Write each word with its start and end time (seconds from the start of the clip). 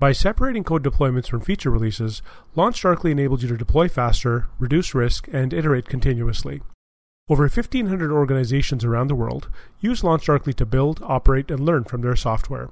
By 0.00 0.12
separating 0.12 0.62
code 0.62 0.84
deployments 0.84 1.28
from 1.28 1.40
feature 1.40 1.72
releases, 1.72 2.22
LaunchDarkly 2.56 3.10
enables 3.10 3.42
you 3.42 3.48
to 3.48 3.56
deploy 3.56 3.88
faster, 3.88 4.46
reduce 4.60 4.94
risk, 4.94 5.26
and 5.32 5.52
iterate 5.52 5.88
continuously. 5.88 6.62
Over 7.28 7.42
1,500 7.42 8.12
organizations 8.12 8.84
around 8.84 9.08
the 9.08 9.16
world 9.16 9.48
use 9.80 10.02
LaunchDarkly 10.02 10.54
to 10.54 10.64
build, 10.64 11.00
operate, 11.02 11.50
and 11.50 11.58
learn 11.58 11.82
from 11.82 12.02
their 12.02 12.14
software. 12.14 12.70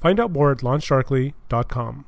Find 0.00 0.20
out 0.20 0.30
more 0.30 0.52
at 0.52 0.58
launchdarkly.com. 0.58 2.04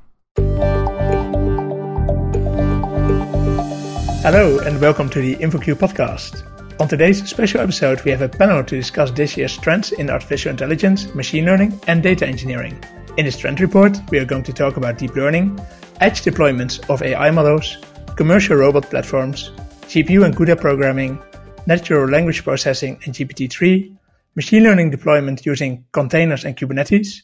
Hello, 4.23 4.61
and 4.61 4.81
welcome 4.81 5.11
to 5.11 5.21
the 5.21 5.35
InfoQ 5.35 5.75
podcast. 5.75 6.47
On 6.81 6.87
today's 6.87 7.29
special 7.29 7.61
episode, 7.61 8.05
we 8.05 8.13
have 8.13 8.23
a 8.23 8.29
panel 8.29 8.63
to 8.63 8.77
discuss 8.77 9.11
this 9.11 9.37
year's 9.37 9.59
trends 9.59 9.91
in 9.91 10.09
artificial 10.09 10.53
intelligence, 10.53 11.13
machine 11.13 11.45
learning, 11.45 11.81
and 11.89 12.05
data 12.05 12.25
engineering. 12.25 12.81
In 13.17 13.27
this 13.27 13.37
trend 13.37 13.61
report, 13.61 13.99
we 14.11 14.19
are 14.19 14.25
going 14.25 14.45
to 14.45 14.53
talk 14.53 14.77
about 14.77 14.97
deep 14.97 15.17
learning, 15.17 15.59
edge 16.01 16.23
deployments 16.23 16.89
of 16.89 17.03
AI 17.03 17.31
models, 17.31 17.77
commercial 18.17 18.57
robot 18.57 18.89
platforms, 18.89 19.51
GPU 19.89 20.25
and 20.25 20.35
CUDA 20.37 20.61
programming, 20.61 21.21
natural 21.67 22.09
language 22.09 22.45
processing 22.45 23.01
and 23.05 23.13
GPT-3, 23.13 23.97
machine 24.37 24.63
learning 24.63 24.91
deployment 24.91 25.45
using 25.45 25.85
containers 25.93 26.45
and 26.45 26.57
Kubernetes, 26.57 27.23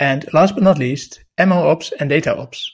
and 0.00 0.30
last 0.32 0.54
but 0.54 0.64
not 0.64 0.76
least, 0.76 1.22
MLOps 1.38 1.92
and 2.00 2.10
DataOps. 2.10 2.64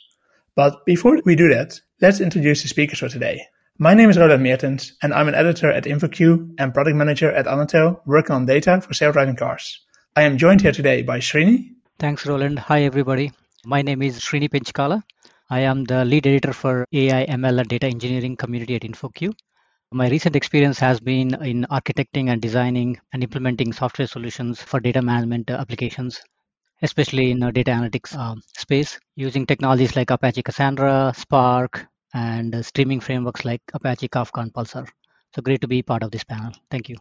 But 0.56 0.84
before 0.86 1.20
we 1.24 1.36
do 1.36 1.48
that, 1.50 1.78
let's 2.00 2.20
introduce 2.20 2.62
the 2.62 2.68
speakers 2.68 2.98
for 2.98 3.08
today. 3.08 3.42
My 3.78 3.92
name 3.92 4.08
is 4.08 4.18
Roland 4.18 4.42
Meertens, 4.42 4.92
and 5.02 5.12
I'm 5.12 5.28
an 5.28 5.34
editor 5.34 5.70
at 5.70 5.84
InfoQ 5.84 6.54
and 6.58 6.72
product 6.72 6.96
manager 6.96 7.30
at 7.30 7.46
Annotell, 7.46 8.00
working 8.06 8.34
on 8.34 8.46
data 8.46 8.80
for 8.80 8.94
self-driving 8.94 9.36
cars. 9.36 9.80
I 10.16 10.22
am 10.22 10.38
joined 10.38 10.62
here 10.62 10.72
today 10.72 11.02
by 11.02 11.18
Srini. 11.18 11.73
Thanks, 12.04 12.26
Roland. 12.26 12.58
Hi, 12.58 12.82
everybody. 12.82 13.32
My 13.64 13.80
name 13.80 14.02
is 14.02 14.20
Srini 14.20 14.46
Penchkala. 14.50 15.02
I 15.48 15.60
am 15.60 15.84
the 15.84 16.04
lead 16.04 16.26
editor 16.26 16.52
for 16.52 16.86
AI, 16.92 17.24
ML, 17.24 17.60
and 17.60 17.66
data 17.66 17.86
engineering 17.86 18.36
community 18.36 18.74
at 18.74 18.82
InfoQ. 18.82 19.32
My 19.90 20.10
recent 20.10 20.36
experience 20.36 20.78
has 20.80 21.00
been 21.00 21.32
in 21.42 21.64
architecting 21.70 22.28
and 22.30 22.42
designing 22.42 23.00
and 23.14 23.22
implementing 23.22 23.72
software 23.72 24.06
solutions 24.06 24.60
for 24.60 24.80
data 24.80 25.00
management 25.00 25.48
applications, 25.48 26.20
especially 26.82 27.30
in 27.30 27.38
the 27.38 27.50
data 27.50 27.70
analytics 27.70 28.14
uh, 28.14 28.34
space, 28.54 29.00
using 29.16 29.46
technologies 29.46 29.96
like 29.96 30.10
Apache 30.10 30.42
Cassandra, 30.42 31.10
Spark, 31.16 31.86
and 32.12 32.62
streaming 32.66 33.00
frameworks 33.00 33.46
like 33.46 33.62
Apache 33.72 34.08
Kafka 34.08 34.42
and 34.42 34.52
Pulsar. 34.52 34.86
So 35.34 35.40
great 35.40 35.62
to 35.62 35.68
be 35.68 35.80
part 35.80 36.02
of 36.02 36.10
this 36.10 36.24
panel. 36.24 36.52
Thank 36.70 36.90
you. 36.90 36.98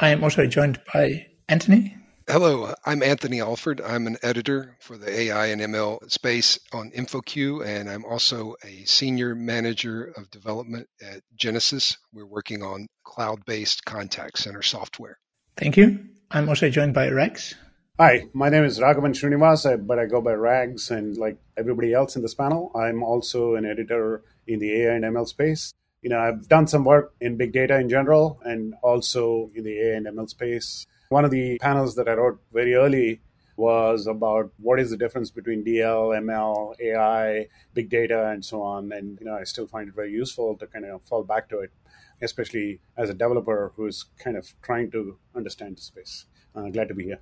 I 0.00 0.08
am 0.08 0.24
also 0.24 0.46
joined 0.46 0.80
by 0.94 1.26
Anthony. 1.50 1.98
Hello, 2.30 2.74
I'm 2.84 3.02
Anthony 3.02 3.40
Alford. 3.40 3.80
I'm 3.80 4.06
an 4.06 4.18
editor 4.22 4.76
for 4.80 4.98
the 4.98 5.10
AI 5.10 5.46
and 5.46 5.62
ML 5.62 6.10
space 6.12 6.58
on 6.74 6.90
InfoQ, 6.90 7.64
and 7.64 7.88
I'm 7.88 8.04
also 8.04 8.54
a 8.62 8.84
senior 8.84 9.34
manager 9.34 10.12
of 10.14 10.30
development 10.30 10.90
at 11.00 11.22
Genesys. 11.38 11.96
We're 12.12 12.26
working 12.26 12.62
on 12.62 12.86
cloud 13.02 13.46
based 13.46 13.86
contact 13.86 14.36
center 14.36 14.60
software. 14.60 15.18
Thank 15.56 15.78
you. 15.78 16.00
I'm 16.30 16.50
also 16.50 16.68
joined 16.68 16.92
by 16.92 17.08
Rags. 17.08 17.54
Hi, 17.98 18.26
my 18.34 18.50
name 18.50 18.64
is 18.64 18.78
Raghavan 18.78 19.14
Srinivas, 19.14 19.86
but 19.86 19.98
I 19.98 20.04
go 20.04 20.20
by 20.20 20.34
Rags, 20.34 20.90
and 20.90 21.16
like 21.16 21.38
everybody 21.56 21.94
else 21.94 22.14
in 22.14 22.20
this 22.20 22.34
panel, 22.34 22.70
I'm 22.74 23.02
also 23.02 23.54
an 23.54 23.64
editor 23.64 24.22
in 24.46 24.58
the 24.58 24.82
AI 24.82 24.96
and 24.96 25.04
ML 25.04 25.26
space. 25.26 25.72
You 26.02 26.10
know, 26.10 26.18
I've 26.18 26.46
done 26.46 26.66
some 26.66 26.84
work 26.84 27.14
in 27.22 27.38
big 27.38 27.54
data 27.54 27.78
in 27.80 27.88
general 27.88 28.38
and 28.44 28.74
also 28.82 29.50
in 29.54 29.64
the 29.64 29.80
AI 29.80 29.96
and 29.96 30.06
ML 30.06 30.28
space. 30.28 30.86
One 31.10 31.24
of 31.24 31.30
the 31.30 31.58
panels 31.58 31.94
that 31.96 32.06
I 32.06 32.12
wrote 32.12 32.38
very 32.52 32.74
early 32.74 33.22
was 33.56 34.06
about 34.06 34.52
what 34.58 34.78
is 34.78 34.90
the 34.90 34.96
difference 34.96 35.30
between 35.30 35.64
DL, 35.64 36.16
ML, 36.20 36.74
AI, 36.80 37.48
big 37.72 37.88
data, 37.88 38.28
and 38.28 38.44
so 38.44 38.62
on. 38.62 38.92
And 38.92 39.18
you 39.18 39.26
know, 39.26 39.34
I 39.34 39.44
still 39.44 39.66
find 39.66 39.88
it 39.88 39.94
very 39.94 40.12
useful 40.12 40.56
to 40.58 40.66
kind 40.66 40.84
of 40.84 41.02
fall 41.02 41.24
back 41.24 41.48
to 41.48 41.60
it, 41.60 41.72
especially 42.20 42.80
as 42.96 43.08
a 43.08 43.14
developer 43.14 43.72
who's 43.74 44.04
kind 44.18 44.36
of 44.36 44.52
trying 44.60 44.90
to 44.90 45.18
understand 45.34 45.78
the 45.78 45.80
space. 45.80 46.26
Uh, 46.54 46.68
glad 46.68 46.88
to 46.88 46.94
be 46.94 47.04
here. 47.04 47.20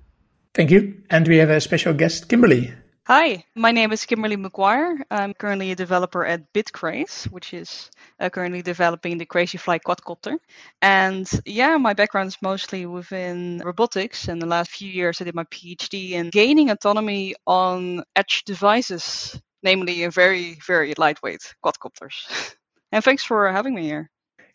Thank 0.53 0.69
you. 0.69 1.01
And 1.09 1.27
we 1.27 1.37
have 1.37 1.49
a 1.49 1.61
special 1.61 1.93
guest, 1.93 2.27
Kimberly. 2.27 2.73
Hi, 3.07 3.45
my 3.55 3.71
name 3.71 3.93
is 3.93 4.05
Kimberly 4.05 4.35
McGuire. 4.35 5.01
I'm 5.09 5.33
currently 5.33 5.71
a 5.71 5.75
developer 5.77 6.25
at 6.25 6.51
Bitcraze, 6.51 7.23
which 7.31 7.53
is 7.53 7.89
uh, 8.19 8.29
currently 8.29 8.61
developing 8.61 9.17
the 9.17 9.25
Crazyflie 9.25 9.79
quadcopter. 9.79 10.37
And 10.81 11.25
yeah, 11.45 11.77
my 11.77 11.93
background 11.93 12.27
is 12.27 12.37
mostly 12.41 12.85
within 12.85 13.61
robotics. 13.63 14.27
And 14.27 14.41
the 14.41 14.45
last 14.45 14.71
few 14.71 14.89
years, 14.89 15.21
I 15.21 15.23
did 15.23 15.35
my 15.35 15.45
PhD 15.45 16.11
in 16.11 16.31
gaining 16.31 16.69
autonomy 16.69 17.33
on 17.45 18.03
edge 18.13 18.43
devices, 18.43 19.39
namely 19.63 20.03
a 20.03 20.11
very, 20.11 20.57
very 20.67 20.93
lightweight 20.97 21.55
quadcopters. 21.63 22.55
and 22.91 23.01
thanks 23.01 23.23
for 23.23 23.49
having 23.49 23.73
me 23.73 23.83
here. 23.83 24.09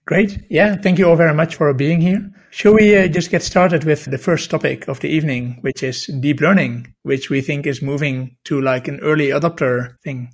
Great. 0.05 0.45
Yeah, 0.51 0.77
thank 0.77 0.99
you 0.99 1.09
all 1.09 1.17
very 1.17 1.35
much 1.35 1.55
for 1.55 1.73
being 1.73 2.01
here. 2.01 2.29
Shall 2.51 2.75
we 2.75 2.97
uh, 2.97 3.07
just 3.07 3.31
get 3.31 3.43
started 3.43 3.85
with 3.85 4.05
the 4.05 4.19
first 4.19 4.51
topic 4.51 4.89
of 4.89 5.01
the 5.01 5.09
evening, 5.09 5.59
which 5.61 5.83
is 5.83 6.07
deep 6.07 6.41
learning, 6.41 6.95
which 7.03 7.31
we 7.31 7.41
think 7.41 7.67
is 7.67 7.81
moving 7.81 8.37
to 8.45 8.61
like 8.61 8.89
an 8.89 9.01
early 9.01 9.29
adopter 9.29 9.97
thing. 10.03 10.33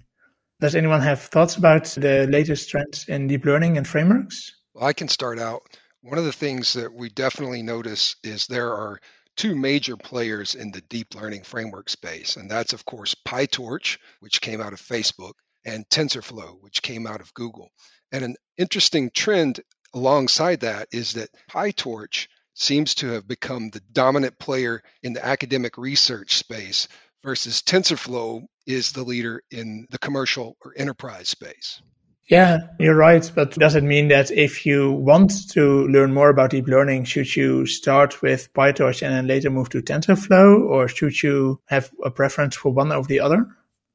Does 0.61 0.75
anyone 0.75 1.03
have 1.03 1.21
thoughts 1.21 1.57
about 1.57 1.85
the 1.85 2.27
latest 2.29 2.71
trends 2.71 3.05
in 3.09 3.29
deep 3.29 3.45
learning 3.45 3.77
and 3.77 3.87
frameworks? 3.87 4.53
Well, 4.75 4.85
I 4.87 4.95
can 4.95 5.09
start 5.09 5.39
out. 5.39 5.63
One 6.01 6.19
of 6.19 6.25
the 6.25 6.33
things 6.33 6.73
that 6.73 6.93
we 6.93 7.11
definitely 7.11 7.63
notice 7.63 8.17
is 8.25 8.47
there 8.47 8.73
are 8.73 8.99
two 9.37 9.55
major 9.55 9.97
players 9.97 10.55
in 10.55 10.73
the 10.73 10.81
deep 10.81 11.15
learning 11.15 11.45
framework 11.45 11.91
space, 11.91 12.37
and 12.37 12.51
that's, 12.51 12.73
of 12.73 12.85
course, 12.85 13.15
PyTorch, 13.27 13.99
which 14.21 14.41
came 14.41 14.61
out 14.61 14.73
of 14.73 14.81
Facebook, 14.81 15.35
and 15.65 15.89
TensorFlow, 15.89 16.61
which 16.61 16.83
came 16.83 17.07
out 17.07 17.21
of 17.21 17.35
Google. 17.35 17.71
And 18.13 18.25
an 18.25 18.37
interesting 18.57 19.11
trend 19.15 19.61
alongside 19.95 20.61
that 20.61 20.89
is 20.93 21.15
that 21.15 21.31
PyTorch 21.51 22.29
seems 22.55 22.95
to 22.97 23.09
have 23.09 23.29
become 23.29 23.71
the 23.71 23.81
dominant 23.93 24.39
player 24.39 24.83
in 25.03 25.13
the 25.13 25.25
academic 25.25 25.79
research 25.79 26.37
space 26.37 26.89
versus 27.23 27.63
TensorFlow 27.63 28.43
is 28.67 28.93
the 28.93 29.05
leader 29.05 29.43
in 29.51 29.87
the 29.91 29.99
commercial 29.99 30.57
or 30.65 30.73
enterprise 30.77 31.29
space. 31.29 31.81
Yeah, 32.29 32.59
you're 32.79 32.95
right. 32.95 33.31
But 33.35 33.53
does 33.53 33.75
it 33.75 33.85
mean 33.85 34.09
that 34.09 34.31
if 34.31 34.67
you 34.67 34.93
want 34.93 35.49
to 35.53 35.89
learn 35.89 36.13
more 36.13 36.29
about 36.29 36.51
deep 36.51 36.69
learning, 36.69 37.05
should 37.05 37.35
you 37.35 37.65
start 37.65 38.21
with 38.21 38.53
PyTorch 38.53 39.03
and 39.03 39.15
then 39.15 39.27
later 39.27 39.49
move 39.49 39.71
to 39.71 39.81
TensorFlow, 39.81 40.69
or 40.69 40.89
should 40.89 41.23
you 41.23 41.61
have 41.67 41.91
a 42.05 42.11
preference 42.11 42.55
for 42.55 42.71
one 42.71 42.93
over 42.93 43.09
the 43.09 43.21
other? 43.21 43.47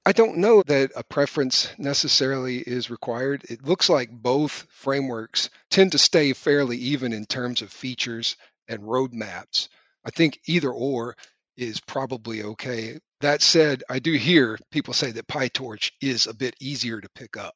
I 0.06 0.12
don't 0.12 0.40
know 0.40 0.64
that 0.64 0.91
a 0.97 1.03
preference 1.03 1.69
necessarily 1.78 2.58
is 2.58 2.90
required. 2.90 3.46
It 3.50 3.64
looks 3.64 3.88
like 3.88 4.12
both 4.12 4.68
frameworks 4.69 5.50
tend 5.69 5.94
to 5.94 5.97
stay 5.97 6.34
fairly 6.34 6.78
even 6.78 7.14
in 7.14 7.25
terms 7.25 7.62
of 7.62 7.72
features 7.72 8.36
and 8.68 8.81
roadmaps. 8.81 9.69
I 10.03 10.09
think 10.09 10.42
either 10.46 10.69
or 10.69 11.16
is 11.56 11.80
probably 11.80 12.44
okay. 12.44 13.00
That 13.22 13.42
said, 13.42 13.84
I 13.90 14.00
do 14.00 14.12
hear 14.13 14.59
people 14.72 14.94
say 14.94 15.12
that 15.12 15.28
PyTorch 15.28 15.92
is 16.02 16.28
a 16.28 16.34
bit 16.34 16.56
easier 16.59 17.00
to 17.00 17.09
pick 17.16 17.38
up. 17.38 17.56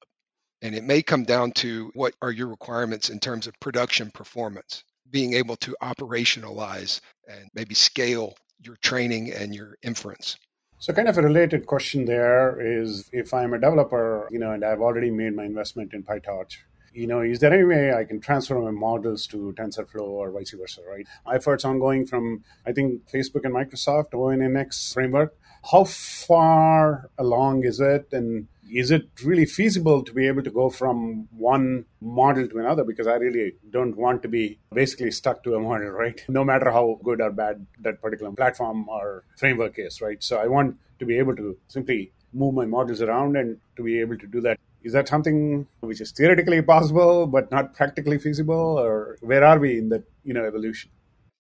And 0.61 0.73
it 0.73 0.85
may 0.85 1.01
come 1.01 1.25
down 1.25 1.51
to 1.53 1.91
what 1.95 2.13
are 2.21 2.31
your 2.31 2.47
requirements 2.47 3.09
in 3.09 3.19
terms 3.19 3.47
of 3.47 3.59
production 3.59 4.09
performance, 4.11 4.85
being 5.09 5.33
able 5.33 5.57
to 5.57 5.75
operationalize 5.83 7.01
and 7.27 7.49
maybe 7.53 7.75
scale 7.75 8.35
your 8.59 8.77
training 8.77 9.33
and 9.33 9.53
your 9.53 9.75
inference. 9.83 10.37
So, 10.79 10.93
kind 10.93 11.09
of 11.09 11.17
a 11.17 11.23
related 11.23 11.65
question 11.65 12.05
there 12.05 12.61
is 12.61 13.09
if 13.11 13.33
I'm 13.33 13.53
a 13.53 13.59
developer, 13.59 14.27
you 14.31 14.37
know, 14.37 14.51
and 14.51 14.63
I've 14.63 14.79
already 14.79 15.09
made 15.09 15.35
my 15.35 15.43
investment 15.43 15.93
in 15.93 16.03
PyTorch, 16.03 16.57
you 16.93 17.07
know, 17.07 17.21
is 17.21 17.39
there 17.39 17.51
any 17.51 17.63
way 17.63 17.93
I 17.93 18.03
can 18.03 18.19
transfer 18.19 18.59
my 18.59 18.69
models 18.69 19.25
to 19.27 19.53
TensorFlow 19.57 20.01
or 20.01 20.31
vice 20.31 20.51
versa, 20.51 20.81
right? 20.87 21.07
Efforts 21.33 21.65
ongoing 21.65 22.05
from, 22.05 22.43
I 22.65 22.73
think, 22.73 23.09
Facebook 23.09 23.43
and 23.43 23.55
Microsoft, 23.55 24.11
ONNX 24.11 24.93
framework. 24.93 25.35
How 25.71 25.83
far 25.83 27.09
along 27.17 27.65
is 27.65 27.79
it? 27.79 28.09
And 28.11 28.47
is 28.71 28.91
it 28.91 29.09
really 29.23 29.45
feasible 29.45 30.03
to 30.03 30.13
be 30.13 30.27
able 30.27 30.43
to 30.43 30.51
go 30.51 30.69
from 30.69 31.27
one 31.31 31.85
model 32.01 32.47
to 32.47 32.59
another? 32.59 32.83
Because 32.83 33.07
I 33.07 33.15
really 33.15 33.53
don't 33.69 33.95
want 33.95 34.21
to 34.23 34.27
be 34.27 34.59
basically 34.73 35.11
stuck 35.11 35.43
to 35.43 35.55
a 35.55 35.59
model, 35.59 35.89
right? 35.89 36.23
No 36.29 36.43
matter 36.43 36.71
how 36.71 36.99
good 37.03 37.21
or 37.21 37.31
bad 37.31 37.65
that 37.81 38.01
particular 38.01 38.31
platform 38.31 38.87
or 38.89 39.23
framework 39.37 39.75
is, 39.77 40.01
right? 40.01 40.21
So 40.23 40.37
I 40.37 40.47
want 40.47 40.77
to 40.99 41.05
be 41.05 41.17
able 41.17 41.35
to 41.35 41.57
simply 41.67 42.11
move 42.33 42.53
my 42.53 42.65
models 42.65 43.01
around 43.01 43.37
and 43.37 43.57
to 43.75 43.83
be 43.83 43.99
able 43.99 44.17
to 44.17 44.27
do 44.27 44.41
that. 44.41 44.59
Is 44.83 44.93
that 44.93 45.07
something 45.07 45.67
which 45.79 46.01
is 46.01 46.11
theoretically 46.11 46.61
possible 46.61 47.27
but 47.27 47.51
not 47.51 47.73
practically 47.73 48.19
feasible, 48.19 48.79
or 48.79 49.17
where 49.21 49.43
are 49.43 49.59
we 49.59 49.79
in 49.79 49.89
that 49.89 50.03
you 50.23 50.33
know 50.33 50.45
evolution? 50.45 50.91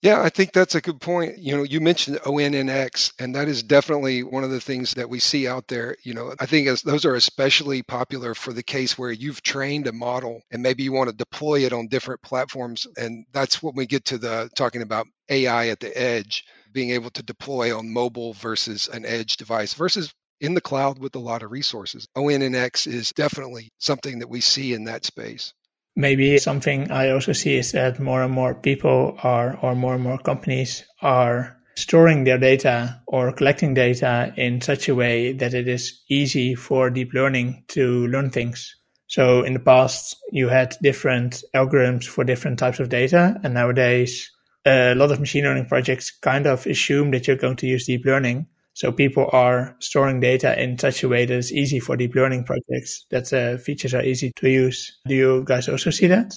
Yeah, 0.03 0.21
I 0.21 0.29
think 0.29 0.53
that's 0.53 0.75
a 0.75 0.81
good 0.81 1.01
point. 1.01 1.39
You 1.39 1.57
know, 1.57 1.63
you 1.63 1.81
mentioned 1.81 2.19
ONNX, 2.19 3.13
and 3.19 3.35
that 3.35 3.47
is 3.49 3.63
definitely 3.63 4.23
one 4.23 4.43
of 4.45 4.51
the 4.51 4.61
things 4.61 4.93
that 4.93 5.09
we 5.09 5.19
see 5.19 5.47
out 5.47 5.67
there. 5.67 5.97
You 6.03 6.13
know, 6.13 6.35
I 6.39 6.45
think 6.45 6.67
as 6.67 6.83
those 6.83 7.03
are 7.05 7.15
especially 7.15 7.83
popular 7.83 8.35
for 8.35 8.53
the 8.53 8.63
case 8.63 8.97
where 8.97 9.11
you've 9.11 9.43
trained 9.43 9.87
a 9.87 9.91
model 9.93 10.41
and 10.51 10.63
maybe 10.63 10.83
you 10.83 10.93
want 10.93 11.09
to 11.09 11.15
deploy 11.15 11.65
it 11.65 11.73
on 11.73 11.87
different 11.87 12.21
platforms. 12.21 12.87
And 12.95 13.25
that's 13.33 13.61
when 13.63 13.75
we 13.75 13.87
get 13.87 14.05
to 14.05 14.19
the 14.19 14.49
talking 14.55 14.83
about 14.83 15.07
AI 15.29 15.69
at 15.69 15.79
the 15.79 15.97
edge, 15.99 16.45
being 16.71 16.91
able 16.91 17.09
to 17.11 17.23
deploy 17.23 17.75
on 17.77 17.91
mobile 17.91 18.33
versus 18.33 18.87
an 18.89 19.05
edge 19.05 19.37
device 19.37 19.73
versus 19.73 20.13
in 20.39 20.53
the 20.53 20.61
cloud 20.61 20.99
with 20.99 21.15
a 21.15 21.19
lot 21.19 21.41
of 21.43 21.51
resources. 21.51 22.07
ONNX 22.15 22.85
is 22.87 23.09
definitely 23.13 23.69
something 23.79 24.19
that 24.19 24.29
we 24.29 24.41
see 24.41 24.73
in 24.73 24.85
that 24.85 25.05
space. 25.05 25.53
Maybe 25.99 26.37
something 26.37 26.91
I 26.91 27.09
also 27.09 27.33
see 27.33 27.57
is 27.57 27.71
that 27.71 27.99
more 27.99 28.21
and 28.21 28.31
more 28.31 28.53
people 28.53 29.17
are, 29.23 29.57
or 29.63 29.73
more 29.73 29.95
and 29.95 30.03
more 30.03 30.19
companies 30.19 30.85
are 31.01 31.57
storing 31.75 32.23
their 32.23 32.37
data 32.37 33.01
or 33.07 33.31
collecting 33.31 33.73
data 33.73 34.31
in 34.37 34.61
such 34.61 34.87
a 34.87 34.93
way 34.93 35.33
that 35.33 35.55
it 35.55 35.67
is 35.67 35.99
easy 36.07 36.53
for 36.53 36.91
deep 36.91 37.13
learning 37.15 37.63
to 37.69 38.05
learn 38.09 38.29
things. 38.29 38.75
So 39.07 39.41
in 39.41 39.53
the 39.53 39.59
past, 39.59 40.15
you 40.31 40.49
had 40.49 40.77
different 40.83 41.43
algorithms 41.55 42.05
for 42.05 42.23
different 42.23 42.59
types 42.59 42.79
of 42.79 42.89
data. 42.89 43.39
And 43.43 43.55
nowadays, 43.55 44.29
a 44.65 44.93
lot 44.93 45.11
of 45.11 45.19
machine 45.19 45.45
learning 45.45 45.65
projects 45.65 46.11
kind 46.11 46.45
of 46.45 46.67
assume 46.67 47.09
that 47.09 47.25
you're 47.25 47.37
going 47.37 47.55
to 47.55 47.67
use 47.67 47.87
deep 47.87 48.05
learning. 48.05 48.45
So 48.77 48.91
people 48.91 49.27
are 49.33 49.75
storing 49.79 50.19
data 50.19 50.53
in 50.61 50.77
such 50.77 51.01
a 51.01 51.09
way 51.09 51.25
that 51.25 51.35
it's 51.35 51.51
easy 51.51 51.79
for 51.79 51.97
deep 51.97 52.13
learning 52.13 52.43
projects, 52.43 53.07
that 53.09 53.33
uh, 53.33 53.57
features 53.57 53.95
are 53.95 54.03
easy 54.03 54.31
to 54.35 54.47
use. 54.47 54.99
Do 55.07 55.15
you 55.15 55.43
guys 55.45 55.67
also 55.67 55.89
see 55.89 56.05
that? 56.05 56.35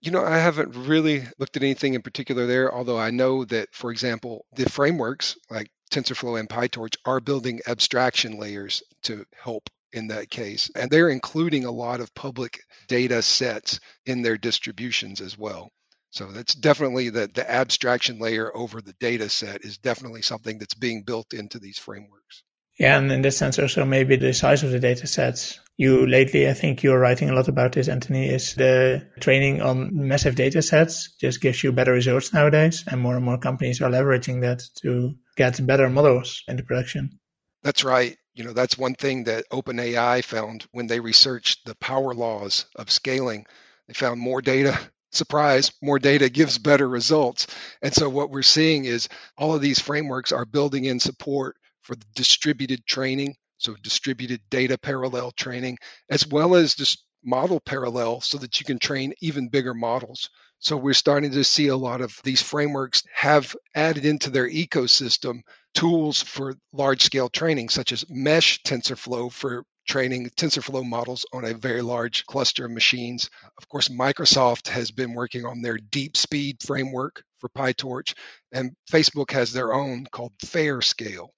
You 0.00 0.10
know, 0.10 0.24
I 0.24 0.38
haven't 0.38 0.74
really 0.74 1.24
looked 1.38 1.58
at 1.58 1.62
anything 1.62 1.92
in 1.92 2.00
particular 2.00 2.46
there, 2.46 2.74
although 2.74 2.98
I 2.98 3.10
know 3.10 3.44
that, 3.44 3.74
for 3.74 3.90
example, 3.90 4.46
the 4.56 4.70
frameworks 4.70 5.36
like 5.50 5.68
TensorFlow 5.90 6.40
and 6.40 6.48
PyTorch 6.48 6.96
are 7.04 7.20
building 7.20 7.60
abstraction 7.66 8.38
layers 8.38 8.82
to 9.02 9.26
help 9.38 9.68
in 9.92 10.06
that 10.06 10.30
case. 10.30 10.70
And 10.74 10.90
they're 10.90 11.10
including 11.10 11.66
a 11.66 11.70
lot 11.70 12.00
of 12.00 12.14
public 12.14 12.60
data 12.88 13.20
sets 13.20 13.80
in 14.06 14.22
their 14.22 14.38
distributions 14.38 15.20
as 15.20 15.36
well. 15.36 15.70
So 16.12 16.26
that's 16.26 16.54
definitely 16.54 17.08
the, 17.08 17.30
the 17.32 17.50
abstraction 17.50 18.18
layer 18.18 18.54
over 18.54 18.82
the 18.82 18.92
data 19.00 19.30
set 19.30 19.64
is 19.64 19.78
definitely 19.78 20.20
something 20.20 20.58
that's 20.58 20.74
being 20.74 21.04
built 21.04 21.32
into 21.32 21.58
these 21.58 21.78
frameworks. 21.78 22.42
Yeah, 22.78 22.98
and 22.98 23.10
in 23.10 23.22
this 23.22 23.38
sense 23.38 23.58
also 23.58 23.86
maybe 23.86 24.16
the 24.16 24.34
size 24.34 24.62
of 24.62 24.72
the 24.72 24.78
data 24.78 25.06
sets. 25.06 25.58
You 25.78 26.06
lately, 26.06 26.48
I 26.48 26.52
think 26.52 26.82
you're 26.82 26.98
writing 26.98 27.30
a 27.30 27.34
lot 27.34 27.48
about 27.48 27.72
this, 27.72 27.88
Anthony, 27.88 28.28
is 28.28 28.54
the 28.54 29.08
training 29.20 29.62
on 29.62 30.06
massive 30.06 30.34
data 30.34 30.60
sets 30.60 31.16
just 31.18 31.40
gives 31.40 31.64
you 31.64 31.72
better 31.72 31.92
results 31.92 32.34
nowadays. 32.34 32.84
And 32.86 33.00
more 33.00 33.16
and 33.16 33.24
more 33.24 33.38
companies 33.38 33.80
are 33.80 33.90
leveraging 33.90 34.42
that 34.42 34.62
to 34.82 35.14
get 35.36 35.66
better 35.66 35.88
models 35.88 36.42
into 36.46 36.62
production. 36.62 37.20
That's 37.62 37.84
right. 37.84 38.18
You 38.34 38.44
know, 38.44 38.52
that's 38.52 38.76
one 38.76 38.94
thing 38.94 39.24
that 39.24 39.48
OpenAI 39.50 40.22
found 40.22 40.66
when 40.72 40.88
they 40.88 41.00
researched 41.00 41.64
the 41.64 41.74
power 41.76 42.12
laws 42.12 42.66
of 42.76 42.90
scaling. 42.90 43.46
They 43.88 43.94
found 43.94 44.20
more 44.20 44.42
data 44.42 44.78
surprise, 45.12 45.72
more 45.82 45.98
data 45.98 46.28
gives 46.28 46.58
better 46.58 46.88
results. 46.88 47.46
And 47.82 47.94
so 47.94 48.08
what 48.08 48.30
we're 48.30 48.42
seeing 48.42 48.84
is 48.84 49.08
all 49.36 49.54
of 49.54 49.60
these 49.60 49.78
frameworks 49.78 50.32
are 50.32 50.44
building 50.44 50.86
in 50.86 51.00
support 51.00 51.56
for 51.82 51.96
distributed 52.14 52.86
training, 52.86 53.36
so 53.58 53.76
distributed 53.82 54.40
data 54.50 54.78
parallel 54.78 55.30
training, 55.32 55.78
as 56.10 56.26
well 56.26 56.54
as 56.54 56.74
just 56.74 57.04
model 57.24 57.60
parallel 57.60 58.20
so 58.20 58.38
that 58.38 58.58
you 58.58 58.66
can 58.66 58.78
train 58.78 59.12
even 59.20 59.48
bigger 59.48 59.74
models. 59.74 60.30
So 60.58 60.76
we're 60.76 60.94
starting 60.94 61.32
to 61.32 61.44
see 61.44 61.68
a 61.68 61.76
lot 61.76 62.00
of 62.00 62.20
these 62.22 62.40
frameworks 62.40 63.02
have 63.12 63.54
added 63.74 64.04
into 64.04 64.30
their 64.30 64.48
ecosystem 64.48 65.40
tools 65.74 66.22
for 66.22 66.54
large 66.72 67.02
scale 67.02 67.28
training, 67.28 67.68
such 67.68 67.92
as 67.92 68.04
Mesh 68.08 68.62
TensorFlow 68.62 69.32
for 69.32 69.64
training 69.86 70.30
TensorFlow 70.36 70.84
models 70.84 71.26
on 71.32 71.44
a 71.44 71.54
very 71.54 71.82
large 71.82 72.26
cluster 72.26 72.66
of 72.66 72.70
machines. 72.70 73.30
Of 73.58 73.68
course, 73.68 73.88
Microsoft 73.88 74.68
has 74.68 74.90
been 74.90 75.14
working 75.14 75.44
on 75.44 75.62
their 75.62 75.78
DeepSpeed 75.78 76.62
framework 76.64 77.22
for 77.38 77.48
PyTorch, 77.50 78.14
and 78.52 78.72
Facebook 78.90 79.32
has 79.32 79.52
their 79.52 79.72
own 79.72 80.06
called 80.10 80.32
FairScale. 80.38 81.28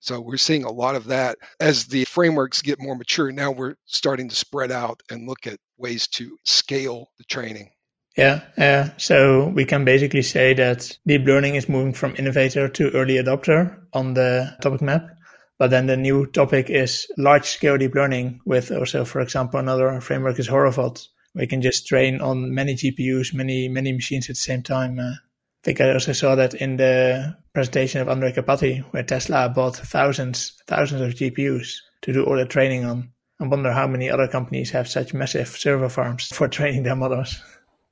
So 0.00 0.20
we're 0.20 0.36
seeing 0.36 0.64
a 0.64 0.70
lot 0.70 0.96
of 0.96 1.06
that 1.06 1.38
as 1.58 1.86
the 1.86 2.04
frameworks 2.04 2.60
get 2.60 2.78
more 2.78 2.94
mature. 2.94 3.32
Now 3.32 3.52
we're 3.52 3.76
starting 3.86 4.28
to 4.28 4.34
spread 4.34 4.70
out 4.70 5.00
and 5.10 5.26
look 5.26 5.46
at 5.46 5.58
ways 5.78 6.08
to 6.08 6.36
scale 6.44 7.08
the 7.16 7.24
training. 7.24 7.70
Yeah, 8.16 8.42
yeah. 8.56 8.90
So 8.96 9.48
we 9.48 9.64
can 9.64 9.84
basically 9.84 10.22
say 10.22 10.54
that 10.54 10.96
deep 11.06 11.24
learning 11.24 11.56
is 11.56 11.68
moving 11.68 11.94
from 11.94 12.14
innovator 12.16 12.68
to 12.68 12.90
early 12.90 13.14
adopter 13.14 13.80
on 13.92 14.14
the 14.14 14.56
topic 14.60 14.82
map. 14.82 15.13
But 15.58 15.70
then 15.70 15.86
the 15.86 15.96
new 15.96 16.26
topic 16.26 16.68
is 16.68 17.06
large 17.16 17.46
scale 17.46 17.78
deep 17.78 17.94
learning 17.94 18.40
with 18.44 18.72
also, 18.72 19.04
for 19.04 19.20
example, 19.20 19.60
another 19.60 20.00
framework 20.00 20.38
is 20.38 20.48
Horovod. 20.48 21.06
We 21.34 21.46
can 21.46 21.62
just 21.62 21.86
train 21.86 22.20
on 22.20 22.54
many 22.54 22.74
GPUs, 22.74 23.34
many, 23.34 23.68
many 23.68 23.92
machines 23.92 24.28
at 24.28 24.36
the 24.36 24.40
same 24.40 24.62
time. 24.62 24.98
Uh, 24.98 25.12
I 25.12 25.62
think 25.64 25.80
I 25.80 25.92
also 25.92 26.12
saw 26.12 26.34
that 26.34 26.54
in 26.54 26.76
the 26.76 27.36
presentation 27.52 28.00
of 28.00 28.08
Andrej 28.08 28.34
Karpathy, 28.34 28.80
where 28.92 29.02
Tesla 29.02 29.48
bought 29.48 29.76
thousands, 29.76 30.52
thousands 30.66 31.00
of 31.00 31.14
GPUs 31.14 31.78
to 32.02 32.12
do 32.12 32.24
all 32.24 32.36
the 32.36 32.46
training 32.46 32.84
on. 32.84 33.12
I 33.40 33.46
wonder 33.46 33.72
how 33.72 33.86
many 33.86 34.10
other 34.10 34.28
companies 34.28 34.70
have 34.72 34.88
such 34.88 35.14
massive 35.14 35.48
server 35.48 35.88
farms 35.88 36.28
for 36.28 36.48
training 36.56 36.82
their 36.82 36.96
models. 36.96 37.40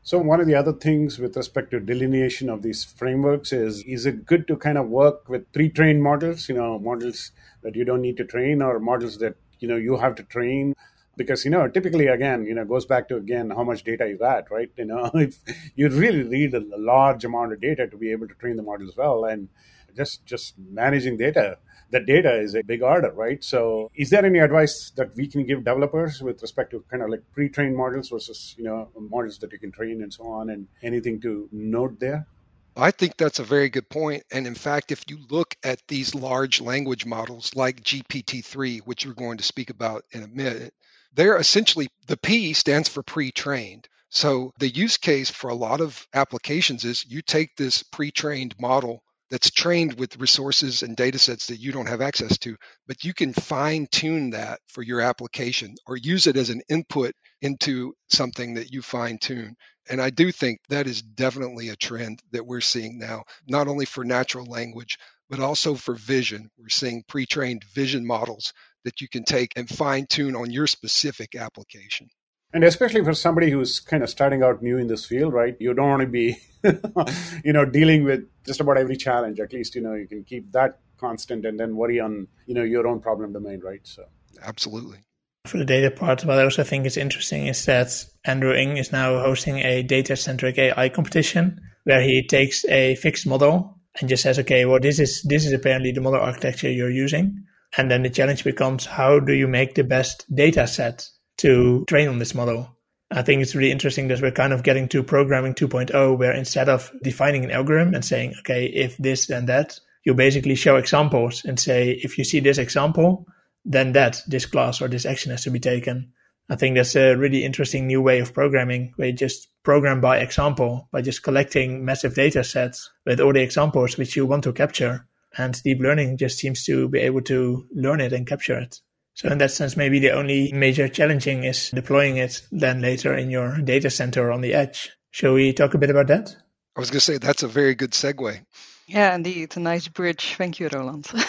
So 0.05 0.19
one 0.19 0.41
of 0.41 0.47
the 0.47 0.55
other 0.55 0.73
things 0.73 1.19
with 1.19 1.37
respect 1.37 1.71
to 1.71 1.81
delineation 1.81 2.49
of 2.49 2.63
these 2.63 2.85
frameworks 2.85 3.53
is 3.53 3.83
is 3.85 4.05
it 4.07 4.27
good 4.27 4.47
to 4.49 4.57
kind 4.57 4.77
of 4.79 4.89
work 4.89 5.29
with 5.29 5.51
pre-trained 5.53 6.03
models, 6.03 6.49
you 6.49 6.55
know, 6.57 6.79
models 6.79 7.31
that 7.63 7.77
you 7.77 7.85
don't 7.85 8.01
need 8.03 8.17
to 8.17 8.25
train 8.25 8.63
or 8.63 8.79
models 8.81 9.19
that, 9.19 9.37
you 9.61 9.69
know, 9.69 9.77
you 9.77 9.97
have 9.97 10.15
to 10.17 10.23
train? 10.25 10.75
Because 11.17 11.45
you 11.45 11.51
know 11.51 11.69
typically 11.69 12.07
again 12.07 12.47
you 12.47 12.55
know 12.55 12.65
goes 12.65 12.87
back 12.87 13.07
to 13.09 13.17
again 13.17 13.51
how 13.51 13.63
much 13.63 13.85
data 13.85 14.09
you 14.09 14.17
got 14.17 14.51
right? 14.51 14.71
You 14.77 14.87
know 14.87 15.11
if 15.15 15.39
you 15.77 15.89
really 15.91 16.25
need 16.25 16.55
a 16.55 16.63
large 16.77 17.25
amount 17.25 17.53
of 17.53 17.61
data 17.61 17.87
to 17.87 17.97
be 17.97 18.11
able 18.13 18.27
to 18.29 18.35
train 18.35 18.57
the 18.57 18.63
models 18.63 18.97
well 18.97 19.25
and 19.27 19.49
just 19.95 20.25
just 20.25 20.55
managing 20.59 21.19
data 21.19 21.59
the 21.93 22.01
data 22.01 22.41
is 22.41 22.55
a 22.55 22.63
big 22.63 22.83
order, 22.83 23.13
right? 23.13 23.45
So, 23.45 23.91
is 23.95 24.11
there 24.11 24.25
any 24.25 24.39
advice 24.39 24.91
that 24.97 25.15
we 25.15 25.29
can 25.29 25.47
give 25.47 25.59
developers 25.59 26.21
with 26.23 26.41
respect 26.43 26.71
to 26.73 26.85
kind 26.91 27.03
of 27.03 27.11
like 27.11 27.23
pre-trained 27.33 27.77
models 27.77 28.09
versus 28.09 28.55
you 28.59 28.65
know 28.65 28.89
models 28.99 29.39
that 29.39 29.53
you 29.53 29.59
can 29.59 29.71
train 29.71 30.03
and 30.03 30.13
so 30.13 30.25
on, 30.25 30.51
and 30.51 30.67
anything 30.83 31.21
to 31.21 31.49
note 31.53 32.01
there? 32.01 32.27
I 32.75 32.91
think 32.91 33.19
that's 33.19 33.39
a 33.39 33.45
very 33.45 33.69
good 33.69 33.89
point. 33.91 34.23
And 34.33 34.47
in 34.47 34.55
fact, 34.55 34.93
if 34.93 35.05
you 35.07 35.19
look 35.29 35.55
at 35.63 35.87
these 35.89 36.15
large 36.15 36.63
language 36.63 37.05
models 37.05 37.55
like 37.55 37.83
GPT-3, 37.83 38.81
which 38.87 39.05
we're 39.05 39.13
going 39.13 39.37
to 39.37 39.45
speak 39.45 39.69
about 39.69 40.05
in 40.13 40.23
a 40.23 40.29
minute, 40.29 40.73
they're 41.13 41.37
essentially 41.37 41.89
the 42.07 42.17
P 42.17 42.55
stands 42.55 42.89
for 42.89 43.03
pre-trained. 43.03 43.87
So 44.09 44.53
the 44.59 44.69
use 44.69 44.97
case 44.97 45.31
for 45.31 45.51
a 45.51 45.55
lot 45.55 45.83
of 45.83 46.07
applications 46.15 46.85
is 46.85 47.05
you 47.07 47.21
take 47.21 47.57
this 47.57 47.83
pre-trained 47.83 48.55
model 48.59 49.03
that's 49.33 49.51
trained 49.51 49.99
with 49.99 50.21
resources 50.21 50.83
and 50.83 50.95
data 50.95 51.19
sets 51.19 51.47
that 51.47 51.57
you 51.57 51.73
don't 51.73 51.89
have 51.89 52.03
access 52.03 52.37
to, 52.37 52.55
but 52.87 53.03
you 53.03 53.15
can 53.15 53.33
fine 53.33 53.87
tune 53.91 54.29
that 54.31 54.61
for 54.69 54.83
your 54.83 55.01
application 55.01 55.75
or 55.87 55.97
use 55.97 56.27
it 56.27 56.37
as 56.37 56.51
an 56.51 56.61
input 56.69 57.15
into 57.41 57.95
something 58.11 58.53
that 58.55 58.71
you 58.71 58.83
fine 58.83 59.17
tune. 59.17 59.57
And 59.89 60.03
I 60.03 60.11
do 60.11 60.31
think 60.33 60.59
that 60.69 60.87
is 60.87 61.01
definitely 61.01 61.71
a 61.71 61.77
trend 61.77 62.21
that 62.33 62.45
we're 62.45 62.61
seeing 62.61 62.99
now, 62.99 63.23
not 63.49 63.69
only 63.69 63.87
for 63.87 64.05
natural 64.05 64.45
language, 64.45 64.99
but 65.31 65.41
also 65.41 65.77
for 65.77 65.95
vision. 65.95 66.51
We're 66.59 66.69
seeing 66.69 67.03
pre 67.09 67.25
trained 67.25 67.65
vision 67.75 68.07
models 68.07 68.53
that 68.85 69.01
you 69.01 69.09
can 69.09 69.25
take 69.25 69.53
and 69.57 69.67
fine 69.67 70.05
tune 70.11 70.37
on 70.37 70.51
your 70.51 70.67
specific 70.67 71.37
application. 71.37 72.11
And 72.55 72.65
especially 72.65 73.03
for 73.03 73.15
somebody 73.15 73.51
who's 73.51 73.81
kind 73.81 74.03
of 74.03 74.11
starting 74.11 74.43
out 74.43 74.63
new 74.63 74.77
in 74.77 74.87
this 74.87 75.07
field, 75.07 75.33
right? 75.33 75.57
You 75.59 75.73
don't 75.73 75.89
want 75.89 76.03
to 76.03 76.07
be, 76.07 76.39
you 77.45 77.53
know, 77.53 77.65
dealing 77.65 78.05
with 78.05 78.29
just 78.45 78.61
about 78.61 78.77
every 78.77 78.97
challenge. 78.97 79.41
At 79.41 79.53
least, 79.53 79.75
you 79.75 79.81
know, 79.81 79.95
you 79.95 80.07
can 80.07 80.25
keep 80.25 80.53
that 80.53 80.79
constant 80.99 81.47
and 81.47 81.59
then 81.59 81.77
worry 81.77 81.99
on, 81.99 82.29
you 82.47 82.55
know, 82.55 82.63
your 82.63 82.87
own 82.87 83.01
problem 83.01 83.33
domain, 83.33 83.61
right? 83.61 83.81
So, 83.85 84.05
absolutely. 84.43 84.99
For 85.47 85.59
the 85.59 85.65
data 85.65 85.91
part, 85.91 86.25
what 86.25 86.39
I 86.39 86.45
also 86.45 86.63
think 86.63 86.87
is 86.87 86.97
interesting 86.97 87.47
is 87.47 87.65
that 87.65 88.05
Andrew 88.25 88.53
Ng 88.53 88.77
is 88.77 88.93
now 88.93 89.19
hosting 89.21 89.59
a 89.59 89.83
data 89.83 90.15
centric 90.15 90.59
AI 90.59 90.89
competition 90.91 91.61
where 91.85 92.01
he 92.01 92.25
takes 92.25 92.65
a 92.67 92.95
fixed 92.97 93.27
model 93.27 93.81
and 93.99 94.09
just 94.09 94.23
says, 94.23 94.39
okay, 94.39 94.65
well, 94.67 94.79
this 94.79 95.01
is 95.01 95.23
this 95.23 95.45
is 95.45 95.53
apparently 95.53 95.91
the 95.91 96.01
model 96.01 96.21
architecture 96.21 96.71
you're 96.71 96.91
using. 96.91 97.45
And 97.77 97.91
then 97.91 98.03
the 98.03 98.11
challenge 98.11 98.45
becomes 98.45 98.85
how 98.85 99.19
do 99.19 99.33
you 99.33 99.49
make 99.49 99.75
the 99.75 99.85
best 99.85 100.25
data 100.33 100.67
set 100.67 101.09
to 101.43 101.85
train 101.87 102.09
on 102.09 102.19
this 102.19 102.35
model. 102.35 102.77
I 103.11 103.23
think 103.23 103.43
it's 103.43 103.55
really 103.55 103.73
interesting 103.73 104.09
that 104.09 104.23
we're 104.23 104.31
kind 104.31 104.53
of 104.53 104.63
getting 104.63 104.89
to 104.89 105.03
programming 105.03 105.55
2.0, 105.55 106.19
where 106.19 106.33
instead 106.33 106.69
of 106.69 106.91
defining 107.03 107.45
an 107.45 107.51
algorithm 107.51 107.95
and 107.95 108.05
saying, 108.05 108.35
okay, 108.41 108.67
if 108.67 108.97
this, 108.97 109.27
then 109.27 109.47
that, 109.47 109.79
you 110.05 110.15
basically 110.15 110.55
show 110.55 110.77
examples 110.77 111.45
and 111.45 111.59
say, 111.61 111.91
if 111.91 112.17
you 112.17 112.25
see 112.25 112.41
this 112.41 112.59
example, 112.59 113.27
then 113.65 113.93
that, 113.93 114.23
this 114.27 114.47
class 114.47 114.81
or 114.81 114.89
this 114.89 115.05
action 115.05 115.31
has 115.31 115.43
to 115.43 115.51
be 115.51 115.61
taken. 115.61 116.13
I 116.49 116.57
think 116.57 116.77
that's 116.77 116.97
a 116.97 117.15
really 117.15 117.45
interesting 117.45 117.87
new 117.87 118.01
way 118.01 118.21
of 118.21 118.35
programming 118.35 118.93
where 118.97 119.09
you 119.09 119.15
just 119.15 119.49
program 119.63 120.01
by 120.01 120.19
example, 120.19 120.89
by 120.93 121.03
just 121.03 121.23
collecting 121.23 121.85
massive 121.85 122.15
data 122.15 122.45
sets 122.45 122.91
with 123.05 123.21
all 123.21 123.33
the 123.33 123.43
examples 123.43 123.97
which 123.97 124.17
you 124.17 124.27
want 124.27 124.45
to 124.45 124.53
capture. 124.53 125.07
And 125.37 125.61
deep 125.63 125.81
learning 125.81 126.19
just 126.19 126.39
seems 126.39 126.65
to 126.65 126.89
be 126.89 127.01
able 127.01 127.23
to 127.23 127.67
learn 127.75 128.01
it 128.01 128.13
and 128.13 128.27
capture 128.27 128.59
it. 128.59 128.81
So 129.15 129.29
in 129.29 129.39
that 129.39 129.51
sense, 129.51 129.77
maybe 129.77 129.99
the 129.99 130.13
only 130.13 130.53
major 130.53 130.89
challenging 130.89 131.45
is 131.45 131.71
deploying 131.71 132.17
it 132.17 132.43
then 132.51 132.81
later 132.81 133.15
in 133.15 133.31
your 133.31 133.59
data 133.59 133.91
center 133.91 134.33
on 134.33 134.41
the 134.41 134.55
edge. 134.55 134.91
Shall 135.11 135.35
we 135.35 135.53
talk 135.53 135.75
a 135.75 135.79
bit 135.79 135.91
about 135.91 136.07
that? 136.09 136.35
I 136.77 136.81
was 136.81 136.91
going 136.91 137.01
to 137.01 137.05
say 137.05 137.19
that's 137.19 137.43
a 137.43 137.49
very 137.49 137.75
good 137.75 137.91
segue. 137.91 138.41
Yeah, 138.87 139.15
indeed, 139.15 139.43
it's 139.43 139.57
a 139.57 139.61
nice 139.61 139.89
bridge. 139.89 140.35
Thank 140.37 140.59
you, 140.59 140.69
Roland. 140.73 141.11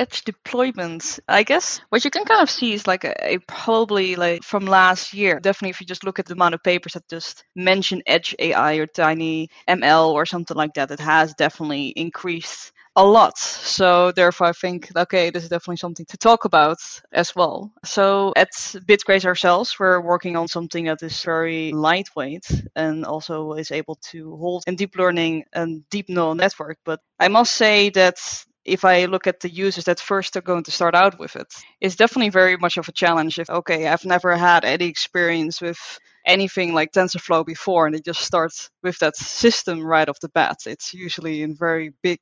edge 0.00 0.24
deployment, 0.24 1.18
I 1.28 1.42
guess 1.42 1.80
what 1.90 2.04
you 2.04 2.10
can 2.10 2.24
kind 2.24 2.42
of 2.42 2.50
see 2.50 2.72
is 2.72 2.86
like 2.86 3.04
a, 3.04 3.34
a, 3.34 3.38
probably 3.38 4.16
like 4.16 4.42
from 4.42 4.64
last 4.64 5.12
year. 5.12 5.38
Definitely, 5.40 5.70
if 5.70 5.80
you 5.80 5.86
just 5.86 6.04
look 6.04 6.18
at 6.18 6.26
the 6.26 6.32
amount 6.32 6.54
of 6.54 6.62
papers 6.62 6.94
that 6.94 7.08
just 7.08 7.44
mention 7.54 8.02
edge 8.06 8.34
AI 8.38 8.74
or 8.74 8.86
tiny 8.86 9.50
ML 9.68 10.12
or 10.12 10.26
something 10.26 10.56
like 10.56 10.74
that, 10.74 10.90
it 10.90 11.00
has 11.00 11.34
definitely 11.34 11.88
increased 11.88 12.72
a 13.00 13.04
lot. 13.04 13.38
So 13.38 14.12
therefore, 14.12 14.48
I 14.48 14.52
think 14.52 14.90
okay, 14.94 15.30
this 15.30 15.42
is 15.44 15.48
definitely 15.48 15.78
something 15.78 16.06
to 16.06 16.18
talk 16.18 16.44
about 16.44 16.78
as 17.12 17.34
well. 17.34 17.72
So 17.84 18.32
at 18.36 18.52
Bitcraze 18.90 19.24
ourselves, 19.24 19.78
we're 19.78 20.00
working 20.00 20.36
on 20.36 20.48
something 20.48 20.84
that 20.84 21.02
is 21.02 21.22
very 21.24 21.72
lightweight 21.72 22.46
and 22.76 23.06
also 23.06 23.54
is 23.54 23.70
able 23.70 23.96
to 24.10 24.36
hold 24.36 24.64
in 24.66 24.76
deep 24.76 24.96
learning 24.96 25.44
and 25.54 25.88
deep 25.88 26.08
neural 26.10 26.34
network. 26.34 26.78
But 26.84 27.00
I 27.18 27.28
must 27.28 27.52
say 27.52 27.88
that 27.90 28.18
if 28.66 28.84
I 28.84 29.06
look 29.06 29.26
at 29.26 29.40
the 29.40 29.48
users 29.48 29.84
that 29.84 29.98
first 29.98 30.36
are 30.36 30.42
going 30.42 30.64
to 30.64 30.70
start 30.70 30.94
out 30.94 31.18
with 31.18 31.36
it, 31.36 31.48
it's 31.80 31.96
definitely 31.96 32.28
very 32.28 32.58
much 32.58 32.76
of 32.76 32.88
a 32.88 32.92
challenge. 32.92 33.38
If 33.38 33.48
okay, 33.48 33.88
I've 33.88 34.04
never 34.04 34.36
had 34.36 34.66
any 34.66 34.86
experience 34.86 35.62
with 35.62 35.80
anything 36.26 36.74
like 36.74 36.92
TensorFlow 36.92 37.46
before, 37.46 37.86
and 37.86 37.96
it 37.96 38.04
just 38.04 38.20
starts 38.20 38.68
with 38.82 38.98
that 38.98 39.16
system 39.16 39.82
right 39.82 40.08
off 40.08 40.20
the 40.20 40.28
bat. 40.28 40.58
It's 40.66 40.92
usually 40.92 41.42
a 41.42 41.48
very 41.48 41.94
big 42.02 42.20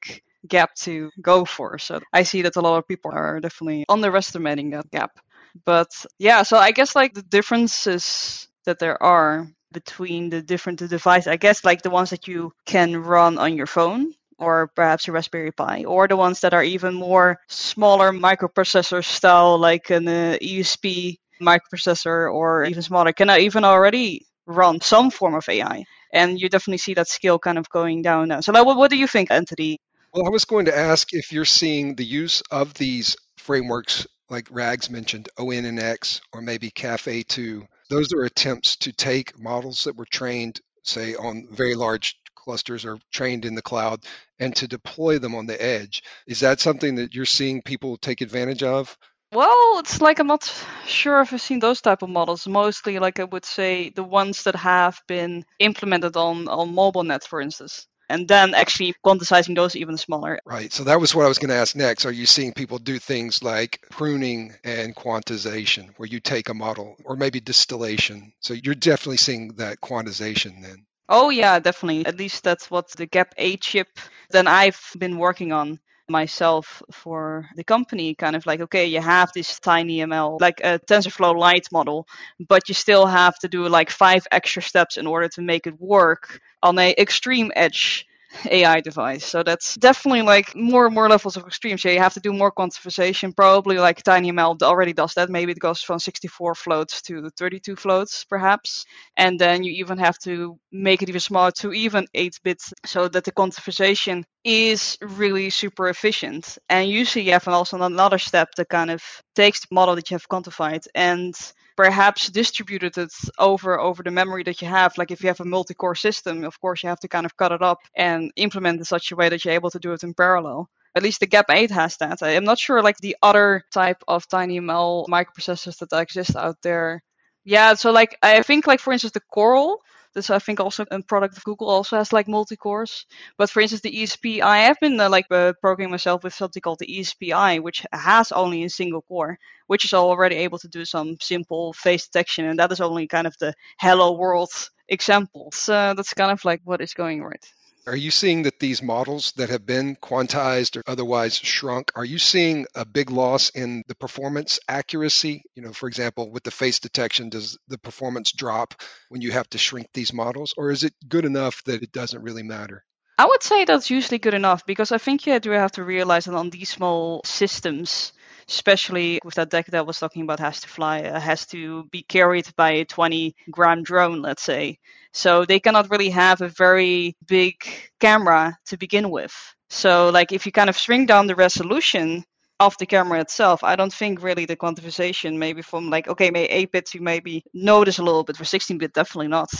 gap 0.49 0.75
to 0.77 1.11
go 1.21 1.45
for. 1.45 1.79
So 1.79 2.01
I 2.13 2.23
see 2.23 2.43
that 2.43 2.57
a 2.57 2.61
lot 2.61 2.79
of 2.79 2.89
people 2.89 3.11
are 3.13 3.41
definitely 3.41 3.85
underestimating 3.89 4.71
that 4.71 4.91
gap. 4.91 5.19
But 5.65 5.91
yeah, 6.19 6.43
so 6.43 6.57
I 6.57 6.73
guess 6.73 6.95
like 6.95 7.15
the 7.15 7.23
differences 7.23 8.49
that 8.65 8.79
there 8.79 9.03
are 9.03 9.49
between 9.73 10.31
the 10.31 10.43
different 10.43 10.79
devices, 10.79 11.29
I 11.29 11.37
guess 11.37 11.65
like 11.65 11.83
the 11.83 11.91
ones 11.91 12.11
that 12.11 12.29
you 12.29 12.53
can 12.65 12.97
run 12.97 13.39
on 13.39 13.57
your 13.57 13.67
phone 13.67 14.15
or 14.39 14.69
perhaps 14.69 15.09
a 15.09 15.13
Raspberry 15.13 15.51
Pi, 15.51 15.85
or 15.85 16.07
the 16.07 16.17
ones 16.17 16.41
that 16.41 16.55
are 16.55 16.63
even 16.63 16.95
more 16.95 17.41
smaller 17.49 18.13
microprocessor 18.13 19.05
style, 19.05 19.59
like 19.59 19.91
an 19.91 20.07
uh, 20.07 20.39
ESP 20.41 21.19
microprocessor, 21.43 22.33
or 22.33 22.65
even 22.65 22.83
smaller, 22.83 23.13
can 23.13 23.31
I 23.31 23.41
even 23.41 23.65
already 23.65 24.27
run 24.47 24.81
some 24.81 25.11
form 25.11 25.35
of 25.35 25.49
AI. 25.49 25.85
And 26.13 26.41
you 26.41 26.49
definitely 26.49 26.79
see 26.79 26.95
that 26.95 27.09
scale 27.09 27.39
kind 27.39 27.59
of 27.59 27.69
going 27.69 28.03
down 28.03 28.29
now. 28.29 28.41
So, 28.41 28.53
like, 28.53 28.65
what, 28.65 28.79
what 28.79 28.91
do 28.91 28.97
you 28.97 29.07
think, 29.07 29.31
Anthony? 29.31 29.79
Well, 30.19 30.27
I 30.27 30.31
was 30.31 30.47
going 30.47 30.65
to 30.65 30.77
ask 30.77 31.15
if 31.15 31.31
you're 31.31 31.45
seeing 31.45 31.95
the 31.95 32.05
use 32.05 32.43
of 32.51 32.75
these 32.75 33.17
frameworks, 33.37 34.05
like 34.29 34.49
Rags 34.51 34.91
mentioned, 34.91 35.29
ONNX, 35.39 36.21
or 36.33 36.43
maybe 36.43 36.73
Caffe2. 36.73 37.65
Those 37.89 38.13
are 38.13 38.25
attempts 38.25 38.75
to 38.79 38.93
take 38.93 39.39
models 39.39 39.85
that 39.85 39.95
were 39.95 40.09
trained, 40.11 40.61
say, 40.83 41.15
on 41.15 41.47
very 41.53 41.77
large 41.77 42.19
clusters 42.35 42.85
or 42.85 42.99
trained 43.13 43.45
in 43.45 43.55
the 43.55 43.63
cloud 43.63 44.01
and 44.41 44.57
to 44.57 44.67
deploy 44.67 45.21
them 45.21 45.37
on 45.37 45.47
the 45.47 45.63
edge. 45.63 46.03
Is 46.27 46.41
that 46.41 46.59
something 46.59 46.97
that 46.97 47.15
you're 47.15 47.25
seeing 47.25 47.63
people 47.63 47.97
take 47.97 48.21
advantage 48.21 48.65
of? 48.65 48.99
Well, 49.31 49.79
it's 49.79 50.01
like 50.01 50.19
I'm 50.19 50.27
not 50.27 50.53
sure 50.85 51.21
if 51.21 51.33
I've 51.33 51.41
seen 51.41 51.61
those 51.61 51.81
type 51.81 52.03
of 52.03 52.11
models. 52.11 52.45
Mostly, 52.49 52.99
like 52.99 53.21
I 53.21 53.25
would 53.25 53.45
say, 53.45 53.91
the 53.91 54.03
ones 54.03 54.43
that 54.43 54.57
have 54.57 55.01
been 55.07 55.45
implemented 55.61 56.17
on 56.17 56.49
on 56.49 56.75
MobileNet, 56.75 57.23
for 57.23 57.41
instance 57.41 57.87
and 58.09 58.27
then 58.27 58.55
actually 58.55 58.95
quantizing 59.05 59.55
those 59.55 59.77
even 59.77 59.97
smaller. 59.97 60.39
Right. 60.45 60.73
So 60.73 60.85
that 60.85 61.01
was 61.01 61.15
what 61.15 61.25
I 61.25 61.29
was 61.29 61.39
going 61.39 61.51
to 61.51 61.57
ask 61.57 61.77
next. 61.77 62.07
Are 62.07 62.13
you 62.13 62.27
seeing 62.27 62.53
people 62.53 62.79
do 62.79 62.99
things 62.99 63.43
like 63.43 63.85
pruning 63.91 64.55
and 64.65 64.95
quantization, 64.95 65.91
where 65.97 66.09
you 66.09 66.21
take 66.21 66.49
a 66.49 66.55
model, 66.55 66.97
or 67.05 67.17
maybe 67.17 67.41
distillation? 67.41 68.33
So 68.41 68.55
you're 68.55 68.75
definitely 68.75 69.19
seeing 69.19 69.55
that 69.57 69.81
quantization 69.81 70.63
then. 70.63 70.87
Oh 71.09 71.31
yeah, 71.31 71.59
definitely. 71.59 72.05
At 72.05 72.19
least 72.19 72.45
that's 72.45 72.71
what 72.71 72.91
the 72.91 73.07
GAP 73.07 73.35
8 73.39 73.61
chip 73.61 73.89
that 74.31 74.47
I've 74.47 74.81
been 74.99 75.17
working 75.17 75.53
on 75.53 75.81
myself 76.09 76.83
for 76.91 77.47
the 77.57 77.65
company 77.65 78.15
kind 78.15 78.35
of 78.35 78.47
like 78.47 78.61
okay 78.61 78.87
you 78.87 79.01
have 79.01 79.31
this 79.35 79.61
tiny 79.61 79.99
ml 79.99 80.41
like 80.41 80.61
a 80.65 80.79
tensorflow 80.87 81.37
lite 81.37 81.69
model 81.71 82.07
but 82.49 82.69
you 82.69 82.75
still 82.75 83.07
have 83.07 83.39
to 83.39 83.49
do 83.49 83.69
like 83.69 83.91
five 83.91 84.27
extra 84.33 84.63
steps 84.63 84.97
in 84.97 85.07
order 85.07 85.29
to 85.29 85.43
make 85.43 85.67
it 85.67 85.79
work 85.81 86.41
on 86.63 86.79
a 86.79 86.95
extreme 86.99 87.53
edge 87.55 88.07
AI 88.51 88.81
device. 88.81 89.25
So 89.25 89.43
that's 89.43 89.75
definitely 89.77 90.23
like 90.23 90.55
more 90.55 90.87
and 90.87 90.95
more 90.95 91.09
levels 91.09 91.37
of 91.37 91.47
extreme. 91.47 91.79
So 91.79 91.89
you 91.89 91.99
have 91.99 92.15
to 92.15 92.21
do 92.21 92.33
more 92.33 92.53
quantization. 92.53 93.35
Probably 93.35 93.79
like 93.79 94.03
TinyML 94.03 94.63
already 94.63 94.93
does 94.93 95.15
that. 95.15 95.31
Maybe 95.31 95.53
it 95.53 95.59
goes 95.59 95.83
from 95.83 95.99
64 95.99 96.55
floats 96.55 97.03
to 97.03 97.31
32 97.31 97.77
floats, 97.77 98.25
perhaps. 98.25 98.85
And 99.17 99.39
then 99.39 99.63
you 99.63 99.73
even 99.73 99.99
have 99.99 100.19
to 100.21 100.59
make 100.71 101.03
it 101.03 101.09
even 101.09 101.21
smaller 101.21 101.53
to 101.53 101.73
even 101.73 102.07
8 102.15 102.39
bits 102.45 102.73
so 102.85 103.09
that 103.09 103.25
the 103.25 103.33
quantization 103.33 104.25
is 104.49 104.97
really 105.03 105.51
super 105.51 105.91
efficient. 105.91 106.57
And 106.71 106.89
usually 106.89 107.27
you 107.27 107.33
have 107.33 107.47
also 107.47 107.77
another 107.83 108.17
step 108.17 108.49
that 108.57 108.71
kind 108.71 108.91
of 108.91 109.03
takes 109.37 109.61
the 109.61 109.67
model 109.71 109.95
that 109.97 110.11
you 110.11 110.15
have 110.15 110.27
quantified 110.27 110.87
and 110.95 111.35
perhaps 111.77 112.31
distributed 112.31 112.97
it 112.97 113.13
over 113.39 113.79
over 113.79 114.03
the 114.03 114.11
memory 114.11 114.43
that 114.45 114.63
you 114.63 114.69
have. 114.69 114.97
Like 114.97 115.11
if 115.11 115.23
you 115.23 115.29
have 115.29 115.41
a 115.41 115.45
multi-core 115.45 115.95
system, 115.95 116.45
of 116.45 116.59
course 116.63 116.83
you 116.83 116.89
have 116.89 117.01
to 117.01 117.09
kind 117.09 117.27
of 117.27 117.37
cut 117.37 117.53
it 117.53 117.61
up 117.61 117.81
and 117.95 118.33
implement 118.37 118.79
in 118.79 118.85
such 118.87 119.13
a 119.13 119.17
way 119.17 119.29
that 119.29 119.45
you're 119.45 119.53
able 119.53 119.71
to 119.71 119.79
do 119.79 119.93
it 119.93 120.03
in 120.03 120.15
parallel. 120.15 120.71
At 120.95 121.03
least 121.03 121.21
the 121.21 121.27
GAP 121.27 121.51
8 121.51 121.71
has 121.71 121.99
that. 121.99 122.23
I'm 122.23 122.45
not 122.45 122.59
sure 122.59 122.83
like 122.83 122.97
the 122.97 123.17
other 123.23 123.63
type 123.71 124.03
of 124.09 124.27
tiny 124.29 124.61
TinyML 124.61 125.09
microprocessors 125.09 125.77
that 125.81 126.01
exist 126.01 126.37
out 126.37 126.57
there. 126.63 127.03
Yeah, 127.45 127.75
so 127.75 127.91
like 127.91 128.17
I 128.23 128.41
think 128.43 128.67
like 128.67 128.81
for 128.81 128.95
instance 128.95 129.13
the 129.13 129.21
Coral 129.31 129.83
this 130.19 130.31
I 130.31 130.41
think 130.41 130.59
also 130.59 130.85
a 130.91 131.03
product 131.03 131.37
of 131.37 131.45
Google 131.45 131.71
also 131.71 131.97
has 131.97 132.13
like 132.13 132.27
multi-cores. 132.29 133.07
But 133.37 133.51
for 133.51 133.61
instance, 133.61 133.83
the 133.83 134.03
ESP, 134.03 134.43
I 134.43 134.59
have 134.67 134.79
been 134.81 134.99
uh, 134.99 135.09
like 135.09 135.27
uh, 135.31 135.53
programming 135.61 135.93
myself 135.93 136.25
with 136.25 136.35
something 136.35 136.61
called 136.61 136.81
the 136.81 136.87
ESP-EYE, 136.99 137.61
which 137.61 137.87
has 137.93 138.33
only 138.33 138.65
a 138.65 138.71
single 138.71 139.03
core, 139.03 139.39
which 139.69 139.85
is 139.85 139.95
already 139.95 140.37
able 140.37 140.59
to 140.59 140.69
do 140.69 140.85
some 140.85 141.17
simple 141.21 141.73
face 141.73 142.07
detection, 142.09 142.47
and 142.47 142.59
that 142.59 142.73
is 142.73 142.81
only 142.81 143.07
kind 143.07 143.27
of 143.29 143.37
the 143.39 143.55
hello 143.79 144.13
world 144.13 144.51
example. 144.89 145.51
So 145.53 145.95
that's 145.95 146.15
kind 146.15 146.33
of 146.33 146.45
like 146.45 146.61
what 146.65 146.81
is 146.81 146.95
going 146.95 147.23
right. 147.23 147.47
Are 147.87 147.97
you 147.97 148.11
seeing 148.11 148.43
that 148.43 148.61
these 148.61 148.83
models 148.83 149.33
that 149.37 149.49
have 149.49 149.65
been 149.65 149.97
quantized 149.97 150.77
or 150.77 150.83
otherwise 150.87 151.37
shrunk, 151.37 151.91
are 151.95 152.05
you 152.05 152.19
seeing 152.19 152.67
a 152.75 152.85
big 152.85 153.11
loss 153.11 153.51
in 153.51 153.83
the 153.89 153.95
performance 153.95 154.61
accuracy? 154.69 155.43
You 155.55 155.63
know, 155.63 155.73
for 155.73 155.89
example, 155.89 156.31
with 156.31 156.43
the 156.43 156.51
face 156.51 156.81
detection, 156.81 157.31
does 157.31 157.59
the 157.69 157.79
performance 157.79 158.33
drop 158.33 158.75
when 159.09 159.23
you 159.23 159.33
have 159.33 159.49
to 159.51 159.59
shrink 159.59 159.89
these 159.95 160.13
models, 160.13 160.55
or 160.57 160.71
is 160.71 160.85
it 160.85 160.93
good 161.09 161.25
enough 161.25 161.65
that 161.65 161.83
it 161.83 161.93
doesn't 161.93 162.23
really 162.23 162.43
matter? 162.43 162.85
I 163.17 163.27
would 163.27 163.43
say 163.43 163.65
that's 163.65 163.91
usually 163.91 164.19
good 164.19 164.35
enough 164.35 164.65
because 164.65 164.93
I 164.93 164.99
think 164.99 165.27
you 165.27 165.39
do 165.41 165.51
have 165.51 165.73
to 165.73 165.83
realize 165.83 166.27
that 166.27 166.35
on 166.35 166.51
these 166.51 166.69
small 166.69 167.23
systems, 167.25 168.13
especially 168.49 169.21
with 169.25 169.35
that 169.35 169.51
deck 169.51 169.67
that 169.67 169.79
I 169.79 169.83
was 169.83 169.99
talking 169.99 170.23
about 170.23 170.41
has 170.41 170.61
to 170.61 170.69
fly, 170.69 171.03
uh, 171.03 171.21
has 171.21 171.47
to 171.47 171.85
be 171.91 172.03
carried 172.03 172.49
by 172.57 172.71
a 172.71 172.85
20 172.85 173.35
gram 173.51 173.83
drone, 173.83 174.23
let's 174.23 174.43
say. 174.43 174.79
So 175.13 175.45
they 175.45 175.61
cannot 175.61 175.91
really 175.91 176.11
have 176.11 176.41
a 176.41 176.49
very 176.49 177.17
big 177.27 177.55
camera 178.01 178.57
to 178.67 178.77
begin 178.77 179.11
with. 179.11 179.35
So 179.71 180.11
like 180.11 180.33
if 180.33 180.47
you 180.47 180.53
kind 180.53 180.71
of 180.71 180.77
shrink 180.77 181.09
down 181.09 181.27
the 181.27 181.35
resolution 181.35 182.25
of 182.61 182.75
the 182.79 182.87
camera 182.87 183.21
itself, 183.21 183.63
I 183.63 183.77
don't 183.77 183.93
think 183.93 184.23
really 184.23 184.47
the 184.47 184.57
quantization 184.57 185.37
maybe 185.37 185.63
from 185.63 185.91
like 185.91 186.09
okay, 186.09 186.31
maybe 186.31 186.51
8 186.51 186.73
bits 186.73 186.95
you 186.95 187.01
maybe 187.03 187.45
notice 187.53 187.99
a 187.99 188.03
little 188.03 188.25
bit 188.25 188.37
for 188.37 188.45
16 188.45 188.79
bit 188.79 188.95
definitely 188.95 189.29
not. 189.29 189.51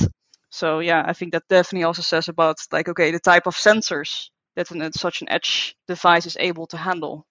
So 0.51 0.81
yeah, 0.81 1.05
I 1.07 1.13
think 1.13 1.33
that 1.33 1.45
definitely 1.49 1.85
also 1.85 2.03
says 2.03 2.29
about 2.29 2.57
like 2.73 2.89
okay 2.89 3.11
the 3.11 3.21
type 3.21 3.47
of 3.47 3.55
sensors 3.55 4.31
that 4.57 4.71
an, 4.71 4.93
such 4.93 5.23
an 5.23 5.29
edge 5.31 5.77
device 5.87 6.27
is 6.27 6.37
able 6.41 6.67
to 6.69 6.77
handle. 6.77 7.27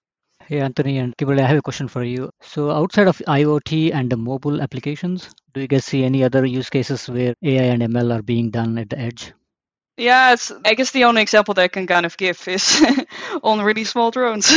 Hey, 0.48 0.60
Anthony 0.60 0.96
and 0.96 1.14
Kimberly, 1.14 1.42
I 1.42 1.46
have 1.46 1.58
a 1.58 1.60
question 1.60 1.88
for 1.88 2.02
you. 2.02 2.30
So, 2.40 2.70
outside 2.70 3.06
of 3.06 3.18
IoT 3.18 3.92
and 3.92 4.08
the 4.08 4.16
mobile 4.16 4.62
applications, 4.62 5.28
do 5.52 5.60
you 5.60 5.68
guys 5.68 5.84
see 5.84 6.04
any 6.04 6.24
other 6.24 6.46
use 6.46 6.70
cases 6.70 7.06
where 7.06 7.34
AI 7.42 7.64
and 7.64 7.82
ML 7.82 8.16
are 8.16 8.22
being 8.22 8.50
done 8.50 8.78
at 8.78 8.88
the 8.88 8.98
edge? 8.98 9.34
Yeah, 9.98 10.34
I 10.64 10.72
guess 10.72 10.90
the 10.90 11.04
only 11.04 11.20
example 11.20 11.52
that 11.52 11.64
I 11.64 11.68
can 11.68 11.86
kind 11.86 12.06
of 12.06 12.16
give 12.16 12.48
is 12.48 12.82
on 13.42 13.60
really 13.60 13.84
small 13.84 14.10
drones. 14.10 14.50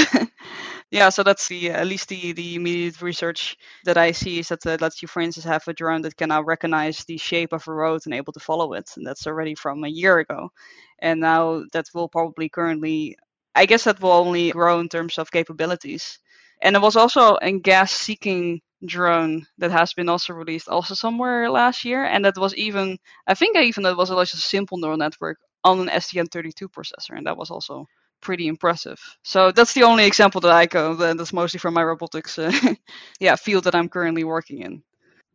yeah, 0.91 1.10
so 1.10 1.24
that's 1.24 1.50
the 1.50 1.71
at 1.71 1.88
least 1.88 2.07
the, 2.07 2.31
the 2.31 2.55
immediate 2.55 3.01
research 3.01 3.57
that 3.83 3.98
I 3.98 4.13
see 4.13 4.39
is 4.39 4.48
that 4.48 4.65
uh, 4.65 4.77
lets 4.79 5.01
you, 5.01 5.10
for 5.10 5.21
instance, 5.21 5.43
have 5.43 5.67
a 5.67 5.74
drone 5.74 6.03
that 6.03 6.15
can 6.15 6.29
now 6.29 6.41
recognize 6.41 7.03
the 7.03 7.17
shape 7.17 7.51
of 7.51 7.67
a 7.67 7.74
road 7.74 8.03
and 8.05 8.13
able 8.13 8.31
to 8.31 8.39
follow 8.39 8.71
it, 8.75 8.89
and 8.95 9.05
that's 9.05 9.27
already 9.27 9.55
from 9.55 9.83
a 9.83 9.89
year 9.89 10.19
ago. 10.19 10.53
And 11.00 11.19
now 11.19 11.63
that 11.74 11.88
will 11.93 12.07
probably 12.07 12.48
currently 12.48 13.17
I 13.55 13.65
guess 13.65 13.84
that 13.84 14.01
will 14.01 14.12
only 14.12 14.51
grow 14.51 14.79
in 14.79 14.89
terms 14.89 15.17
of 15.17 15.31
capabilities. 15.31 16.20
And 16.62 16.75
there 16.75 16.81
was 16.81 16.96
also 16.96 17.38
a 17.41 17.51
gas 17.51 17.91
seeking 17.91 18.62
drone 18.86 19.46
that 19.58 19.72
has 19.72 19.93
been 19.93 20.10
also 20.10 20.34
released 20.34 20.67
also 20.70 20.93
somewhere 20.93 21.50
last 21.50 21.86
year. 21.86 22.03
And 22.03 22.25
that 22.25 22.38
was 22.38 22.55
even, 22.55 22.98
I 23.27 23.34
think 23.34 23.58
even 23.58 23.84
that 23.84 23.98
was 23.98 24.10
a 24.10 24.15
just 24.25 24.48
simple 24.48 24.77
neural 24.77 24.98
network 24.98 25.38
on 25.63 25.79
an 25.79 25.88
STM32 25.89 26.70
processor. 26.70 27.17
And 27.17 27.25
that 27.27 27.38
was 27.38 27.51
also 27.51 27.88
pretty 28.22 28.48
impressive. 28.48 29.00
So 29.24 29.51
that's 29.51 29.74
the 29.74 29.84
only 29.84 30.05
example 30.05 30.41
that 30.41 30.51
I 30.51 30.65
go. 30.67 30.93
That's 30.93 31.34
mostly 31.34 31.60
from 31.60 31.74
my 31.74 31.84
robotics, 31.84 32.38
uh, 32.38 32.51
yeah, 33.20 33.36
field 33.36 33.65
that 33.65 33.75
I'm 33.75 33.89
currently 33.89 34.24
working 34.24 34.62
in. 34.62 34.84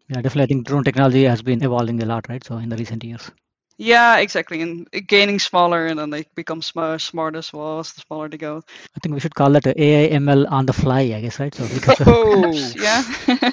Yeah, 0.09 0.23
definitely. 0.23 0.45
I 0.45 0.47
think 0.47 0.67
drone 0.67 0.85
technology 0.85 1.25
has 1.25 1.43
been 1.43 1.63
evolving 1.65 2.01
a 2.03 2.07
lot, 2.07 2.29
right? 2.29 2.45
So 2.45 2.59
in 2.59 2.69
the 2.69 2.77
recent 2.77 3.03
years. 3.03 3.31
Yeah, 3.79 4.19
exactly. 4.19 4.63
And 4.63 4.89
gaining 5.07 5.39
smaller, 5.39 5.87
and 5.87 5.99
then 5.99 6.11
they 6.11 6.25
become 6.35 6.63
smart, 6.63 7.03
smart 7.03 7.37
as 7.37 7.53
well 7.53 7.81
as 7.81 7.93
the 7.93 8.01
smaller 8.01 8.29
they 8.29 8.39
go. 8.39 8.63
I 8.97 9.01
think 9.01 9.15
we 9.15 9.21
should 9.21 9.35
call 9.35 9.51
that 9.51 9.67
AI 9.67 10.17
ML 10.17 10.51
on 10.51 10.65
the 10.67 10.73
fly, 10.73 11.01
I 11.01 11.21
guess, 11.21 11.39
right? 11.39 11.55
So 11.55 11.69
because 11.69 12.01
oh, 12.07 12.53
yeah. 12.75 13.03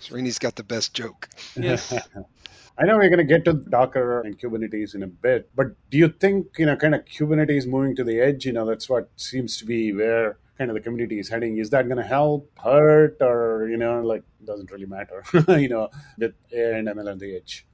Srini's 0.00 0.38
got 0.38 0.56
the 0.56 0.62
best 0.62 0.92
joke. 0.92 1.28
Yes. 1.56 1.92
I 2.78 2.84
know 2.84 2.96
we're 2.96 3.08
going 3.08 3.18
to 3.18 3.24
get 3.24 3.44
to 3.46 3.52
Docker 3.52 4.20
and 4.20 4.38
Kubernetes 4.38 4.94
in 4.94 5.04
a 5.04 5.06
bit, 5.06 5.48
but 5.54 5.68
do 5.90 5.96
you 5.96 6.08
think, 6.08 6.58
you 6.58 6.66
know, 6.66 6.76
kind 6.76 6.94
of 6.94 7.04
Kubernetes 7.04 7.66
moving 7.66 7.94
to 7.96 8.04
the 8.04 8.20
edge, 8.20 8.44
you 8.44 8.52
know, 8.52 8.66
that's 8.66 8.88
what 8.88 9.08
seems 9.16 9.56
to 9.58 9.64
be 9.64 9.92
where 9.92 10.38
kind 10.58 10.70
of 10.70 10.74
the 10.74 10.80
community 10.80 11.20
is 11.20 11.28
heading. 11.28 11.58
Is 11.58 11.70
that 11.70 11.86
going 11.86 11.98
to 11.98 12.02
help, 12.02 12.50
hurt, 12.58 13.16
or, 13.20 13.68
you 13.70 13.76
know, 13.76 14.02
like, 14.02 14.24
doesn't 14.44 14.70
really 14.72 14.86
matter, 14.86 15.24
you 15.48 15.68
know, 15.68 15.88
with 16.18 16.34
AI 16.52 16.78
and 16.78 16.88
ML 16.88 17.12
on 17.12 17.18
the 17.18 17.36
edge? 17.36 17.64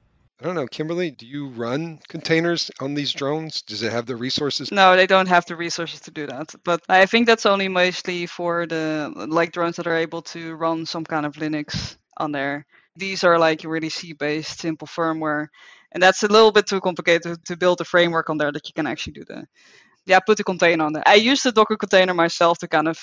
I 0.41 0.45
don't 0.45 0.55
know, 0.55 0.65
Kimberly, 0.65 1.11
do 1.11 1.27
you 1.27 1.49
run 1.49 1.99
containers 2.07 2.71
on 2.79 2.95
these 2.95 3.13
drones? 3.13 3.61
Does 3.61 3.83
it 3.83 3.91
have 3.91 4.07
the 4.07 4.15
resources? 4.15 4.71
No, 4.71 4.95
they 4.95 5.05
don't 5.05 5.27
have 5.27 5.45
the 5.45 5.55
resources 5.55 5.99
to 6.01 6.11
do 6.11 6.25
that. 6.25 6.55
But 6.65 6.81
I 6.89 7.05
think 7.05 7.27
that's 7.27 7.45
only 7.45 7.67
mostly 7.67 8.25
for 8.25 8.65
the 8.65 9.13
like 9.29 9.51
drones 9.51 9.75
that 9.75 9.85
are 9.85 9.97
able 9.97 10.23
to 10.33 10.55
run 10.55 10.87
some 10.87 11.05
kind 11.05 11.27
of 11.27 11.35
Linux 11.35 11.95
on 12.17 12.31
there. 12.31 12.65
These 12.95 13.23
are 13.23 13.37
like 13.37 13.63
really 13.63 13.89
C 13.89 14.13
based, 14.13 14.61
simple 14.61 14.87
firmware. 14.87 15.49
And 15.91 16.01
that's 16.01 16.23
a 16.23 16.27
little 16.27 16.51
bit 16.51 16.65
too 16.65 16.81
complicated 16.81 17.45
to 17.45 17.55
build 17.55 17.79
a 17.81 17.85
framework 17.85 18.31
on 18.31 18.39
there 18.39 18.51
that 18.51 18.67
you 18.67 18.73
can 18.73 18.87
actually 18.87 19.13
do 19.13 19.25
the 19.25 19.45
yeah, 20.07 20.19
put 20.19 20.37
the 20.37 20.43
container 20.43 20.83
on 20.85 20.93
there. 20.93 21.03
I 21.05 21.15
use 21.15 21.43
the 21.43 21.51
Docker 21.51 21.77
container 21.77 22.15
myself 22.15 22.57
to 22.59 22.67
kind 22.67 22.87
of 22.87 22.97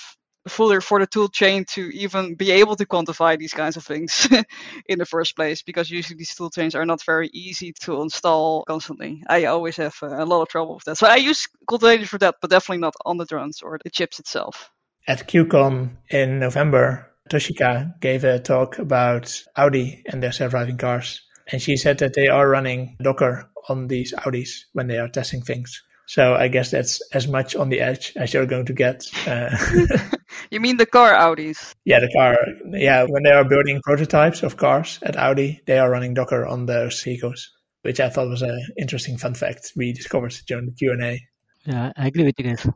for 0.48 0.80
for 0.80 1.00
the 1.00 1.06
tool 1.06 1.28
chain 1.28 1.64
to 1.64 1.82
even 1.94 2.34
be 2.34 2.50
able 2.50 2.76
to 2.76 2.86
quantify 2.86 3.38
these 3.38 3.54
kinds 3.54 3.76
of 3.76 3.84
things 3.84 4.28
in 4.86 4.98
the 4.98 5.06
first 5.06 5.36
place 5.36 5.62
because 5.62 5.90
usually 5.90 6.16
these 6.16 6.34
tool 6.34 6.50
chains 6.50 6.74
are 6.74 6.86
not 6.86 7.02
very 7.04 7.28
easy 7.32 7.72
to 7.80 8.02
install 8.02 8.64
constantly. 8.64 9.22
I 9.28 9.44
always 9.46 9.76
have 9.76 9.96
a 10.02 10.24
lot 10.24 10.42
of 10.42 10.48
trouble 10.48 10.74
with 10.74 10.84
that. 10.84 10.98
So 10.98 11.06
I 11.06 11.16
use 11.16 11.48
containers 11.68 12.08
for 12.08 12.18
that, 12.18 12.36
but 12.40 12.50
definitely 12.50 12.80
not 12.80 12.94
on 13.04 13.16
the 13.16 13.24
drones 13.24 13.62
or 13.62 13.78
the 13.82 13.90
chips 13.90 14.18
itself. 14.18 14.70
At 15.06 15.26
KubeCon 15.26 15.90
in 16.10 16.38
November, 16.38 17.08
Toshika 17.30 17.98
gave 18.00 18.24
a 18.24 18.38
talk 18.38 18.78
about 18.78 19.42
Audi 19.56 20.02
and 20.06 20.22
their 20.22 20.32
self-driving 20.32 20.78
cars. 20.78 21.22
And 21.50 21.62
she 21.62 21.76
said 21.76 21.98
that 21.98 22.14
they 22.14 22.28
are 22.28 22.48
running 22.48 22.96
Docker 23.00 23.48
on 23.68 23.88
these 23.88 24.12
Audis 24.12 24.64
when 24.72 24.86
they 24.86 24.98
are 24.98 25.08
testing 25.08 25.42
things. 25.42 25.82
So 26.06 26.34
I 26.34 26.48
guess 26.48 26.70
that's 26.70 27.02
as 27.12 27.28
much 27.28 27.54
on 27.54 27.68
the 27.68 27.80
edge 27.80 28.12
as 28.16 28.32
you're 28.32 28.46
going 28.46 28.66
to 28.66 28.72
get. 28.72 29.04
Uh, 29.26 29.50
you 30.50 30.60
mean 30.60 30.76
the 30.76 30.86
car 30.86 31.12
Audis? 31.12 31.74
Yeah, 31.84 32.00
the 32.00 32.12
car. 32.12 32.36
Yeah, 32.70 33.04
when 33.08 33.22
they 33.22 33.30
are 33.30 33.44
building 33.44 33.80
prototypes 33.82 34.42
of 34.42 34.56
cars 34.56 34.98
at 35.02 35.16
Audi, 35.16 35.60
they 35.66 35.78
are 35.78 35.90
running 35.90 36.14
Docker 36.14 36.46
on 36.46 36.66
their 36.66 36.90
vehicles, 36.90 37.50
which 37.82 38.00
I 38.00 38.08
thought 38.08 38.28
was 38.28 38.42
an 38.42 38.60
interesting 38.76 39.18
fun 39.18 39.34
fact 39.34 39.72
we 39.76 39.92
discovered 39.92 40.34
during 40.46 40.66
the 40.66 40.72
Q 40.72 40.92
and 40.92 41.02
A. 41.02 41.20
Yeah, 41.64 41.92
I 41.96 42.06
agree 42.06 42.24
with 42.24 42.34
you 42.38 42.44
guys. 42.44 42.66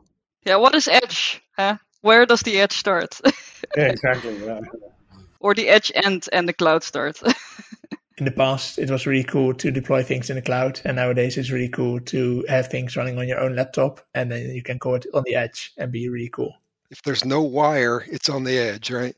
Yeah, 0.45 0.57
what 0.57 0.75
is 0.75 0.87
edge? 0.87 1.41
Huh? 1.57 1.77
Where 2.01 2.25
does 2.25 2.41
the 2.41 2.59
edge 2.59 2.73
start? 2.73 3.19
yeah, 3.77 3.85
exactly. 3.85 4.45
Yeah. 4.45 4.59
or 5.39 5.53
the 5.53 5.69
edge 5.69 5.91
end 5.95 6.27
and 6.33 6.47
the 6.47 6.53
cloud 6.53 6.83
start. 6.83 7.21
in 8.17 8.25
the 8.25 8.31
past 8.31 8.77
it 8.77 8.89
was 8.89 9.07
really 9.07 9.23
cool 9.23 9.53
to 9.53 9.71
deploy 9.71 10.03
things 10.03 10.29
in 10.29 10.35
the 10.35 10.41
cloud 10.41 10.79
and 10.85 10.97
nowadays 10.97 11.37
it's 11.37 11.49
really 11.49 11.69
cool 11.69 11.99
to 11.99 12.45
have 12.47 12.67
things 12.67 12.95
running 12.95 13.17
on 13.17 13.27
your 13.27 13.39
own 13.39 13.55
laptop 13.55 14.01
and 14.13 14.31
then 14.31 14.53
you 14.53 14.61
can 14.61 14.77
call 14.77 14.95
it 14.95 15.05
on 15.13 15.23
the 15.25 15.35
edge 15.35 15.71
and 15.77 15.91
be 15.91 16.09
really 16.09 16.29
cool 16.29 16.53
if 16.93 17.01
there's 17.01 17.25
no 17.25 17.41
wire 17.41 18.05
it's 18.15 18.29
on 18.29 18.43
the 18.43 18.57
edge 18.57 18.91
right 18.91 19.15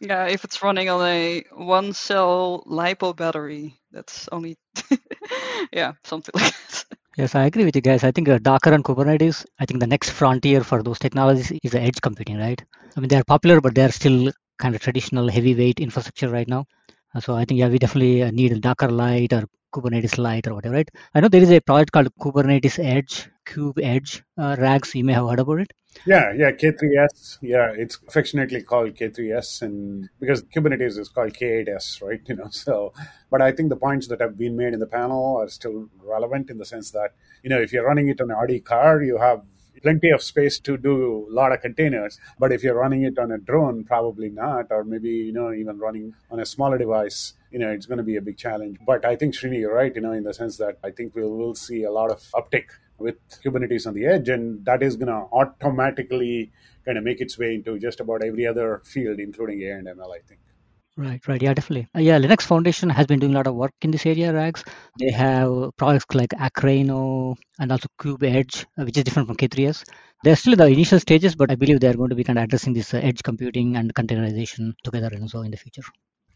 yeah 0.00 0.26
if 0.26 0.44
it's 0.44 0.62
running 0.62 0.88
on 0.88 1.04
a 1.04 1.44
one 1.52 1.92
cell 1.92 2.62
lipo 2.66 3.14
battery 3.14 3.74
that's 3.90 4.28
only 4.30 4.56
yeah 5.72 5.92
something 6.04 6.32
like 6.34 6.54
that 6.68 6.84
Yes, 7.18 7.34
I 7.34 7.46
agree 7.46 7.64
with 7.64 7.74
you 7.74 7.80
guys. 7.80 8.04
I 8.04 8.10
think 8.10 8.28
uh, 8.28 8.36
Docker 8.36 8.74
and 8.74 8.84
Kubernetes, 8.84 9.46
I 9.58 9.64
think 9.64 9.80
the 9.80 9.86
next 9.86 10.10
frontier 10.10 10.62
for 10.62 10.82
those 10.82 10.98
technologies 10.98 11.50
is 11.62 11.70
the 11.70 11.80
edge 11.80 11.98
computing, 12.02 12.36
right? 12.36 12.62
I 12.94 13.00
mean, 13.00 13.08
they're 13.08 13.24
popular, 13.24 13.62
but 13.62 13.74
they're 13.74 13.90
still 13.90 14.30
kind 14.58 14.74
of 14.74 14.82
traditional 14.82 15.30
heavyweight 15.30 15.80
infrastructure 15.80 16.28
right 16.28 16.46
now. 16.46 16.66
Uh, 17.14 17.20
so 17.20 17.34
I 17.34 17.46
think 17.46 17.58
yeah, 17.60 17.68
we 17.68 17.78
definitely 17.78 18.22
uh, 18.22 18.30
need 18.32 18.52
a 18.52 18.60
Docker 18.60 18.90
Lite 18.90 19.32
or 19.32 19.44
Kubernetes 19.72 20.18
Lite 20.18 20.48
or 20.48 20.54
whatever, 20.56 20.74
right? 20.74 20.90
I 21.14 21.20
know 21.20 21.28
there 21.28 21.42
is 21.42 21.50
a 21.50 21.60
project 21.60 21.92
called 21.92 22.14
Kubernetes 22.20 22.78
Edge, 22.78 23.30
Kube 23.46 23.82
Edge. 23.82 24.22
Uh, 24.36 24.54
Rags, 24.58 24.94
you 24.94 25.02
may 25.02 25.14
have 25.14 25.26
heard 25.26 25.40
about 25.40 25.60
it. 25.60 25.72
Yeah, 26.04 26.32
yeah, 26.36 26.50
K3S. 26.52 27.38
Yeah, 27.42 27.72
it's 27.76 27.98
affectionately 28.08 28.62
called 28.62 28.94
K3S, 28.94 29.62
and 29.62 30.08
because 30.20 30.42
Kubernetes 30.42 30.98
is 30.98 31.08
called 31.08 31.32
K8S, 31.32 32.02
right? 32.02 32.20
You 32.28 32.36
know, 32.36 32.48
so. 32.50 32.92
But 33.30 33.40
I 33.42 33.52
think 33.52 33.68
the 33.68 33.76
points 33.76 34.08
that 34.08 34.20
have 34.20 34.36
been 34.36 34.56
made 34.56 34.74
in 34.74 34.80
the 34.80 34.86
panel 34.86 35.36
are 35.36 35.48
still 35.48 35.88
relevant 36.02 36.50
in 36.50 36.58
the 36.58 36.64
sense 36.64 36.90
that 36.90 37.14
you 37.42 37.50
know 37.50 37.60
if 37.60 37.72
you're 37.72 37.86
running 37.86 38.08
it 38.08 38.20
on 38.20 38.30
an 38.30 38.36
Audi 38.36 38.60
car, 38.60 39.02
you 39.02 39.18
have 39.18 39.42
plenty 39.82 40.10
of 40.10 40.22
space 40.22 40.58
to 40.60 40.76
do 40.76 41.26
a 41.28 41.32
lot 41.32 41.52
of 41.52 41.60
containers. 41.60 42.18
But 42.38 42.52
if 42.52 42.62
you're 42.62 42.74
running 42.74 43.02
it 43.02 43.18
on 43.18 43.30
a 43.30 43.38
drone, 43.38 43.84
probably 43.84 44.28
not, 44.30 44.66
or 44.70 44.84
maybe 44.84 45.10
you 45.10 45.32
know 45.32 45.52
even 45.52 45.78
running 45.78 46.14
on 46.30 46.40
a 46.40 46.46
smaller 46.46 46.78
device, 46.78 47.34
you 47.50 47.58
know 47.58 47.70
it's 47.70 47.86
going 47.86 47.98
to 47.98 48.04
be 48.04 48.16
a 48.16 48.22
big 48.22 48.36
challenge. 48.38 48.78
But 48.86 49.04
I 49.04 49.16
think 49.16 49.34
Srini, 49.34 49.60
you're 49.60 49.74
right, 49.74 49.94
you 49.94 50.00
know, 50.02 50.12
in 50.12 50.24
the 50.24 50.34
sense 50.34 50.56
that 50.58 50.78
I 50.84 50.90
think 50.90 51.14
we'll 51.14 51.30
will 51.30 51.54
see 51.54 51.84
a 51.84 51.90
lot 51.90 52.10
of 52.10 52.20
uptick 52.34 52.66
with 52.98 53.16
Kubernetes 53.44 53.86
on 53.86 53.94
the 53.94 54.06
edge, 54.06 54.28
and 54.28 54.64
that 54.64 54.82
is 54.82 54.96
going 54.96 55.08
to 55.08 55.28
automatically 55.32 56.52
kind 56.84 56.98
of 56.98 57.04
make 57.04 57.20
its 57.20 57.38
way 57.38 57.54
into 57.54 57.78
just 57.78 58.00
about 58.00 58.22
every 58.22 58.46
other 58.46 58.82
field, 58.84 59.18
including 59.18 59.62
AI 59.62 59.78
and 59.78 59.88
ML. 59.88 60.14
I 60.14 60.20
think. 60.26 60.40
Right, 60.98 61.20
right. 61.28 61.42
Yeah, 61.42 61.52
definitely. 61.52 61.88
Uh, 61.94 62.00
yeah, 62.00 62.18
Linux 62.18 62.42
Foundation 62.42 62.88
has 62.88 63.06
been 63.06 63.18
doing 63.18 63.34
a 63.34 63.36
lot 63.36 63.46
of 63.46 63.54
work 63.54 63.72
in 63.82 63.90
this 63.90 64.06
area, 64.06 64.32
Rags. 64.32 64.64
They 64.98 65.10
have 65.10 65.76
products 65.76 66.14
like 66.14 66.30
Akraino 66.30 67.36
and 67.58 67.70
also 67.70 67.88
Kube 68.00 68.22
Edge, 68.22 68.64
uh, 68.78 68.84
which 68.84 68.96
is 68.96 69.04
different 69.04 69.28
from 69.28 69.36
K3S. 69.36 69.84
They're 70.24 70.36
still 70.36 70.54
in 70.54 70.58
the 70.58 70.66
initial 70.66 70.98
stages, 70.98 71.34
but 71.34 71.50
I 71.50 71.56
believe 71.56 71.80
they're 71.80 71.92
going 71.94 72.08
to 72.08 72.16
be 72.16 72.24
kind 72.24 72.38
of 72.38 72.44
addressing 72.44 72.72
this 72.72 72.94
uh, 72.94 72.98
edge 72.98 73.22
computing 73.22 73.76
and 73.76 73.94
containerization 73.94 74.72
together 74.82 75.10
and 75.12 75.28
so 75.28 75.42
in 75.42 75.50
the 75.50 75.58
future. 75.58 75.82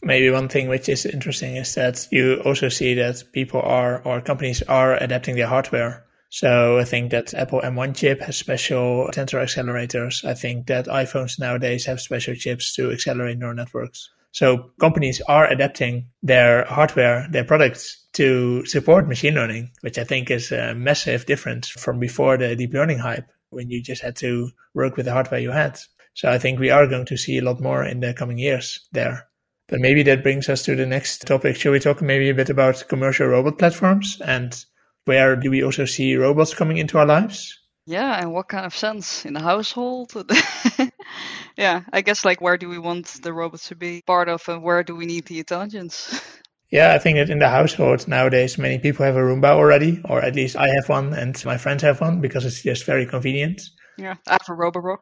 Maybe 0.02 0.30
one 0.30 0.48
thing 0.48 0.68
which 0.68 0.90
is 0.90 1.06
interesting 1.06 1.56
is 1.56 1.74
that 1.74 2.08
you 2.10 2.42
also 2.44 2.68
see 2.68 2.94
that 2.94 3.22
people 3.32 3.62
are 3.62 4.02
or 4.02 4.20
companies 4.20 4.62
are 4.62 4.94
adapting 4.94 5.36
their 5.36 5.46
hardware. 5.46 6.04
So 6.30 6.78
I 6.78 6.84
think 6.84 7.10
that 7.10 7.34
Apple 7.34 7.60
M1 7.60 7.96
chip 7.96 8.20
has 8.22 8.36
special 8.36 9.08
tensor 9.12 9.42
accelerators. 9.42 10.24
I 10.24 10.34
think 10.34 10.68
that 10.68 10.86
iPhones 10.86 11.40
nowadays 11.40 11.86
have 11.86 12.00
special 12.00 12.36
chips 12.36 12.74
to 12.76 12.92
accelerate 12.92 13.36
neural 13.36 13.56
networks. 13.56 14.08
So 14.30 14.70
companies 14.78 15.20
are 15.26 15.50
adapting 15.50 16.10
their 16.22 16.64
hardware, 16.64 17.26
their 17.28 17.42
products 17.42 18.06
to 18.12 18.64
support 18.64 19.08
machine 19.08 19.34
learning, 19.34 19.72
which 19.80 19.98
I 19.98 20.04
think 20.04 20.30
is 20.30 20.52
a 20.52 20.72
massive 20.72 21.26
difference 21.26 21.68
from 21.68 21.98
before 21.98 22.36
the 22.36 22.54
deep 22.54 22.72
learning 22.72 22.98
hype 22.98 23.28
when 23.50 23.68
you 23.68 23.82
just 23.82 24.02
had 24.02 24.14
to 24.16 24.50
work 24.72 24.96
with 24.96 25.06
the 25.06 25.12
hardware 25.12 25.40
you 25.40 25.50
had. 25.50 25.80
So 26.14 26.30
I 26.30 26.38
think 26.38 26.60
we 26.60 26.70
are 26.70 26.86
going 26.86 27.06
to 27.06 27.16
see 27.16 27.38
a 27.38 27.44
lot 27.44 27.60
more 27.60 27.84
in 27.84 27.98
the 27.98 28.14
coming 28.14 28.38
years 28.38 28.86
there. 28.92 29.26
But 29.66 29.80
maybe 29.80 30.04
that 30.04 30.22
brings 30.22 30.48
us 30.48 30.62
to 30.62 30.76
the 30.76 30.86
next 30.86 31.26
topic. 31.26 31.56
Shall 31.56 31.72
we 31.72 31.80
talk 31.80 32.00
maybe 32.00 32.28
a 32.30 32.34
bit 32.34 32.50
about 32.50 32.88
commercial 32.88 33.26
robot 33.26 33.58
platforms 33.58 34.20
and 34.24 34.64
where 35.04 35.36
do 35.36 35.50
we 35.50 35.64
also 35.64 35.84
see 35.84 36.16
robots 36.16 36.54
coming 36.54 36.78
into 36.78 36.98
our 36.98 37.06
lives? 37.06 37.58
Yeah, 37.86 38.20
and 38.20 38.32
what 38.32 38.48
kind 38.48 38.66
of 38.66 38.76
sense 38.76 39.24
in 39.24 39.34
the 39.34 39.40
household? 39.40 40.12
yeah, 41.56 41.82
I 41.92 42.02
guess 42.02 42.24
like 42.24 42.40
where 42.40 42.56
do 42.56 42.68
we 42.68 42.78
want 42.78 43.06
the 43.22 43.32
robots 43.32 43.68
to 43.68 43.74
be 43.74 44.02
part 44.06 44.28
of, 44.28 44.48
and 44.48 44.62
where 44.62 44.82
do 44.82 44.94
we 44.94 45.06
need 45.06 45.26
the 45.26 45.38
intelligence? 45.38 46.20
Yeah, 46.70 46.94
I 46.94 46.98
think 46.98 47.16
that 47.16 47.30
in 47.30 47.40
the 47.40 47.48
household 47.48 48.06
nowadays, 48.06 48.56
many 48.56 48.78
people 48.78 49.04
have 49.04 49.16
a 49.16 49.20
Roomba 49.20 49.56
already, 49.56 50.00
or 50.04 50.22
at 50.22 50.36
least 50.36 50.54
I 50.54 50.68
have 50.68 50.88
one, 50.88 51.12
and 51.14 51.44
my 51.44 51.58
friends 51.58 51.82
have 51.82 52.00
one 52.00 52.20
because 52.20 52.44
it's 52.44 52.62
just 52.62 52.86
very 52.86 53.06
convenient. 53.06 53.60
Yeah, 54.00 54.16
I 54.26 54.38
have 54.40 54.48
a 54.48 54.52
Roborock. 54.52 55.00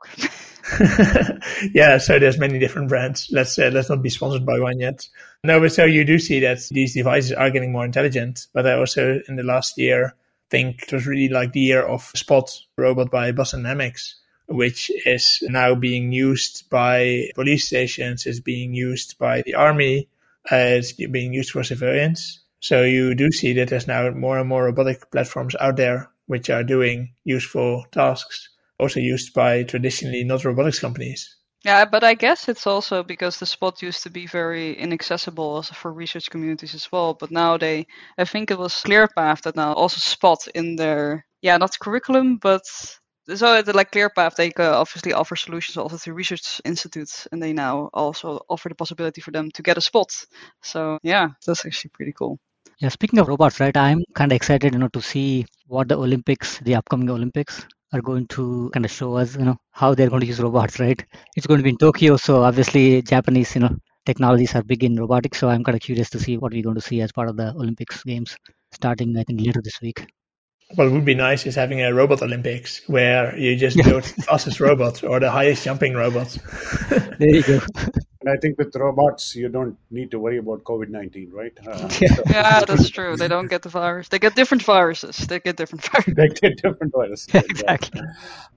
yeah, 1.74 1.98
so 1.98 2.18
there's 2.18 2.38
many 2.38 2.58
different 2.58 2.88
brands. 2.88 3.28
Let's 3.30 3.58
uh, 3.58 3.70
let's 3.72 3.88
not 3.88 4.02
be 4.02 4.10
sponsored 4.10 4.44
by 4.44 4.58
one 4.58 4.80
yet. 4.80 5.08
No, 5.44 5.60
but 5.60 5.72
so 5.72 5.84
you 5.84 6.04
do 6.04 6.18
see 6.18 6.40
that 6.40 6.60
these 6.70 6.94
devices 6.94 7.32
are 7.32 7.50
getting 7.50 7.72
more 7.72 7.84
intelligent. 7.84 8.48
But 8.52 8.66
I 8.66 8.74
also 8.74 9.20
in 9.28 9.36
the 9.36 9.44
last 9.44 9.78
year 9.78 10.14
think 10.50 10.82
it 10.82 10.92
was 10.92 11.06
really 11.06 11.28
like 11.28 11.52
the 11.52 11.60
year 11.60 11.82
of 11.82 12.02
Spot 12.02 12.50
robot 12.76 13.10
by 13.10 13.32
Boston 13.32 13.62
Dynamics 13.62 14.16
which 14.48 14.90
is 15.04 15.42
now 15.42 15.74
being 15.74 16.10
used 16.10 16.68
by 16.70 17.30
police 17.34 17.66
stations, 17.66 18.26
is 18.26 18.40
being 18.40 18.72
used 18.72 19.18
by 19.18 19.42
the 19.42 19.54
army, 19.54 20.08
is 20.50 20.92
being 20.92 21.34
used 21.34 21.50
for 21.50 21.62
civilians. 21.62 22.40
So 22.60 22.82
you 22.82 23.14
do 23.14 23.30
see 23.30 23.52
that 23.54 23.68
there's 23.68 23.86
now 23.86 24.10
more 24.10 24.38
and 24.38 24.48
more 24.48 24.64
robotic 24.64 25.10
platforms 25.10 25.54
out 25.60 25.76
there 25.76 26.10
which 26.26 26.50
are 26.50 26.64
doing 26.64 27.14
useful 27.24 27.84
tasks, 27.92 28.48
also 28.78 29.00
used 29.00 29.34
by 29.34 29.62
traditionally 29.62 30.24
not 30.24 30.44
robotics 30.44 30.78
companies. 30.78 31.36
Yeah, 31.64 31.84
but 31.84 32.04
I 32.04 32.14
guess 32.14 32.48
it's 32.48 32.66
also 32.66 33.02
because 33.02 33.38
the 33.38 33.46
spot 33.46 33.82
used 33.82 34.04
to 34.04 34.10
be 34.10 34.26
very 34.26 34.74
inaccessible 34.78 35.44
also 35.44 35.74
for 35.74 35.92
research 35.92 36.30
communities 36.30 36.74
as 36.74 36.90
well. 36.92 37.14
But 37.14 37.32
now 37.32 37.56
they, 37.58 37.86
I 38.16 38.24
think 38.24 38.50
it 38.50 38.58
was 38.58 38.74
ClearPath 38.74 39.42
that 39.42 39.56
now 39.56 39.72
also 39.72 39.98
spot 39.98 40.46
in 40.54 40.76
their, 40.76 41.26
yeah, 41.42 41.56
not 41.56 41.78
curriculum, 41.80 42.36
but 42.36 42.62
so 43.34 43.60
the 43.60 43.72
like 43.72 43.90
ClearPath, 43.90 44.36
they 44.36 44.52
uh, 44.52 44.80
obviously 44.80 45.12
offer 45.12 45.36
solutions 45.36 45.76
also 45.76 45.98
to 45.98 46.14
research 46.14 46.60
institutes, 46.64 47.26
and 47.32 47.42
they 47.42 47.52
now 47.52 47.90
also 47.92 48.40
offer 48.48 48.68
the 48.68 48.74
possibility 48.74 49.20
for 49.20 49.32
them 49.32 49.50
to 49.50 49.62
get 49.62 49.76
a 49.76 49.82
spot. 49.82 50.14
So 50.62 50.98
yeah, 51.02 51.30
that's 51.44 51.66
actually 51.66 51.90
pretty 51.90 52.12
cool. 52.12 52.38
Yeah, 52.78 52.90
speaking 52.90 53.18
of 53.18 53.26
robots, 53.26 53.58
right? 53.58 53.76
I'm 53.76 54.04
kind 54.14 54.30
of 54.30 54.36
excited, 54.36 54.72
you 54.72 54.78
know, 54.78 54.88
to 54.88 55.02
see 55.02 55.46
what 55.66 55.88
the 55.88 55.98
Olympics, 55.98 56.60
the 56.60 56.76
upcoming 56.76 57.10
Olympics, 57.10 57.66
are 57.92 58.02
going 58.02 58.26
to 58.28 58.70
kind 58.72 58.84
of 58.84 58.90
show 58.90 59.16
us, 59.16 59.36
you 59.36 59.44
know, 59.44 59.56
how 59.70 59.94
they're 59.94 60.10
going 60.10 60.20
to 60.20 60.26
use 60.26 60.40
robots, 60.40 60.78
right? 60.78 61.02
It's 61.36 61.46
going 61.46 61.58
to 61.58 61.64
be 61.64 61.70
in 61.70 61.78
Tokyo, 61.78 62.16
so 62.16 62.42
obviously 62.42 63.02
Japanese, 63.02 63.54
you 63.54 63.62
know, 63.62 63.76
technologies 64.04 64.54
are 64.54 64.62
big 64.62 64.84
in 64.84 64.96
robotics. 64.96 65.38
So 65.38 65.48
I'm 65.48 65.64
kind 65.64 65.76
of 65.76 65.82
curious 65.82 66.10
to 66.10 66.18
see 66.18 66.36
what 66.36 66.52
we're 66.52 66.62
going 66.62 66.74
to 66.74 66.80
see 66.80 67.00
as 67.00 67.12
part 67.12 67.28
of 67.28 67.36
the 67.36 67.50
Olympics 67.50 68.02
games, 68.04 68.36
starting 68.72 69.16
I 69.16 69.24
think 69.24 69.40
later 69.40 69.60
this 69.62 69.80
week. 69.80 70.06
What 70.74 70.92
would 70.92 71.04
be 71.06 71.14
nice 71.14 71.46
is 71.46 71.54
having 71.54 71.80
a 71.80 71.94
robot 71.94 72.20
Olympics 72.20 72.82
where 72.88 73.34
you 73.38 73.56
just 73.56 73.76
build 73.78 74.02
the 74.02 74.22
fastest 74.22 74.60
robot 74.60 75.02
or 75.02 75.18
the 75.18 75.30
highest 75.30 75.64
jumping 75.64 75.94
robot. 75.94 76.36
there 77.18 77.34
you 77.36 77.42
go. 77.42 77.60
And 78.28 78.36
I 78.36 78.40
think 78.40 78.58
with 78.58 78.76
robots, 78.76 79.34
you 79.34 79.48
don't 79.48 79.76
need 79.90 80.10
to 80.10 80.18
worry 80.18 80.36
about 80.38 80.62
COVID 80.64 80.88
19, 80.90 81.30
right? 81.32 81.52
Uh, 81.66 81.88
Yeah. 82.00 82.08
so- 82.16 82.22
Yeah, 82.30 82.60
that's 82.66 82.90
true. 82.90 83.16
They 83.16 83.28
don't 83.28 83.48
get 83.48 83.62
the 83.62 83.68
virus. 83.70 84.08
They 84.08 84.18
get 84.18 84.34
different 84.34 84.62
viruses. 84.62 85.16
They 85.16 85.40
get 85.40 85.56
different 85.56 85.84
viruses. 85.90 86.14
they 86.14 86.28
get 86.28 86.62
different 86.62 86.92
viruses. 86.92 87.28
Yeah, 87.32 87.40
exactly. 87.48 88.02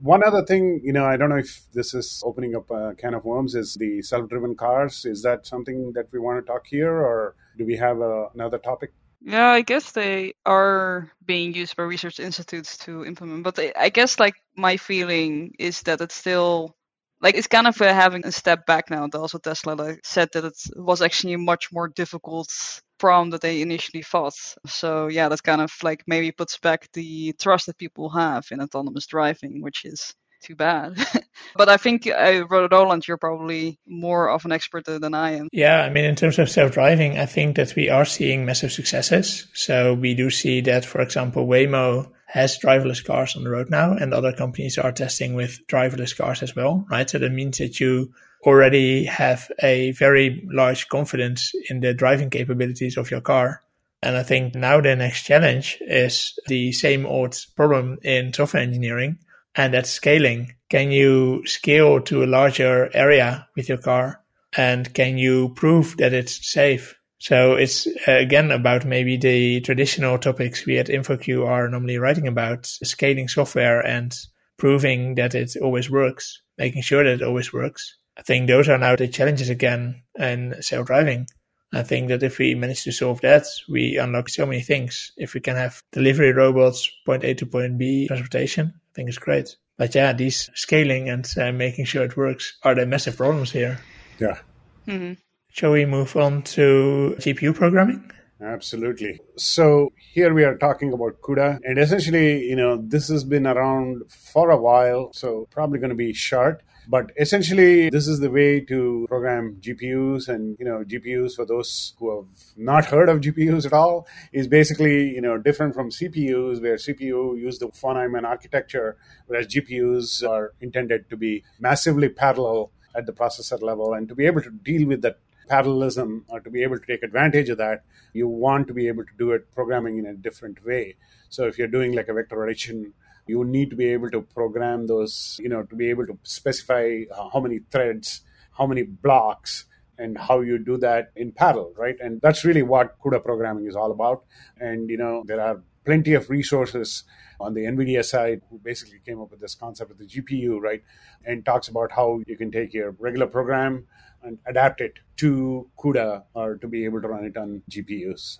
One 0.01 0.23
other 0.25 0.43
thing, 0.43 0.81
you 0.83 0.91
know, 0.91 1.05
I 1.05 1.15
don't 1.15 1.29
know 1.29 1.37
if 1.37 1.61
this 1.73 1.93
is 1.93 2.21
opening 2.25 2.55
up 2.55 2.69
a 2.71 2.95
can 2.95 3.13
of 3.13 3.23
worms, 3.23 3.55
is 3.55 3.75
the 3.75 4.01
self 4.01 4.27
driven 4.29 4.55
cars. 4.55 5.05
Is 5.05 5.21
that 5.23 5.45
something 5.47 5.93
that 5.93 6.07
we 6.11 6.19
want 6.19 6.43
to 6.45 6.51
talk 6.51 6.67
here, 6.67 6.93
or 6.93 7.35
do 7.57 7.65
we 7.65 7.77
have 7.77 8.01
uh, 8.01 8.27
another 8.33 8.57
topic? 8.57 8.91
Yeah, 9.21 9.47
I 9.49 9.61
guess 9.61 9.91
they 9.91 10.33
are 10.45 11.09
being 11.25 11.53
used 11.53 11.77
by 11.77 11.83
research 11.83 12.19
institutes 12.19 12.77
to 12.79 13.05
implement. 13.05 13.43
But 13.43 13.55
they, 13.55 13.71
I 13.73 13.89
guess 13.89 14.19
like 14.19 14.35
my 14.57 14.75
feeling 14.77 15.53
is 15.59 15.83
that 15.83 16.01
it's 16.01 16.15
still 16.15 16.75
like 17.21 17.35
it's 17.35 17.47
kind 17.47 17.67
of 17.67 17.79
uh, 17.81 17.93
having 17.93 18.25
a 18.25 18.31
step 18.31 18.65
back 18.65 18.89
now. 18.89 19.03
And 19.03 19.13
also 19.15 19.37
Tesla 19.37 19.73
like, 19.73 20.01
said 20.03 20.29
that 20.33 20.45
it 20.45 20.55
was 20.75 21.01
actually 21.01 21.33
a 21.33 21.37
much 21.37 21.71
more 21.71 21.87
difficult 21.87 22.49
problem 22.97 23.29
that 23.31 23.41
they 23.41 23.61
initially 23.61 24.03
thought. 24.03 24.33
So 24.67 25.07
yeah, 25.07 25.29
that 25.29 25.43
kind 25.43 25.61
of 25.61 25.71
like 25.83 26.03
maybe 26.07 26.31
puts 26.31 26.57
back 26.57 26.89
the 26.93 27.33
trust 27.33 27.67
that 27.67 27.77
people 27.77 28.09
have 28.09 28.45
in 28.51 28.61
autonomous 28.61 29.07
driving, 29.07 29.61
which 29.61 29.85
is 29.85 30.13
too 30.41 30.55
bad. 30.55 30.97
but 31.55 31.69
I 31.69 31.77
think 31.77 32.07
uh, 32.07 32.45
Roland, 32.49 33.07
you're 33.07 33.17
probably 33.17 33.79
more 33.87 34.29
of 34.29 34.45
an 34.45 34.51
expert 34.51 34.85
than 34.85 35.13
I 35.13 35.31
am. 35.31 35.49
Yeah, 35.51 35.81
I 35.81 35.89
mean, 35.89 36.05
in 36.05 36.15
terms 36.15 36.39
of 36.39 36.49
self-driving, 36.49 37.17
I 37.17 37.25
think 37.25 37.55
that 37.55 37.75
we 37.75 37.89
are 37.89 38.05
seeing 38.05 38.45
massive 38.45 38.71
successes. 38.71 39.47
So 39.53 39.93
we 39.93 40.13
do 40.13 40.29
see 40.29 40.61
that, 40.61 40.85
for 40.85 41.01
example, 41.01 41.47
Waymo 41.47 42.11
has 42.25 42.59
driverless 42.59 43.03
cars 43.05 43.35
on 43.35 43.43
the 43.43 43.49
road 43.49 43.69
now, 43.69 43.93
and 43.93 44.13
other 44.13 44.31
companies 44.31 44.77
are 44.77 44.91
testing 44.91 45.33
with 45.33 45.67
driverless 45.67 46.15
cars 46.15 46.41
as 46.41 46.55
well, 46.55 46.85
right? 46.89 47.09
So 47.09 47.19
that 47.19 47.31
means 47.31 47.57
that 47.57 47.79
you 47.79 48.13
already 48.45 49.05
have 49.05 49.51
a 49.61 49.91
very 49.91 50.43
large 50.51 50.87
confidence 50.87 51.51
in 51.69 51.79
the 51.81 51.93
driving 51.93 52.29
capabilities 52.29 52.97
of 52.97 53.11
your 53.11 53.21
car. 53.21 53.61
And 54.01 54.17
I 54.17 54.23
think 54.23 54.55
now 54.55 54.81
the 54.81 54.95
next 54.95 55.23
challenge 55.23 55.77
is 55.81 56.39
the 56.47 56.71
same 56.71 57.05
old 57.05 57.37
problem 57.55 57.99
in 58.01 58.33
software 58.33 58.63
engineering, 58.63 59.19
and 59.55 59.73
that's 59.73 59.89
scaling. 59.89 60.55
Can 60.69 60.91
you 60.91 61.45
scale 61.45 62.01
to 62.01 62.23
a 62.23 62.25
larger 62.25 62.89
area 62.93 63.47
with 63.55 63.69
your 63.69 63.77
car? 63.77 64.21
And 64.55 64.93
can 64.93 65.17
you 65.17 65.49
prove 65.55 65.97
that 65.97 66.13
it's 66.13 66.49
safe? 66.49 66.95
So 67.19 67.53
it's 67.53 67.87
uh, 68.07 68.13
again 68.13 68.51
about 68.51 68.83
maybe 68.83 69.15
the 69.15 69.61
traditional 69.61 70.17
topics 70.17 70.65
we 70.65 70.79
at 70.79 70.87
InfoQ 70.87 71.47
are 71.47 71.69
normally 71.69 71.99
writing 71.99 72.27
about 72.27 72.65
scaling 72.65 73.27
software 73.27 73.79
and 73.79 74.15
proving 74.57 75.15
that 75.15 75.35
it 75.35 75.55
always 75.61 75.89
works, 75.89 76.41
making 76.57 76.81
sure 76.81 77.03
that 77.03 77.21
it 77.21 77.23
always 77.23 77.53
works. 77.53 77.97
I 78.17 78.23
think 78.23 78.47
those 78.47 78.69
are 78.69 78.77
now 78.77 78.95
the 78.95 79.07
challenges 79.07 79.49
again 79.49 80.03
in 80.17 80.61
self 80.61 80.87
driving. 80.87 81.27
I 81.73 81.83
think 81.83 82.09
that 82.09 82.23
if 82.23 82.37
we 82.37 82.53
manage 82.55 82.83
to 82.83 82.91
solve 82.91 83.21
that, 83.21 83.45
we 83.69 83.97
unlock 83.97 84.29
so 84.29 84.45
many 84.45 84.61
things. 84.61 85.11
If 85.17 85.33
we 85.33 85.39
can 85.39 85.55
have 85.55 85.81
delivery 85.91 86.33
robots, 86.33 86.89
point 87.05 87.23
A 87.23 87.33
to 87.35 87.45
point 87.45 87.77
B 87.77 88.07
transportation, 88.07 88.73
I 88.75 88.91
think 88.93 89.09
it's 89.09 89.17
great. 89.17 89.55
But 89.77 89.95
yeah, 89.95 90.13
these 90.13 90.49
scaling 90.53 91.09
and 91.09 91.25
uh, 91.39 91.51
making 91.51 91.85
sure 91.85 92.03
it 92.03 92.17
works 92.17 92.57
are 92.63 92.75
the 92.75 92.85
massive 92.85 93.17
problems 93.17 93.51
here. 93.51 93.79
Yeah, 94.19 94.37
hmm 94.85 95.13
Shall 95.53 95.71
we 95.71 95.85
move 95.85 96.15
on 96.15 96.43
to 96.55 97.15
GPU 97.19 97.53
programming? 97.55 98.09
absolutely. 98.41 99.19
So 99.37 99.91
here 100.13 100.33
we 100.33 100.43
are 100.43 100.57
talking 100.57 100.93
about 100.93 101.21
CUDA, 101.21 101.59
and 101.63 101.77
essentially, 101.77 102.43
you 102.43 102.55
know, 102.55 102.77
this 102.81 103.07
has 103.09 103.23
been 103.23 103.45
around 103.45 104.03
for 104.09 104.49
a 104.49 104.57
while, 104.57 105.11
so 105.13 105.47
probably 105.51 105.79
going 105.79 105.89
to 105.89 105.95
be 105.95 106.13
short. 106.13 106.63
But 106.91 107.13
essentially, 107.15 107.89
this 107.89 108.05
is 108.05 108.19
the 108.19 108.29
way 108.29 108.59
to 108.59 109.05
program 109.07 109.55
GPUs, 109.61 110.27
and 110.27 110.57
you 110.59 110.65
know, 110.65 110.83
GPUs 110.83 111.37
for 111.37 111.45
those 111.45 111.93
who 111.97 112.13
have 112.13 112.27
not 112.57 112.83
heard 112.83 113.07
of 113.07 113.21
GPUs 113.21 113.65
at 113.65 113.71
all 113.71 114.05
is 114.33 114.49
basically 114.49 115.07
you 115.07 115.21
know 115.21 115.37
different 115.37 115.73
from 115.73 115.89
CPUs, 115.89 116.61
where 116.61 116.75
CPU 116.75 117.39
use 117.39 117.59
the 117.59 117.69
von 117.69 117.95
Neumann 117.95 118.25
architecture, 118.25 118.97
whereas 119.27 119.47
GPUs 119.47 120.27
are 120.29 120.53
intended 120.59 121.09
to 121.09 121.15
be 121.15 121.45
massively 121.61 122.09
parallel 122.09 122.71
at 122.93 123.05
the 123.05 123.13
processor 123.13 123.61
level, 123.61 123.93
and 123.93 124.09
to 124.09 124.13
be 124.13 124.25
able 124.25 124.41
to 124.41 124.51
deal 124.51 124.85
with 124.85 125.01
that 125.01 125.17
parallelism 125.47 126.25
or 126.27 126.41
to 126.41 126.49
be 126.49 126.61
able 126.61 126.77
to 126.77 126.85
take 126.85 127.03
advantage 127.03 127.47
of 127.47 127.57
that, 127.57 127.85
you 128.11 128.27
want 128.27 128.67
to 128.67 128.73
be 128.73 128.89
able 128.89 129.05
to 129.05 129.13
do 129.17 129.31
it 129.31 129.49
programming 129.55 129.97
in 129.97 130.05
a 130.07 130.13
different 130.13 130.65
way. 130.65 130.97
So 131.29 131.47
if 131.47 131.57
you're 131.57 131.69
doing 131.69 131.93
like 131.93 132.09
a 132.09 132.13
vector 132.13 132.43
addition, 132.43 132.93
you 133.27 133.43
need 133.43 133.69
to 133.69 133.75
be 133.75 133.87
able 133.87 134.09
to 134.11 134.21
program 134.21 134.87
those, 134.87 135.39
you 135.41 135.49
know, 135.49 135.63
to 135.63 135.75
be 135.75 135.89
able 135.89 136.05
to 136.07 136.17
specify 136.23 137.01
how 137.33 137.39
many 137.39 137.59
threads, 137.71 138.21
how 138.57 138.65
many 138.65 138.83
blocks, 138.83 139.65
and 139.97 140.17
how 140.17 140.41
you 140.41 140.57
do 140.57 140.77
that 140.77 141.11
in 141.15 141.31
parallel, 141.31 141.73
right? 141.77 141.95
And 141.99 142.19
that's 142.21 142.43
really 142.43 142.63
what 142.63 142.99
CUDA 142.99 143.23
programming 143.23 143.67
is 143.67 143.75
all 143.75 143.91
about. 143.91 144.23
And, 144.59 144.89
you 144.89 144.97
know, 144.97 145.23
there 145.25 145.39
are 145.39 145.61
plenty 145.85 146.13
of 146.13 146.29
resources 146.29 147.03
on 147.39 147.53
the 147.53 147.61
NVIDIA 147.61 148.03
side 148.03 148.41
who 148.49 148.59
basically 148.59 148.99
came 149.05 149.21
up 149.21 149.31
with 149.31 149.39
this 149.39 149.55
concept 149.55 149.91
of 149.91 149.97
the 149.97 150.05
GPU, 150.05 150.59
right? 150.59 150.83
And 151.25 151.45
talks 151.45 151.67
about 151.67 151.91
how 151.91 152.21
you 152.25 152.35
can 152.35 152.51
take 152.51 152.73
your 152.73 152.91
regular 152.99 153.27
program 153.27 153.85
and 154.23 154.37
adapt 154.45 154.81
it 154.81 154.93
to 155.17 155.69
CUDA 155.77 156.23
or 156.33 156.57
to 156.57 156.67
be 156.67 156.85
able 156.85 157.01
to 157.01 157.07
run 157.07 157.25
it 157.25 157.37
on 157.37 157.61
GPUs. 157.69 158.39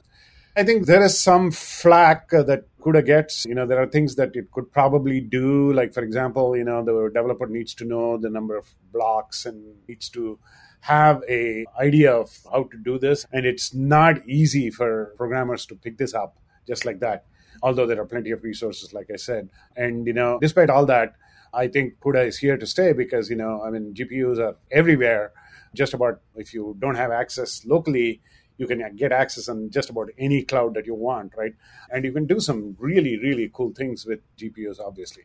I 0.56 0.64
think 0.64 0.86
there 0.86 1.04
is 1.04 1.18
some 1.18 1.52
flack 1.52 2.34
uh, 2.34 2.44
that 2.44 2.66
CUDA 2.82 3.06
gets. 3.06 3.46
You 3.46 3.56
know, 3.56 3.66
there 3.66 3.82
are 3.82 3.88
things 3.88 4.16
that 4.16 4.36
it 4.36 4.52
could 4.52 4.72
probably 4.72 5.22
do. 5.22 5.72
Like, 5.72 5.94
for 5.94 6.04
example, 6.04 6.58
you 6.58 6.66
know, 6.66 6.84
the 6.84 7.10
developer 7.14 7.48
needs 7.48 7.74
to 7.76 7.86
know 7.86 8.18
the 8.18 8.30
number 8.30 8.58
of 8.58 8.66
blocks 8.92 9.46
and 9.46 9.76
needs 9.88 10.10
to 10.10 10.40
have 10.82 11.22
a 11.30 11.66
idea 11.80 12.12
of 12.12 12.30
how 12.52 12.64
to 12.64 12.78
do 12.78 13.00
this. 13.00 13.26
And 13.32 13.46
it's 13.46 13.74
not 13.74 14.28
easy 14.28 14.70
for 14.70 15.14
programmers 15.16 15.66
to 15.68 15.76
pick 15.76 15.98
this 15.98 16.14
up 16.14 16.38
just 16.68 16.86
like 16.86 17.00
that. 17.00 17.26
Although 17.64 17.86
there 17.86 18.02
are 18.02 18.06
plenty 18.06 18.32
of 18.32 18.44
resources, 18.44 18.92
like 18.94 19.10
I 19.14 19.16
said. 19.16 19.50
And, 19.78 20.06
you 20.06 20.14
know, 20.14 20.38
despite 20.42 20.70
all 20.70 20.86
that, 20.88 21.14
I 21.54 21.68
think 21.68 22.00
CUDA 22.00 22.28
is 22.28 22.38
here 22.38 22.58
to 22.58 22.66
stay 22.66 22.92
because, 22.92 23.30
you 23.30 23.38
know, 23.38 23.62
I 23.64 23.70
mean, 23.70 23.94
GPUs 23.94 24.40
are 24.40 24.58
everywhere. 24.72 25.32
Just 25.74 25.94
about 25.94 26.20
if 26.36 26.54
you 26.54 26.76
don't 26.80 26.96
have 26.96 27.12
access 27.12 27.66
locally, 27.66 28.22
you 28.62 28.68
can 28.68 28.96
get 28.96 29.12
access 29.12 29.50
on 29.50 29.72
just 29.72 29.90
about 29.90 30.10
any 30.20 30.44
cloud 30.44 30.76
that 30.76 30.86
you 30.86 30.94
want, 30.94 31.34
right? 31.36 31.56
And 31.90 32.06
you 32.06 32.12
can 32.12 32.28
do 32.28 32.40
some 32.40 32.76
really, 32.78 33.18
really 33.18 33.50
cool 33.52 33.74
things 33.74 34.06
with 34.06 34.20
GPUs, 34.38 34.80
obviously. 34.80 35.24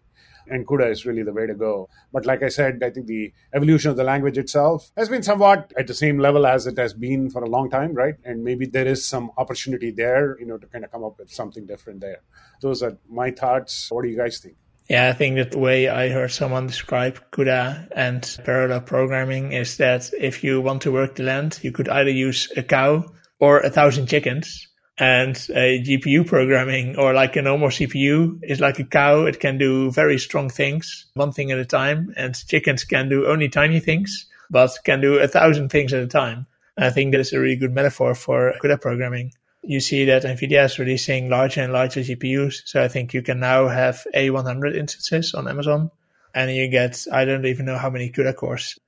And 0.49 0.66
CUDA 0.66 0.90
is 0.90 1.05
really 1.05 1.22
the 1.22 1.35
way 1.35 1.46
to 1.46 1.53
go. 1.55 1.90
But 2.14 2.25
like 2.25 2.42
I 2.42 2.49
said, 2.49 2.83
I 2.83 2.88
think 2.88 3.07
the 3.07 3.35
evolution 3.53 3.90
of 3.90 3.99
the 3.99 4.05
language 4.05 4.38
itself 4.38 4.90
has 4.96 5.11
been 5.11 5.22
somewhat 5.22 5.70
at 5.77 5.87
the 5.87 5.92
same 5.92 6.18
level 6.18 6.46
as 6.46 6.66
it 6.66 6.79
has 6.79 6.94
been 6.94 7.29
for 7.29 7.42
a 7.42 7.51
long 7.51 7.68
time, 7.68 7.92
right? 7.92 8.14
And 8.25 8.42
maybe 8.42 8.64
there 8.64 8.87
is 8.87 9.05
some 9.05 9.31
opportunity 9.37 9.90
there, 9.90 10.40
you 10.40 10.46
know, 10.46 10.57
to 10.57 10.66
kind 10.66 10.83
of 10.83 10.90
come 10.90 11.05
up 11.05 11.18
with 11.18 11.31
something 11.31 11.66
different 11.66 12.01
there. 12.01 12.22
Those 12.62 12.83
are 12.83 12.96
my 13.07 13.33
thoughts. 13.33 13.90
What 13.90 14.05
do 14.05 14.09
you 14.09 14.16
guys 14.16 14.38
think? 14.38 14.57
Yeah, 14.88 15.09
I 15.09 15.12
think 15.14 15.37
that 15.37 15.51
the 15.51 15.59
way 15.59 15.88
I 15.88 16.09
heard 16.09 16.31
someone 16.31 16.68
describe 16.68 17.20
CUDA 17.33 17.88
and 17.94 18.38
parallel 18.44 18.81
programming 18.83 19.53
is 19.53 19.77
that 19.77 20.11
if 20.18 20.44
you 20.44 20.61
want 20.61 20.83
to 20.83 20.92
work 20.92 21.16
the 21.16 21.25
land, 21.25 21.59
you 21.61 21.72
could 21.72 21.88
either 21.88 22.11
use 22.11 22.51
a 22.57 22.62
cow 22.62 23.05
or 23.38 23.61
a 23.61 23.70
thousand 23.70 24.07
chickens. 24.07 24.68
And 24.99 25.37
a 25.55 25.83
GPU 25.83 26.27
programming 26.27 26.96
or 26.96 27.12
like 27.12 27.37
a 27.37 27.42
normal 27.42 27.68
CPU 27.68 28.40
is 28.42 28.61
like 28.61 28.79
a 28.79 28.85
cow. 28.85 29.27
It 29.27 29.40
can 29.40 29.59
do 29.59 29.90
very 29.90 30.18
strong 30.18 30.49
things, 30.49 31.05
one 31.12 31.33
thing 31.33 31.51
at 31.53 31.59
a 31.59 31.66
time. 31.66 32.14
And 32.16 32.35
chickens 32.35 32.85
can 32.85 33.11
do 33.11 33.27
only 33.27 33.51
tiny 33.51 33.81
things, 33.81 34.25
but 34.49 34.79
can 34.85 35.03
do 35.03 35.18
a 35.18 35.29
thousand 35.29 35.68
things 35.68 35.92
at 35.92 36.03
a 36.03 36.07
time. 36.07 36.46
I 36.79 36.88
think 36.88 37.12
that 37.12 37.20
is 37.20 37.35
a 37.35 37.40
really 37.40 37.57
good 37.57 37.75
metaphor 37.75 38.14
for 38.14 38.55
CUDA 38.62 38.81
programming 38.81 39.33
you 39.66 39.81
see 39.81 40.05
that 40.05 40.22
NVIDIA 40.22 40.64
is 40.64 40.79
releasing 40.79 41.29
larger 41.29 41.62
and 41.62 41.72
larger 41.72 42.01
GPUs. 42.01 42.62
So 42.64 42.83
I 42.83 42.88
think 42.88 43.12
you 43.12 43.22
can 43.22 43.40
now 43.40 43.68
have 43.68 44.07
A100 44.14 44.77
instances 44.77 45.35
on 45.35 45.49
Amazon 45.49 45.90
and 46.35 46.51
you 46.51 46.68
get, 46.68 47.05
I 47.12 47.25
don't 47.25 47.46
even 47.46 47.66
know 47.66 47.77
how 47.77 47.90
many 47.90 48.11
CUDA 48.11 48.37
cores 48.37 48.79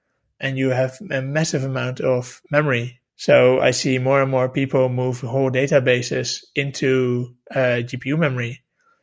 and 0.40 0.56
you 0.56 0.70
have 0.70 0.98
a 1.10 1.20
massive 1.20 1.64
amount 1.64 2.00
of 2.00 2.40
memory. 2.50 2.97
So 3.18 3.58
I 3.58 3.72
see 3.72 3.98
more 3.98 4.22
and 4.22 4.30
more 4.30 4.48
people 4.48 4.88
move 4.88 5.20
whole 5.20 5.50
databases 5.50 6.44
into 6.54 7.34
uh, 7.50 7.82
GPU 7.82 8.16
memory. 8.16 8.62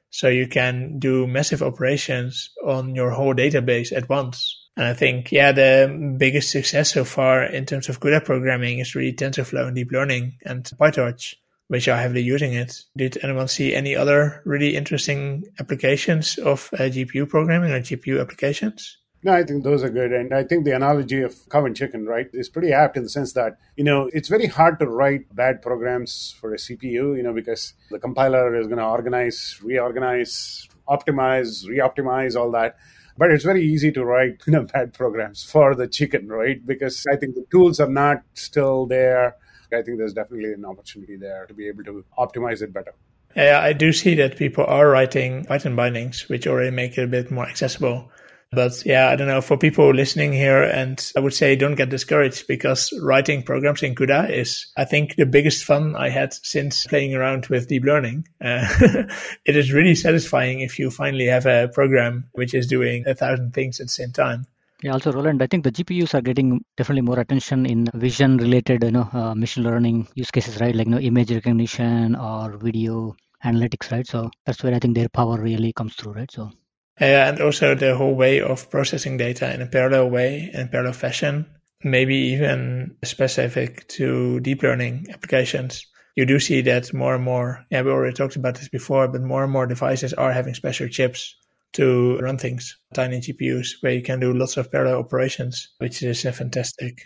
So 0.10 0.30
you 0.30 0.48
can 0.48 1.00
do 1.00 1.28
massive 1.28 1.62
operations 1.62 2.52
on 2.66 2.96
your 2.96 3.12
whole 3.12 3.36
database 3.36 3.92
at 3.92 4.08
once. 4.08 4.58
And 4.78 4.86
I 4.86 4.94
think, 4.94 5.34
yeah, 5.34 5.52
the 5.52 6.16
biggest 6.18 6.50
success 6.50 6.94
so 6.94 7.04
far 7.04 7.44
in 7.44 7.66
terms 7.66 7.90
of 7.90 8.00
CUDA 8.00 8.24
programming 8.24 8.80
is 8.80 8.96
really 8.96 9.12
TensorFlow 9.12 9.68
and 9.68 9.76
deep 9.76 9.92
learning 9.92 10.38
and 10.46 10.64
PyTorch 10.64 11.36
which 11.68 11.88
are 11.88 11.98
heavily 11.98 12.22
using 12.22 12.54
it. 12.54 12.84
Did 12.96 13.18
anyone 13.24 13.48
see 13.48 13.74
any 13.74 13.96
other 13.96 14.42
really 14.46 14.76
interesting 14.76 15.46
applications 15.60 16.38
of 16.38 16.70
uh, 16.74 16.78
GPU 16.84 17.28
programming 17.28 17.72
or 17.72 17.82
GPU 17.82 18.22
applications? 18.22 18.98
No, 19.26 19.34
I 19.34 19.44
think 19.44 19.64
those 19.64 19.84
are 19.84 19.90
good. 19.90 20.14
And 20.14 20.36
I 20.36 20.44
think 20.44 20.66
the 20.66 20.76
analogy 20.76 21.24
of 21.24 21.50
cow 21.50 21.66
and 21.66 21.76
chicken, 21.76 22.06
right, 22.06 22.30
is 22.32 22.48
pretty 22.48 22.72
apt 22.72 22.96
in 22.96 23.02
the 23.02 23.10
sense 23.10 23.34
that, 23.34 23.58
you 23.76 23.84
know, 23.84 24.08
it's 24.14 24.30
very 24.30 24.46
hard 24.46 24.78
to 24.78 24.86
write 24.86 25.36
bad 25.36 25.64
programs 25.64 26.36
for 26.40 26.54
a 26.54 26.58
CPU, 26.58 27.18
you 27.18 27.24
know, 27.24 27.34
because 27.34 27.74
the 27.90 27.98
compiler 27.98 28.56
is 28.56 28.68
going 28.68 28.78
to 28.78 28.86
organize, 28.86 29.60
reorganize, 29.64 30.70
optimize, 30.88 31.68
re-optimize, 31.68 32.40
all 32.40 32.52
that. 32.52 32.78
But 33.18 33.32
it's 33.32 33.44
very 33.44 33.64
easy 33.64 33.92
to 33.94 34.06
write 34.06 34.44
you 34.46 34.54
know, 34.54 34.64
bad 34.74 34.94
programs 34.94 35.44
for 35.44 35.74
the 35.74 35.88
chicken, 35.88 36.28
right? 36.28 36.64
Because 36.64 37.04
I 37.12 37.16
think 37.16 37.34
the 37.34 37.48
tools 37.50 37.80
are 37.80 37.90
not 37.90 38.22
still 38.36 38.86
there. 38.86 39.38
I 39.74 39.82
think 39.82 39.98
there's 39.98 40.14
definitely 40.14 40.54
an 40.54 40.66
opportunity 40.66 41.16
there 41.16 41.48
to 41.48 41.54
be 41.56 41.68
able 41.68 41.84
to 41.86 42.06
optimize 42.16 42.62
it 42.62 42.72
better. 42.72 42.94
Yeah, 43.36 43.60
I 43.60 43.74
do 43.74 43.92
see 43.92 44.14
that 44.16 44.38
people 44.38 44.66
are 44.66 44.88
writing 44.88 45.46
Python 45.46 45.76
bindings, 45.76 46.30
which 46.30 46.46
already 46.46 46.70
make 46.70 46.96
it 47.00 47.04
a 47.04 47.08
bit 47.08 47.32
more 47.32 47.50
accessible. 47.50 48.12
But 48.52 48.86
yeah, 48.86 49.10
I 49.10 49.16
don't 49.16 49.28
know 49.28 49.42
for 49.42 49.58
people 49.58 49.94
listening 49.94 50.32
here, 50.32 50.64
and 50.64 51.12
I 51.18 51.20
would 51.20 51.34
say 51.34 51.56
don't 51.56 51.76
get 51.76 51.90
discouraged 51.90 52.48
because 52.48 52.94
writing 53.02 53.44
programs 53.44 53.84
in 53.84 53.96
CUDA 53.96 54.30
is, 54.32 54.68
I 54.78 54.86
think, 54.86 55.16
the 55.16 55.26
biggest 55.26 55.66
fun 55.66 55.96
I 55.96 56.10
had 56.10 56.34
since 56.34 56.86
playing 56.88 57.16
around 57.16 57.48
with 57.48 57.68
deep 57.68 57.84
learning. 57.84 58.28
Uh, 58.40 58.66
it 59.46 59.56
is 59.56 59.74
really 59.74 59.96
satisfying 59.96 60.62
if 60.62 60.80
you 60.80 60.90
finally 60.90 61.26
have 61.26 61.46
a 61.46 61.68
program 61.68 62.30
which 62.34 62.54
is 62.54 62.68
doing 62.68 63.08
a 63.08 63.16
thousand 63.16 63.54
things 63.54 63.80
at 63.80 63.88
the 63.88 63.92
same 63.92 64.12
time. 64.12 64.46
Yeah, 64.82 64.94
also 64.94 65.12
Roland, 65.12 65.42
I 65.42 65.48
think 65.48 65.64
the 65.64 65.72
GPUs 65.72 66.14
are 66.14 66.22
getting 66.22 66.64
definitely 66.78 67.02
more 67.02 67.20
attention 67.20 67.66
in 67.66 67.88
vision 67.94 68.38
related, 68.38 68.84
you 68.84 68.92
know, 68.92 69.10
uh, 69.12 69.34
machine 69.34 69.64
learning 69.64 70.08
use 70.16 70.32
cases, 70.32 70.60
right? 70.60 70.76
Like, 70.76 70.88
you 70.88 70.92
know, 70.92 71.00
image 71.00 71.32
recognition 71.32 72.16
or 72.16 72.58
video 72.58 73.16
analytics, 73.44 73.92
right? 73.92 74.06
So 74.06 74.30
that's 74.46 74.62
where 74.64 74.76
I 74.76 74.80
think 74.80 74.96
their 74.96 75.10
power 75.10 75.40
really 75.42 75.74
comes 75.74 75.96
through, 75.96 76.14
right? 76.14 76.32
So 76.32 76.52
and 76.98 77.42
also 77.42 77.76
the 77.76 77.96
whole 77.96 78.16
way 78.16 78.42
of 78.42 78.70
processing 78.70 79.18
data 79.18 79.54
in 79.54 79.62
a 79.62 79.68
parallel 79.68 80.10
way, 80.10 80.50
in 80.54 80.70
parallel 80.70 80.94
fashion, 80.94 81.46
maybe 81.84 82.16
even 82.16 82.96
specific 83.04 83.88
to 83.90 84.40
deep 84.40 84.64
learning 84.64 85.08
applications. 85.12 85.86
You 86.16 86.26
do 86.26 86.40
see 86.40 86.62
that 86.62 86.94
more 86.94 87.16
and 87.16 87.24
more, 87.24 87.66
yeah, 87.70 87.82
we 87.82 87.92
already 87.92 88.16
talked 88.16 88.38
about 88.38 88.56
this 88.56 88.70
before, 88.70 89.08
but 89.08 89.22
more 89.22 89.44
and 89.44 89.52
more 89.52 89.68
devices 89.68 90.14
are 90.14 90.32
having 90.32 90.54
special 90.54 90.88
chips 90.88 91.36
to 91.74 92.18
run 92.20 92.38
things, 92.38 92.78
tiny 92.94 93.20
GPUs, 93.20 93.82
where 93.82 93.92
you 93.92 94.02
can 94.02 94.22
do 94.22 94.34
lots 94.34 94.56
of 94.56 94.72
parallel 94.72 95.00
operations, 95.00 95.74
which 95.80 96.02
is 96.02 96.22
fantastic. 96.22 97.04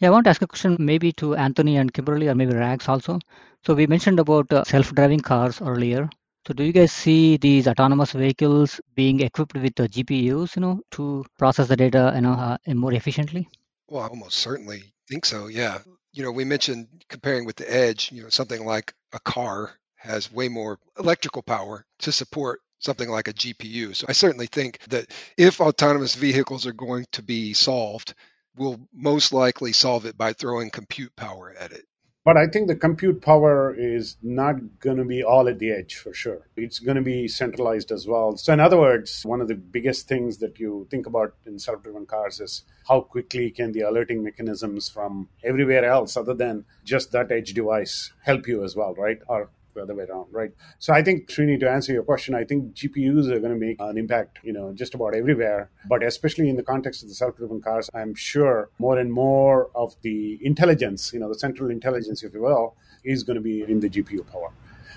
Yeah, 0.00 0.08
I 0.08 0.10
want 0.10 0.24
to 0.24 0.30
ask 0.30 0.42
a 0.42 0.46
question 0.46 0.76
maybe 0.78 1.12
to 1.12 1.36
Anthony 1.36 1.76
and 1.76 1.92
Kimberly, 1.92 2.28
or 2.28 2.34
maybe 2.34 2.54
Rags 2.54 2.88
also. 2.88 3.20
So 3.64 3.74
we 3.74 3.86
mentioned 3.86 4.18
about 4.18 4.52
uh, 4.52 4.64
self-driving 4.64 5.20
cars 5.20 5.60
earlier. 5.60 6.08
So 6.48 6.54
do 6.54 6.64
you 6.64 6.72
guys 6.72 6.92
see 6.92 7.36
these 7.36 7.68
autonomous 7.68 8.12
vehicles 8.12 8.80
being 8.94 9.20
equipped 9.20 9.52
with 9.52 9.74
the 9.74 9.86
GPUs, 9.86 10.56
you 10.56 10.62
know, 10.62 10.80
to 10.92 11.26
process 11.38 11.68
the 11.68 11.76
data, 11.76 12.10
you 12.14 12.22
know, 12.22 12.32
uh, 12.32 12.56
more 12.68 12.94
efficiently? 12.94 13.46
Well, 13.86 14.02
I 14.02 14.06
almost 14.06 14.38
certainly 14.38 14.94
think 15.10 15.26
so. 15.26 15.48
Yeah. 15.48 15.80
You 16.14 16.22
know, 16.22 16.32
we 16.32 16.44
mentioned 16.44 16.88
comparing 17.10 17.44
with 17.44 17.56
the 17.56 17.70
edge, 17.70 18.10
you 18.12 18.22
know, 18.22 18.30
something 18.30 18.64
like 18.64 18.94
a 19.12 19.20
car 19.20 19.72
has 19.96 20.32
way 20.32 20.48
more 20.48 20.78
electrical 20.98 21.42
power 21.42 21.84
to 21.98 22.12
support 22.12 22.60
something 22.78 23.10
like 23.10 23.28
a 23.28 23.34
GPU. 23.34 23.94
So 23.94 24.06
I 24.08 24.12
certainly 24.12 24.46
think 24.46 24.78
that 24.88 25.10
if 25.36 25.60
autonomous 25.60 26.14
vehicles 26.14 26.66
are 26.66 26.72
going 26.72 27.04
to 27.12 27.22
be 27.22 27.52
solved, 27.52 28.14
we'll 28.56 28.80
most 28.94 29.34
likely 29.34 29.74
solve 29.74 30.06
it 30.06 30.16
by 30.16 30.32
throwing 30.32 30.70
compute 30.70 31.14
power 31.14 31.54
at 31.60 31.72
it. 31.72 31.84
But 32.28 32.36
I 32.36 32.46
think 32.46 32.68
the 32.68 32.76
compute 32.76 33.22
power 33.22 33.74
is 33.74 34.18
not 34.22 34.56
going 34.80 34.98
to 34.98 35.04
be 35.06 35.22
all 35.22 35.48
at 35.48 35.58
the 35.58 35.72
edge 35.72 35.96
for 35.96 36.12
sure. 36.12 36.46
It's 36.58 36.78
going 36.78 36.96
to 36.96 37.02
be 37.02 37.26
centralized 37.26 37.90
as 37.90 38.06
well. 38.06 38.36
So, 38.36 38.52
in 38.52 38.60
other 38.60 38.78
words, 38.78 39.22
one 39.24 39.40
of 39.40 39.48
the 39.48 39.54
biggest 39.54 40.08
things 40.08 40.36
that 40.40 40.60
you 40.60 40.86
think 40.90 41.06
about 41.06 41.34
in 41.46 41.58
self 41.58 41.82
driven 41.82 42.04
cars 42.04 42.38
is 42.38 42.64
how 42.86 43.00
quickly 43.00 43.50
can 43.50 43.72
the 43.72 43.80
alerting 43.80 44.22
mechanisms 44.22 44.90
from 44.90 45.30
everywhere 45.42 45.86
else 45.86 46.18
other 46.18 46.34
than 46.34 46.66
just 46.84 47.12
that 47.12 47.32
edge 47.32 47.54
device 47.54 48.12
help 48.24 48.46
you 48.46 48.62
as 48.62 48.76
well, 48.76 48.94
right? 48.94 49.20
Or 49.26 49.48
the 49.78 49.84
other 49.84 49.94
way 49.94 50.04
around, 50.04 50.26
right? 50.30 50.50
So 50.78 50.92
I 50.92 51.02
think 51.02 51.28
Srini, 51.28 51.58
to 51.60 51.70
answer 51.70 51.92
your 51.92 52.02
question, 52.02 52.34
I 52.34 52.44
think 52.44 52.74
GPUs 52.74 53.30
are 53.30 53.40
going 53.40 53.52
to 53.52 53.66
make 53.66 53.76
an 53.80 53.96
impact, 53.96 54.40
you 54.42 54.52
know, 54.52 54.72
just 54.74 54.94
about 54.94 55.14
everywhere. 55.14 55.70
But 55.88 56.02
especially 56.02 56.48
in 56.48 56.56
the 56.56 56.62
context 56.62 57.02
of 57.02 57.08
the 57.08 57.14
self-driven 57.14 57.60
cars, 57.62 57.88
I'm 57.94 58.14
sure 58.14 58.70
more 58.78 58.98
and 58.98 59.12
more 59.12 59.70
of 59.74 59.94
the 60.02 60.38
intelligence, 60.42 61.12
you 61.12 61.20
know, 61.20 61.28
the 61.28 61.38
central 61.38 61.70
intelligence, 61.70 62.22
if 62.22 62.34
you 62.34 62.42
will, 62.42 62.76
is 63.04 63.22
going 63.22 63.36
to 63.36 63.42
be 63.42 63.62
in 63.62 63.80
the 63.80 63.88
GPU 63.88 64.26
power. 64.30 64.52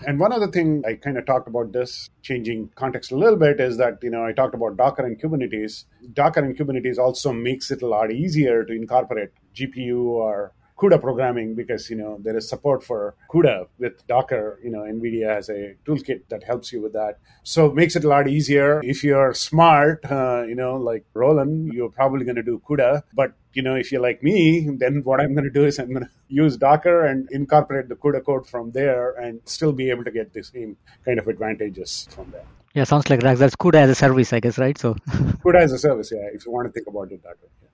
And 0.07 0.19
one 0.19 0.33
other 0.33 0.47
thing 0.47 0.83
I 0.87 0.95
kind 0.95 1.17
of 1.17 1.27
talked 1.27 1.47
about 1.47 1.73
this 1.73 2.09
changing 2.23 2.71
context 2.75 3.11
a 3.11 3.15
little 3.15 3.37
bit 3.37 3.59
is 3.59 3.77
that, 3.77 3.99
you 4.01 4.09
know, 4.09 4.25
I 4.25 4.31
talked 4.31 4.55
about 4.55 4.75
Docker 4.75 5.05
and 5.05 5.21
Kubernetes. 5.21 5.85
Docker 6.13 6.43
and 6.43 6.57
Kubernetes 6.57 6.97
also 6.97 7.31
makes 7.31 7.69
it 7.69 7.83
a 7.83 7.87
lot 7.87 8.11
easier 8.11 8.63
to 8.63 8.73
incorporate 8.73 9.29
GPU 9.55 9.99
or 10.05 10.53
CUDA 10.81 10.99
programming 10.99 11.53
because 11.53 11.89
you 11.91 11.95
know 11.95 12.17
there 12.23 12.35
is 12.35 12.49
support 12.49 12.83
for 12.83 13.15
CUDA 13.31 13.67
with 13.77 14.05
Docker. 14.07 14.59
You 14.63 14.71
know, 14.71 14.79
NVIDIA 14.79 15.27
has 15.35 15.49
a 15.49 15.75
toolkit 15.85 16.21
that 16.29 16.43
helps 16.43 16.73
you 16.73 16.81
with 16.81 16.93
that, 16.93 17.19
so 17.43 17.67
it 17.67 17.75
makes 17.75 17.95
it 17.95 18.03
a 18.03 18.07
lot 18.07 18.27
easier. 18.27 18.81
If 18.83 19.03
you're 19.03 19.33
smart, 19.33 20.03
uh, 20.09 20.43
you 20.47 20.55
know, 20.55 20.77
like 20.77 21.05
Roland, 21.13 21.71
you're 21.71 21.91
probably 21.91 22.25
going 22.25 22.37
to 22.37 22.43
do 22.43 22.61
CUDA. 22.67 23.03
But 23.13 23.33
you 23.53 23.61
know, 23.61 23.75
if 23.75 23.91
you're 23.91 24.01
like 24.01 24.23
me, 24.23 24.67
then 24.79 25.01
what 25.03 25.19
I'm 25.21 25.33
going 25.35 25.43
to 25.43 25.51
do 25.51 25.65
is 25.65 25.77
I'm 25.77 25.93
going 25.93 26.05
to 26.05 26.11
use 26.27 26.57
Docker 26.57 27.05
and 27.05 27.29
incorporate 27.31 27.87
the 27.87 27.95
CUDA 27.95 28.25
code 28.25 28.47
from 28.47 28.71
there, 28.71 29.11
and 29.11 29.39
still 29.45 29.73
be 29.73 29.91
able 29.91 30.03
to 30.03 30.11
get 30.11 30.33
the 30.33 30.43
same 30.43 30.77
kind 31.05 31.19
of 31.19 31.27
advantages 31.27 32.07
from 32.09 32.31
there. 32.31 32.45
Yeah, 32.73 32.85
sounds 32.85 33.09
like 33.09 33.19
That's 33.19 33.55
CUDA 33.55 33.75
as 33.75 33.89
a 33.89 33.95
service, 33.95 34.33
I 34.33 34.39
guess, 34.39 34.57
right? 34.57 34.77
So 34.77 34.93
CUDA 35.43 35.61
as 35.61 35.73
a 35.73 35.77
service, 35.77 36.11
yeah. 36.11 36.27
If 36.33 36.45
you 36.45 36.51
want 36.51 36.67
to 36.67 36.71
think 36.71 36.87
about 36.87 37.11
it 37.11 37.21
that 37.23 37.35
way. 37.41 37.49
Yeah. 37.61 37.67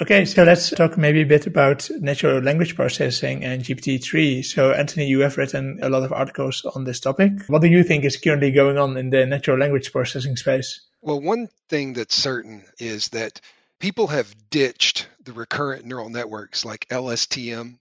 Okay, 0.00 0.24
so 0.24 0.42
let's 0.42 0.70
talk 0.70 0.96
maybe 0.96 1.20
a 1.20 1.26
bit 1.26 1.46
about 1.46 1.90
natural 2.00 2.42
language 2.42 2.76
processing 2.76 3.44
and 3.44 3.62
GPT-3. 3.62 4.42
So, 4.42 4.72
Anthony, 4.72 5.06
you 5.06 5.20
have 5.20 5.36
written 5.36 5.80
a 5.82 5.90
lot 5.90 6.02
of 6.02 6.12
articles 6.12 6.64
on 6.64 6.84
this 6.84 6.98
topic. 6.98 7.32
What 7.48 7.60
do 7.60 7.68
you 7.68 7.84
think 7.84 8.04
is 8.04 8.16
currently 8.16 8.52
going 8.52 8.78
on 8.78 8.96
in 8.96 9.10
the 9.10 9.26
natural 9.26 9.58
language 9.58 9.92
processing 9.92 10.36
space? 10.36 10.80
Well, 11.02 11.20
one 11.20 11.50
thing 11.68 11.92
that's 11.92 12.14
certain 12.14 12.64
is 12.78 13.10
that 13.10 13.42
people 13.80 14.06
have 14.06 14.34
ditched 14.48 15.08
the 15.24 15.34
recurrent 15.34 15.84
neural 15.84 16.08
networks 16.08 16.64
like 16.64 16.88
LSTM, 16.88 17.78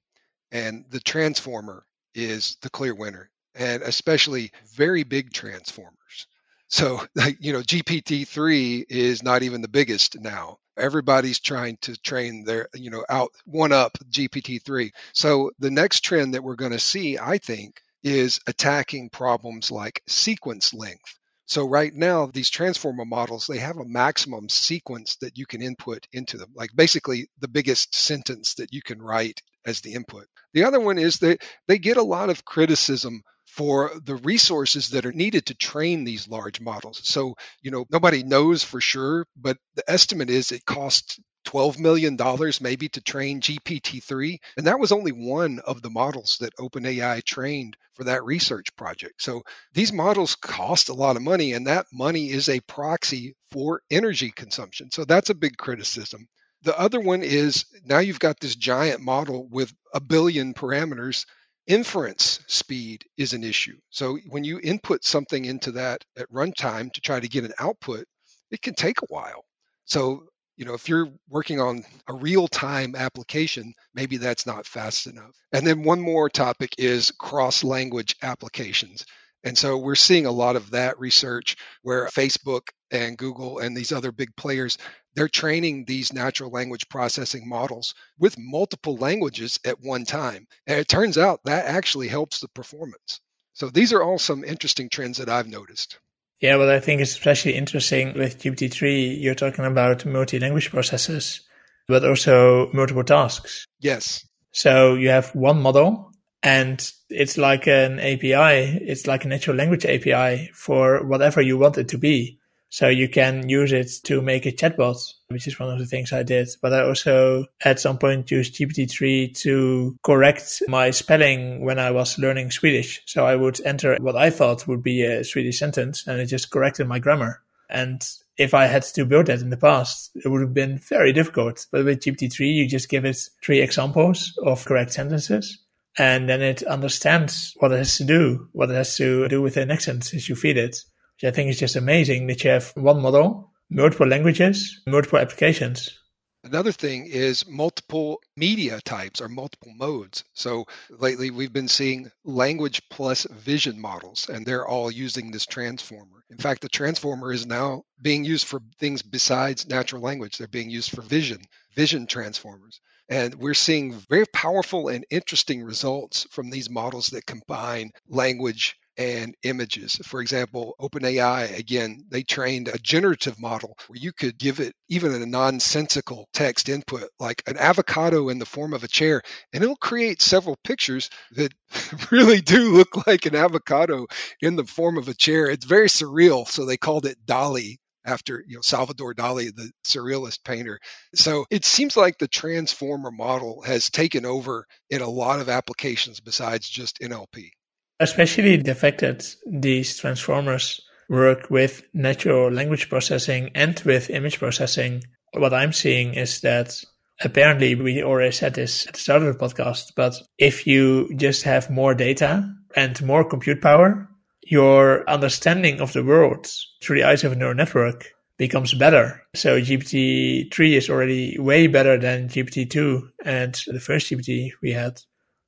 and 0.52 0.84
the 0.90 1.00
transformer 1.00 1.86
is 2.14 2.58
the 2.62 2.70
clear 2.70 2.94
winner, 2.94 3.30
and 3.56 3.84
especially 3.84 4.52
very 4.76 5.04
big 5.04 5.32
transformers. 5.32 6.28
So, 6.68 7.06
you 7.40 7.54
know, 7.54 7.62
GPT-3 7.62 8.88
is 8.90 9.24
not 9.24 9.44
even 9.44 9.62
the 9.62 9.70
biggest 9.70 10.20
now 10.20 10.58
everybody's 10.78 11.40
trying 11.40 11.78
to 11.82 11.96
train 12.02 12.44
their 12.44 12.68
you 12.74 12.90
know 12.90 13.06
out 13.10 13.30
one 13.46 13.72
up 13.72 13.98
gpt-3 14.10 14.92
so 15.14 15.52
the 15.60 15.72
next 15.72 16.02
trend 16.02 16.34
that 16.34 16.44
we're 16.44 16.56
going 16.56 16.72
to 16.72 16.80
see 16.80 17.18
i 17.20 17.38
think 17.38 17.82
is 18.04 18.40
attacking 18.48 19.10
problems 19.10 19.72
like 19.72 20.02
sequence 20.08 20.74
length. 20.74 21.18
So 21.46 21.68
right 21.68 21.94
now 21.94 22.28
these 22.28 22.50
transformer 22.50 23.06
models 23.06 23.46
they 23.48 23.58
have 23.58 23.78
a 23.78 23.86
maximum 23.86 24.48
sequence 24.48 25.18
that 25.18 25.38
you 25.38 25.46
can 25.46 25.62
input 25.62 26.08
into 26.14 26.38
them 26.38 26.52
like 26.56 26.70
basically 26.74 27.28
the 27.40 27.48
biggest 27.48 27.94
sentence 27.94 28.56
that 28.56 28.74
you 28.74 28.82
can 28.82 29.02
write 29.02 29.42
as 29.66 29.82
the 29.82 29.94
input. 29.94 30.28
The 30.54 30.64
other 30.64 30.80
one 30.80 30.98
is 30.98 31.20
that 31.20 31.44
they 31.68 31.78
get 31.78 31.98
a 31.98 32.04
lot 32.04 32.30
of 32.30 32.46
criticism 32.46 33.22
for 33.52 33.92
the 34.06 34.16
resources 34.16 34.92
that 34.92 35.06
are 35.06 35.12
needed 35.12 35.46
to 35.46 35.54
train 35.54 36.06
these 36.06 36.30
large 36.30 36.62
models. 36.62 37.02
So, 37.04 37.36
you 37.62 37.70
know, 37.70 37.86
nobody 37.92 38.24
knows 38.24 38.64
for 38.64 38.80
sure, 38.80 39.26
but 39.36 39.58
the 39.76 39.84
estimate 39.92 40.30
is 40.30 40.54
it 40.54 40.66
costs 40.66 41.20
$12 41.48 41.78
million 41.78 42.18
maybe 42.62 42.88
to 42.88 43.02
train 43.02 43.42
GPT-3. 43.42 44.38
And 44.56 44.68
that 44.68 44.80
was 44.80 44.94
only 44.94 45.12
one 45.12 45.60
of 45.66 45.82
the 45.82 45.90
models 45.90 46.38
that 46.40 46.56
OpenAI 46.56 47.26
trained 47.26 47.76
for 47.96 48.06
that 48.06 48.24
research 48.24 48.74
project. 48.78 49.22
So 49.22 49.42
these 49.74 49.92
models 49.92 50.36
cost 50.36 50.88
a 50.88 50.94
lot 50.94 51.18
of 51.18 51.22
money, 51.22 51.52
and 51.52 51.68
that 51.68 51.88
money 51.92 52.30
is 52.30 52.48
a 52.48 52.62
proxy 52.62 53.36
for 53.52 53.82
energy 53.92 54.32
consumption. 54.32 54.92
So 54.92 55.04
that's 55.04 55.30
a 55.30 55.36
big 55.36 55.58
criticism. 55.58 56.26
The 56.64 56.80
other 56.80 57.02
one 57.02 57.22
is 57.22 57.66
now 57.84 58.00
you've 58.00 58.20
got 58.20 58.40
this 58.40 58.56
giant 58.56 59.02
model 59.02 59.46
with 59.50 59.74
a 59.94 60.00
billion 60.00 60.54
parameters 60.54 61.26
inference 61.72 62.42
speed 62.48 63.06
is 63.18 63.32
an 63.32 63.44
issue. 63.46 63.78
So 63.90 64.18
when 64.30 64.44
you 64.44 64.60
input 64.62 65.06
something 65.06 65.46
into 65.46 65.72
that 65.74 66.04
at 66.18 66.30
runtime 66.30 66.92
to 66.92 67.02
try 67.02 67.20
to 67.20 67.30
get 67.30 67.46
an 67.46 67.54
output, 67.60 68.06
it 68.52 68.62
can 68.62 68.74
take 68.74 69.02
a 69.02 69.06
while. 69.08 69.46
So, 69.86 70.26
you 70.58 70.66
know, 70.66 70.74
if 70.74 70.90
you're 70.90 71.08
working 71.30 71.62
on 71.62 71.84
a 72.08 72.14
real 72.14 72.50
time 72.50 72.94
application, 72.96 73.74
maybe 73.96 74.18
that's 74.18 74.46
not 74.46 74.66
fast 74.66 75.08
enough. 75.08 75.32
And 75.54 75.66
then 75.66 75.84
one 75.84 76.02
more 76.02 76.30
topic 76.30 76.76
is 76.78 77.12
cross 77.12 77.64
language 77.64 78.18
applications. 78.22 79.06
And 79.44 79.58
so 79.58 79.78
we're 79.78 79.96
seeing 79.96 80.26
a 80.26 80.32
lot 80.32 80.56
of 80.56 80.72
that 80.72 81.00
research 81.00 81.58
where 81.82 82.08
Facebook 82.08 82.70
and 82.92 83.18
Google 83.18 83.60
and 83.60 83.76
these 83.76 83.92
other 83.92 84.12
big 84.12 84.36
players, 84.36 84.78
they're 85.16 85.28
training 85.28 85.86
these 85.86 86.14
natural 86.14 86.52
language 86.52 86.88
processing 86.90 87.48
models 87.48 87.96
with 88.20 88.38
multiple 88.38 88.98
languages 88.98 89.60
at 89.66 89.82
one 89.82 90.06
time. 90.06 90.48
And 90.68 90.80
it 90.80 90.88
turns 90.88 91.18
out 91.18 91.40
that 91.46 91.66
actually 91.66 92.08
helps 92.08 92.40
the 92.40 92.50
performance. 92.50 93.20
So 93.54 93.70
these 93.70 93.94
are 93.94 94.04
all 94.04 94.20
some 94.20 94.44
interesting 94.44 94.90
trends 94.90 95.18
that 95.18 95.30
I've 95.30 95.48
noticed. 95.48 96.00
Yeah, 96.40 96.56
well, 96.56 96.70
I 96.72 96.80
think 96.80 97.02
it's 97.02 97.12
especially 97.12 97.54
interesting 97.54 98.14
with 98.18 98.42
GPT-3, 98.42 99.22
you're 99.22 99.36
talking 99.36 99.66
about 99.66 100.06
multi-language 100.06 100.72
processes, 100.72 101.42
but 101.88 102.04
also 102.04 102.72
multiple 102.74 103.04
tasks. 103.04 103.66
Yes. 103.80 104.28
So 104.52 104.96
you 104.96 105.10
have 105.10 105.36
one 105.36 105.62
model 105.62 106.11
and 106.44 106.92
it's 107.10 107.38
like 107.38 107.68
an 107.68 108.00
API. 108.00 108.80
It's 108.82 109.08
like 109.08 109.26
a 109.26 109.28
natural 109.28 109.56
language 109.56 109.86
API 109.86 110.50
for 110.54 111.06
whatever 111.06 111.42
you 111.42 111.58
want 111.58 111.78
it 111.78 111.90
to 111.90 111.98
be. 111.98 112.40
So 112.70 112.88
you 112.88 113.10
can 113.10 113.50
use 113.50 113.74
it 113.74 113.92
to 114.06 114.22
make 114.22 114.46
a 114.46 114.52
chatbot, 114.52 114.98
which 115.28 115.46
is 115.46 115.60
one 115.60 115.70
of 115.70 115.78
the 115.78 115.86
things 115.86 116.14
I 116.14 116.24
did. 116.24 116.48
But 116.62 116.72
I 116.72 116.84
also 116.84 117.48
at 117.66 117.82
some 117.82 117.98
point 117.98 118.32
used 118.32 118.56
GPT-3 118.56 119.38
to 119.40 119.98
correct 120.04 120.64
my 120.70 120.92
spelling 120.92 121.66
when 121.66 121.80
I 121.80 121.92
was 121.92 122.18
learning 122.18 122.52
Swedish. 122.52 123.02
So 123.06 123.26
I 123.26 123.36
would 123.36 123.60
enter 123.66 123.98
what 124.00 124.16
I 124.16 124.30
thought 124.30 124.70
would 124.70 124.82
be 124.82 125.04
a 125.04 125.26
Swedish 125.26 125.60
sentence 125.60 126.08
and 126.08 126.22
it 126.22 126.28
just 126.28 126.50
corrected 126.50 126.88
my 126.88 127.00
grammar. 127.00 127.42
And 127.70 128.02
if 128.38 128.54
I 128.54 128.68
had 128.68 128.84
to 128.84 129.06
build 129.06 129.26
that 129.26 129.42
in 129.42 129.50
the 129.50 129.58
past, 129.58 130.12
it 130.16 130.30
would 130.30 130.42
have 130.42 130.54
been 130.54 130.78
very 130.78 131.12
difficult. 131.12 131.68
But 131.72 131.84
with 131.84 132.00
GPT-3, 132.00 132.54
you 132.54 132.68
just 132.68 132.90
give 132.90 133.04
it 133.04 133.18
three 133.44 133.60
examples 133.60 134.38
of 134.44 134.64
correct 134.64 134.94
sentences 134.94 135.58
and 135.98 136.30
then 136.30 136.42
it 136.42 136.64
understands 136.64 137.54
what 137.58 137.72
it 137.72 137.78
has 137.78 137.98
to 137.98 138.04
do, 138.04 138.50
what 138.54 138.70
it 138.70 138.76
has 138.76 138.96
to 138.98 139.28
do 139.28 139.42
with 139.42 139.56
the 139.56 139.66
next 139.66 139.86
sentence 139.86 140.30
you 140.30 140.36
feed 140.36 140.58
it. 140.58 140.78
Which 141.22 141.32
I 141.32 141.36
think 141.36 141.50
is 141.50 141.60
just 141.60 141.76
amazing 141.76 142.28
that 142.28 142.44
you 142.44 142.50
have 142.50 142.72
one 142.76 143.02
model, 143.02 143.52
multiple 143.70 144.08
languages, 144.08 144.82
multiple 144.88 145.20
applications. 145.20 145.98
Another 146.44 146.72
thing 146.72 147.06
is 147.06 147.48
multiple 147.48 148.20
media 148.36 148.82
types 148.82 149.22
or 149.22 149.30
multiple 149.30 149.72
modes. 149.76 150.24
So 150.34 150.66
lately 150.90 151.30
we've 151.30 151.54
been 151.54 151.68
seeing 151.68 152.12
language 152.24 152.82
plus 152.90 153.28
vision 153.30 153.80
models, 153.80 154.28
and 154.28 154.44
they're 154.44 154.68
all 154.68 154.90
using 154.90 155.30
this 155.30 155.46
transformer. 155.46 156.24
In 156.32 156.38
fact, 156.38 156.62
the 156.62 156.70
transformer 156.70 157.32
is 157.32 157.46
now 157.46 157.84
being 158.02 158.24
used 158.26 158.48
for 158.48 158.60
things 158.80 159.04
besides 159.04 159.70
natural 159.70 160.02
language. 160.02 160.40
They're 160.40 160.48
being 160.48 160.72
used 160.72 160.90
for 160.90 161.04
vision, 161.04 161.42
vision 161.76 162.08
transformers. 162.08 162.82
And 163.10 163.36
we're 163.36 163.54
seeing 163.54 163.94
very 164.10 164.26
powerful 164.34 164.88
and 164.88 165.06
interesting 165.10 165.64
results 165.64 166.28
from 166.32 166.50
these 166.50 166.70
models 166.70 167.08
that 167.08 167.26
combine 167.26 167.92
language 168.08 168.78
and 168.98 169.36
images. 169.44 169.96
For 170.04 170.22
example, 170.22 170.76
OpenAI, 170.80 171.58
again, 171.58 172.06
they 172.10 172.24
trained 172.24 172.68
a 172.68 172.78
generative 172.78 173.40
model 173.40 173.78
where 173.88 174.00
you 174.00 174.12
could 174.12 174.38
give 174.38 174.60
it 174.60 174.76
even 174.90 175.14
a 175.14 175.26
nonsensical 175.26 176.28
text 176.34 176.70
input, 176.70 177.10
like 177.20 177.42
an 177.48 177.58
avocado 177.58 178.30
in 178.30 178.38
the 178.38 178.46
form 178.46 178.74
of 178.74 178.84
a 178.84 178.88
chair, 178.88 179.22
and 179.54 179.64
it'll 179.64 179.76
create 179.76 180.22
several 180.22 180.58
pictures 180.64 181.10
that 181.32 181.54
really 182.12 182.42
do 182.42 182.74
look 182.74 183.08
like 183.08 183.26
an 183.26 183.36
avocado 183.36 184.08
in 184.42 184.56
the 184.56 184.66
form 184.66 184.98
of 184.98 185.08
a 185.08 185.14
chair. 185.14 185.50
It's 185.50 185.66
very 185.66 185.88
surreal. 185.88 186.48
So 186.48 186.66
they 186.66 186.78
called 186.78 187.06
it 187.06 187.26
DALL-E 187.26 187.80
after 188.06 188.44
you 188.48 188.56
know 188.56 188.62
Salvador 188.62 189.14
Dali, 189.14 189.56
the 189.56 189.72
surrealist 189.86 190.44
painter. 190.44 190.80
So 191.16 191.46
it 191.50 191.66
seems 191.66 191.96
like 191.98 192.18
the 192.18 192.28
transformer 192.28 193.12
model 193.12 193.62
has 193.62 193.90
taken 193.90 194.26
over 194.26 194.66
in 194.90 195.02
a 195.02 195.10
lot 195.10 195.40
of 195.40 195.50
applications 195.50 196.20
besides 196.20 196.70
just 196.70 197.00
NLP. 197.00 197.52
Especially 198.00 198.58
the 198.58 198.76
fact 198.76 199.02
that 199.02 199.34
these 199.46 199.98
transformers 199.98 200.82
work 201.10 201.50
with 201.50 201.84
natural 201.94 202.52
language 202.52 202.90
processing 202.90 203.52
and 203.54 203.80
with 203.82 204.10
image 204.10 204.40
processing. 204.40 205.04
What 205.34 205.54
I'm 205.54 205.74
seeing 205.74 206.14
is 206.14 206.42
that 206.42 206.82
apparently 207.22 207.76
we 207.76 208.02
already 208.02 208.32
said 208.32 208.56
this 208.56 208.88
at 208.88 208.94
the 208.94 209.00
start 209.00 209.22
of 209.22 209.38
the 209.38 209.46
podcast, 209.46 209.92
but 209.96 210.16
if 210.38 210.66
you 210.66 211.14
just 211.16 211.44
have 211.44 211.70
more 211.70 211.94
data 211.94 212.50
and 212.76 213.02
more 213.06 213.28
compute 213.28 213.62
power, 213.62 214.08
your 214.52 215.10
understanding 215.10 215.80
of 215.80 215.94
the 215.94 216.04
world 216.04 216.46
through 216.84 216.98
the 216.98 217.06
eyes 217.06 217.24
of 217.24 217.32
a 217.32 217.36
neural 217.36 217.56
network 217.56 218.12
becomes 218.38 218.74
better. 218.74 219.24
So 219.34 219.62
GPT-3 219.62 220.74
is 220.74 220.90
already 220.90 221.40
way 221.40 221.68
better 221.68 221.98
than 221.98 222.28
GPT-2 222.28 223.12
and 223.24 223.54
the 223.68 223.80
first 223.80 224.12
GPT 224.12 224.52
we 224.62 224.74
had 224.74 225.02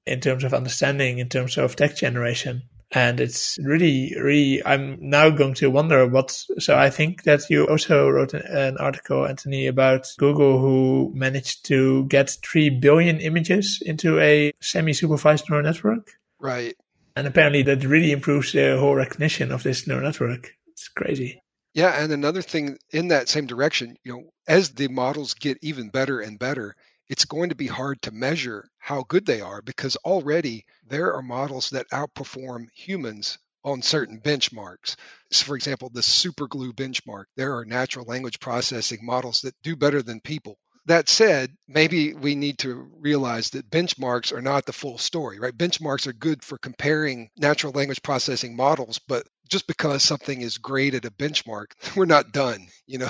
in 0.05 0.21
terms 0.21 0.45
of 0.45 0.53
understanding, 0.53 1.17
in 1.17 1.27
terms 1.27 1.57
of 1.57 1.75
text 1.75 1.97
generation. 1.97 2.63
And 2.91 3.19
it's 3.19 3.59
really, 3.61 4.15
really, 4.17 4.65
I'm 4.65 4.97
now 5.01 5.31
going 5.31 5.55
to 5.55 5.69
wonder 5.69 6.07
what. 6.07 6.31
So 6.59 6.77
I 6.77 6.89
think 6.89 7.23
that 7.23 7.49
you 7.49 7.65
also 7.65 8.07
wrote 8.07 8.33
an, 8.33 8.77
article, 8.77 9.25
Anthony, 9.25 9.67
about 9.67 10.07
Google 10.17 10.59
who 10.59 11.11
managed 11.13 11.65
to 11.65 12.05
get 12.05 12.37
3 12.45 12.69
billion 12.69 13.19
images 13.19 13.81
into 13.85 14.19
a 14.19 14.53
semi 14.61 14.93
supervised 14.93 15.49
neural 15.49 15.65
network. 15.65 16.11
Right. 16.39 16.77
And 17.15 17.27
apparently 17.27 17.61
that 17.63 17.83
really 17.83 18.11
improves 18.11 18.51
the 18.51 18.77
whole 18.77 18.95
recognition 18.95 19.51
of 19.51 19.63
this 19.63 19.87
neural 19.87 20.03
network. 20.03 20.51
It's 20.67 20.87
crazy. 20.87 21.41
Yeah, 21.73 22.03
and 22.03 22.11
another 22.11 22.41
thing 22.41 22.77
in 22.91 23.09
that 23.09 23.29
same 23.29 23.47
direction, 23.47 23.97
you 24.03 24.13
know, 24.13 24.23
as 24.47 24.71
the 24.71 24.87
models 24.87 25.33
get 25.33 25.57
even 25.61 25.89
better 25.89 26.19
and 26.19 26.37
better, 26.37 26.75
it's 27.09 27.25
going 27.25 27.49
to 27.49 27.55
be 27.55 27.67
hard 27.67 28.01
to 28.03 28.11
measure 28.11 28.67
how 28.77 29.03
good 29.03 29.25
they 29.25 29.41
are 29.41 29.61
because 29.61 29.95
already 29.97 30.65
there 30.87 31.13
are 31.13 31.21
models 31.21 31.71
that 31.71 31.89
outperform 31.89 32.67
humans 32.73 33.37
on 33.63 33.81
certain 33.81 34.19
benchmarks. 34.19 34.95
So 35.31 35.45
for 35.45 35.55
example, 35.55 35.89
the 35.89 36.01
SuperGLUE 36.01 36.73
benchmark, 36.73 37.25
there 37.37 37.57
are 37.57 37.65
natural 37.65 38.05
language 38.05 38.39
processing 38.39 38.99
models 39.01 39.41
that 39.41 39.55
do 39.63 39.75
better 39.75 40.01
than 40.01 40.21
people. 40.21 40.57
That 40.85 41.07
said, 41.07 41.55
maybe 41.67 42.13
we 42.13 42.35
need 42.35 42.59
to 42.59 42.73
realize 42.99 43.49
that 43.51 43.69
benchmarks 43.69 44.33
are 44.33 44.41
not 44.41 44.65
the 44.65 44.73
full 44.73 44.97
story, 44.97 45.39
right? 45.39 45.57
Benchmarks 45.57 46.07
are 46.07 46.13
good 46.13 46.43
for 46.43 46.57
comparing 46.57 47.29
natural 47.37 47.71
language 47.73 48.01
processing 48.01 48.55
models, 48.55 48.99
but 49.07 49.25
just 49.49 49.67
because 49.67 50.03
something 50.03 50.41
is 50.41 50.57
great 50.57 50.95
at 50.95 51.05
a 51.05 51.11
benchmark, 51.11 51.67
we're 51.95 52.05
not 52.05 52.31
done. 52.31 52.67
You 52.87 52.99
know, 52.99 53.09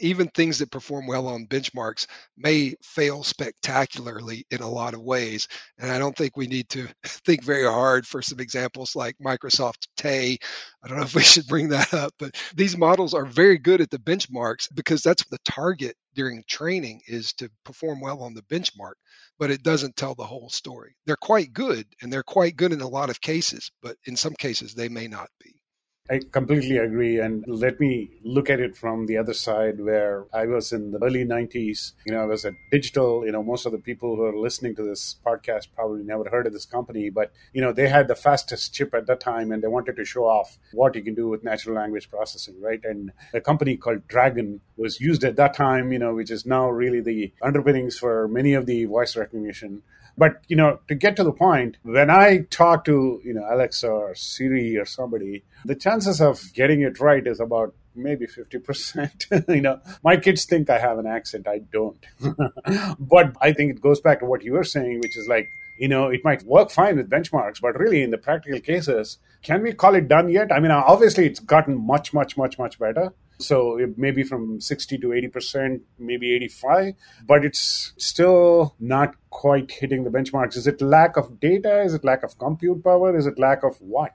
even 0.00 0.28
things 0.28 0.58
that 0.58 0.70
perform 0.70 1.06
well 1.06 1.28
on 1.28 1.46
benchmarks 1.46 2.06
may 2.36 2.74
fail 2.82 3.22
spectacularly 3.22 4.44
in 4.50 4.62
a 4.62 4.70
lot 4.70 4.94
of 4.94 5.02
ways. 5.02 5.48
And 5.78 5.90
I 5.90 5.98
don't 5.98 6.16
think 6.16 6.36
we 6.36 6.46
need 6.46 6.68
to 6.70 6.88
think 7.04 7.44
very 7.44 7.64
hard 7.66 8.06
for 8.06 8.22
some 8.22 8.40
examples 8.40 8.96
like 8.96 9.16
Microsoft 9.24 9.88
Tay. 9.96 10.38
I 10.84 10.88
don't 10.88 10.98
know 10.98 11.04
if 11.04 11.14
we 11.14 11.22
should 11.22 11.46
bring 11.48 11.70
that 11.70 11.94
up, 11.94 12.12
but 12.18 12.36
these 12.54 12.76
models 12.76 13.14
are 13.14 13.26
very 13.26 13.58
good 13.58 13.80
at 13.80 13.90
the 13.90 13.98
benchmarks 13.98 14.68
because 14.74 15.02
that's 15.02 15.24
the 15.26 15.38
target 15.44 15.96
during 16.14 16.42
training 16.48 17.00
is 17.06 17.32
to 17.34 17.50
perform 17.64 18.00
well 18.00 18.22
on 18.22 18.34
the 18.34 18.42
benchmark 18.42 18.94
but 19.38 19.50
it 19.50 19.62
doesn't 19.62 19.96
tell 19.96 20.14
the 20.14 20.24
whole 20.24 20.50
story. 20.50 20.94
They're 21.06 21.16
quite 21.16 21.52
good 21.52 21.86
and 22.02 22.12
they're 22.12 22.22
quite 22.22 22.56
good 22.56 22.72
in 22.72 22.80
a 22.82 22.88
lot 22.88 23.10
of 23.10 23.20
cases, 23.20 23.70
but 23.82 23.96
in 24.06 24.16
some 24.16 24.34
cases 24.34 24.74
they 24.74 24.88
may 24.88 25.08
not 25.08 25.28
be. 25.42 25.59
I 26.08 26.18
completely 26.32 26.76
agree. 26.76 27.20
And 27.20 27.44
let 27.46 27.78
me 27.78 28.10
look 28.24 28.50
at 28.50 28.58
it 28.58 28.76
from 28.76 29.06
the 29.06 29.16
other 29.16 29.32
side 29.32 29.80
where 29.80 30.26
I 30.32 30.46
was 30.46 30.72
in 30.72 30.90
the 30.90 30.98
early 31.00 31.24
90s. 31.24 31.92
You 32.04 32.12
know, 32.12 32.22
I 32.22 32.24
was 32.24 32.44
at 32.44 32.54
digital. 32.72 33.24
You 33.24 33.30
know, 33.30 33.44
most 33.44 33.64
of 33.64 33.70
the 33.70 33.78
people 33.78 34.16
who 34.16 34.24
are 34.24 34.36
listening 34.36 34.74
to 34.76 34.82
this 34.82 35.16
podcast 35.24 35.68
probably 35.74 36.02
never 36.02 36.28
heard 36.28 36.48
of 36.48 36.52
this 36.52 36.66
company, 36.66 37.10
but, 37.10 37.32
you 37.52 37.60
know, 37.60 37.72
they 37.72 37.88
had 37.88 38.08
the 38.08 38.16
fastest 38.16 38.74
chip 38.74 38.92
at 38.92 39.06
that 39.06 39.20
time 39.20 39.52
and 39.52 39.62
they 39.62 39.68
wanted 39.68 39.94
to 39.96 40.04
show 40.04 40.24
off 40.24 40.58
what 40.72 40.96
you 40.96 41.02
can 41.02 41.14
do 41.14 41.28
with 41.28 41.44
natural 41.44 41.76
language 41.76 42.10
processing, 42.10 42.60
right? 42.60 42.80
And 42.82 43.12
a 43.32 43.40
company 43.40 43.76
called 43.76 44.08
Dragon 44.08 44.60
was 44.76 45.00
used 45.00 45.22
at 45.22 45.36
that 45.36 45.54
time, 45.54 45.92
you 45.92 45.98
know, 46.00 46.14
which 46.14 46.32
is 46.32 46.44
now 46.44 46.70
really 46.70 47.00
the 47.00 47.32
underpinnings 47.40 47.96
for 47.98 48.26
many 48.26 48.54
of 48.54 48.66
the 48.66 48.84
voice 48.86 49.16
recognition 49.16 49.82
but 50.16 50.42
you 50.48 50.56
know, 50.56 50.80
to 50.88 50.94
get 50.94 51.16
to 51.16 51.24
the 51.24 51.32
point, 51.32 51.76
when 51.82 52.10
I 52.10 52.46
talk 52.50 52.84
to 52.86 53.20
you 53.24 53.34
know 53.34 53.46
Alexa 53.50 53.88
or 53.88 54.14
Siri 54.14 54.76
or 54.76 54.84
somebody, 54.84 55.44
the 55.64 55.74
chances 55.74 56.20
of 56.20 56.42
getting 56.54 56.82
it 56.82 57.00
right 57.00 57.26
is 57.26 57.40
about 57.40 57.74
maybe 57.94 58.26
50%. 58.26 59.48
you 59.54 59.60
know, 59.60 59.80
my 60.02 60.16
kids 60.16 60.44
think 60.44 60.70
I 60.70 60.78
have 60.78 60.98
an 60.98 61.06
accent. 61.06 61.46
I 61.48 61.58
don't. 61.72 62.04
but 62.98 63.36
I 63.40 63.52
think 63.52 63.76
it 63.76 63.80
goes 63.80 64.00
back 64.00 64.20
to 64.20 64.26
what 64.26 64.42
you 64.42 64.52
were 64.52 64.64
saying, 64.64 65.00
which 65.00 65.16
is 65.16 65.26
like, 65.28 65.48
you 65.78 65.88
know, 65.88 66.08
it 66.08 66.20
might 66.24 66.42
work 66.44 66.70
fine 66.70 66.96
with 66.96 67.08
benchmarks, 67.08 67.60
but 67.60 67.78
really 67.78 68.02
in 68.02 68.10
the 68.10 68.18
practical 68.18 68.60
cases, 68.60 69.18
can 69.42 69.62
we 69.62 69.72
call 69.72 69.94
it 69.94 70.08
done 70.08 70.28
yet? 70.28 70.52
I 70.52 70.60
mean, 70.60 70.70
obviously 70.70 71.26
it's 71.26 71.40
gotten 71.40 71.76
much, 71.76 72.12
much, 72.12 72.36
much, 72.36 72.58
much 72.58 72.78
better. 72.78 73.12
So 73.40 73.78
maybe 73.96 74.22
from 74.22 74.60
60 74.60 74.98
to 74.98 75.08
80%, 75.08 75.80
maybe 75.98 76.34
85, 76.34 76.94
but 77.26 77.44
it's 77.44 77.92
still 77.96 78.74
not 78.78 79.14
quite 79.30 79.70
hitting 79.70 80.04
the 80.04 80.10
benchmarks. 80.10 80.56
Is 80.56 80.66
it 80.66 80.80
lack 80.80 81.16
of 81.16 81.40
data? 81.40 81.82
Is 81.82 81.94
it 81.94 82.04
lack 82.04 82.22
of 82.22 82.38
compute 82.38 82.84
power? 82.84 83.16
Is 83.16 83.26
it 83.26 83.38
lack 83.38 83.62
of 83.62 83.80
what? 83.80 84.12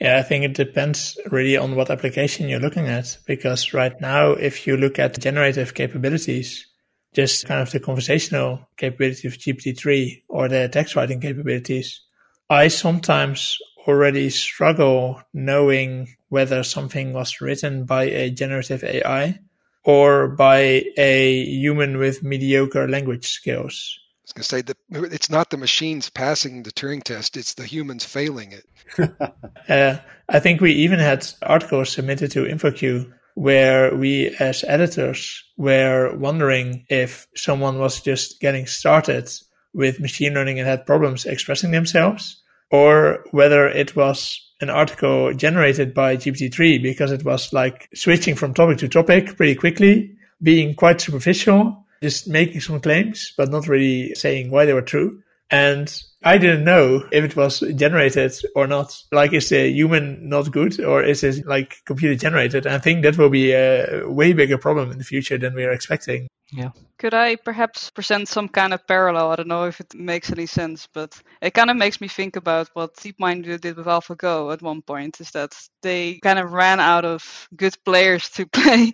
Yeah, 0.00 0.18
I 0.18 0.22
think 0.22 0.44
it 0.44 0.54
depends 0.54 1.18
really 1.30 1.56
on 1.56 1.76
what 1.76 1.90
application 1.90 2.48
you're 2.48 2.60
looking 2.60 2.88
at. 2.88 3.18
Because 3.26 3.72
right 3.72 4.00
now, 4.00 4.32
if 4.32 4.66
you 4.66 4.76
look 4.76 4.98
at 4.98 5.18
generative 5.18 5.74
capabilities, 5.74 6.66
just 7.14 7.46
kind 7.46 7.60
of 7.60 7.70
the 7.70 7.78
conversational 7.78 8.68
capability 8.76 9.28
of 9.28 9.34
GPT-3 9.34 10.22
or 10.28 10.48
the 10.48 10.68
text 10.68 10.96
writing 10.96 11.20
capabilities, 11.20 12.00
I 12.48 12.68
sometimes 12.68 13.58
already 13.86 14.30
struggle 14.30 15.20
knowing 15.32 16.08
whether 16.32 16.62
something 16.62 17.12
was 17.12 17.42
written 17.42 17.84
by 17.84 18.04
a 18.04 18.30
generative 18.30 18.82
AI 18.82 19.38
or 19.84 20.28
by 20.28 20.82
a 20.96 21.44
human 21.44 21.98
with 21.98 22.22
mediocre 22.22 22.88
language 22.88 23.28
skills. 23.28 23.98
I 24.00 24.24
was 24.24 24.32
going 24.32 24.42
to 24.42 24.48
say 24.48 24.62
that 24.62 25.12
it's 25.12 25.28
not 25.28 25.50
the 25.50 25.58
machines 25.58 26.08
passing 26.08 26.62
the 26.62 26.72
Turing 26.72 27.02
test; 27.04 27.36
it's 27.36 27.52
the 27.52 27.66
humans 27.66 28.06
failing 28.06 28.52
it. 28.52 28.64
uh, 29.68 29.98
I 30.26 30.40
think 30.40 30.62
we 30.62 30.72
even 30.72 31.00
had 31.00 31.26
articles 31.42 31.90
submitted 31.90 32.30
to 32.30 32.46
InfoQ 32.46 33.12
where 33.34 33.94
we 33.94 34.34
as 34.40 34.64
editors 34.66 35.44
were 35.58 36.16
wondering 36.16 36.86
if 36.88 37.26
someone 37.34 37.78
was 37.78 38.00
just 38.00 38.40
getting 38.40 38.64
started 38.64 39.30
with 39.74 40.00
machine 40.00 40.32
learning 40.32 40.58
and 40.58 40.68
had 40.68 40.86
problems 40.86 41.26
expressing 41.26 41.72
themselves, 41.72 42.42
or 42.70 43.22
whether 43.32 43.68
it 43.68 43.94
was 43.94 44.40
an 44.62 44.70
article 44.70 45.34
generated 45.34 45.92
by 45.92 46.16
GPT-3 46.16 46.82
because 46.82 47.12
it 47.12 47.24
was 47.24 47.52
like 47.52 47.88
switching 47.94 48.36
from 48.36 48.54
topic 48.54 48.78
to 48.78 48.88
topic 48.88 49.36
pretty 49.36 49.56
quickly, 49.56 50.16
being 50.40 50.74
quite 50.74 51.00
superficial, 51.00 51.84
just 52.02 52.28
making 52.28 52.60
some 52.60 52.80
claims, 52.80 53.34
but 53.36 53.50
not 53.50 53.68
really 53.68 54.14
saying 54.14 54.50
why 54.50 54.64
they 54.64 54.72
were 54.72 54.82
true. 54.82 55.22
And 55.50 55.92
I 56.22 56.38
didn't 56.38 56.64
know 56.64 57.06
if 57.12 57.24
it 57.24 57.36
was 57.36 57.60
generated 57.74 58.32
or 58.54 58.66
not. 58.66 58.96
Like, 59.12 59.34
is 59.34 59.50
the 59.50 59.68
human 59.68 60.28
not 60.28 60.50
good 60.50 60.80
or 60.80 61.02
is 61.02 61.22
it 61.24 61.46
like 61.46 61.82
computer 61.84 62.14
generated? 62.14 62.66
I 62.66 62.78
think 62.78 63.02
that 63.02 63.18
will 63.18 63.28
be 63.28 63.52
a 63.52 64.04
way 64.06 64.32
bigger 64.32 64.56
problem 64.56 64.90
in 64.90 64.98
the 64.98 65.04
future 65.04 65.36
than 65.36 65.54
we 65.54 65.64
are 65.64 65.72
expecting. 65.72 66.28
Yeah. 66.52 66.70
Could 66.98 67.14
I 67.14 67.36
perhaps 67.36 67.90
present 67.90 68.28
some 68.28 68.48
kind 68.48 68.72
of 68.72 68.86
parallel? 68.86 69.32
I 69.32 69.36
don't 69.36 69.48
know 69.48 69.64
if 69.64 69.80
it 69.80 69.94
makes 69.94 70.30
any 70.30 70.46
sense, 70.46 70.86
but 70.94 71.20
it 71.40 71.52
kind 71.54 71.70
of 71.70 71.76
makes 71.76 72.00
me 72.00 72.08
think 72.08 72.36
about 72.36 72.68
what 72.74 72.96
DeepMind 72.96 73.44
did 73.60 73.76
with 73.76 73.86
AlphaGo 73.86 74.52
at 74.52 74.62
one 74.62 74.82
point. 74.82 75.20
Is 75.20 75.30
that 75.32 75.52
they 75.82 76.20
kind 76.22 76.38
of 76.38 76.52
ran 76.52 76.80
out 76.80 77.04
of 77.04 77.48
good 77.56 77.76
players 77.84 78.28
to 78.30 78.46
play 78.52 78.92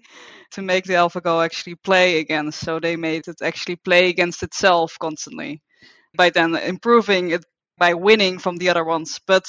to 0.53 0.63
make 0.63 0.85
the 0.87 0.95
AlphaGo 0.95 1.45
actually 1.45 1.75
play 1.77 2.21
against, 2.21 2.61
so 2.61 2.81
they 2.81 2.97
made 2.97 3.29
it 3.29 3.43
actually 3.43 3.77
play 3.77 4.09
against 4.09 4.43
itself 4.43 4.97
constantly 4.99 5.61
by 6.17 6.31
then 6.31 6.57
improving 6.57 7.31
it 7.33 7.45
by 7.79 7.95
winning 7.95 8.39
from 8.39 8.57
the 8.57 8.71
other 8.71 8.85
ones. 8.85 9.21
But 9.27 9.47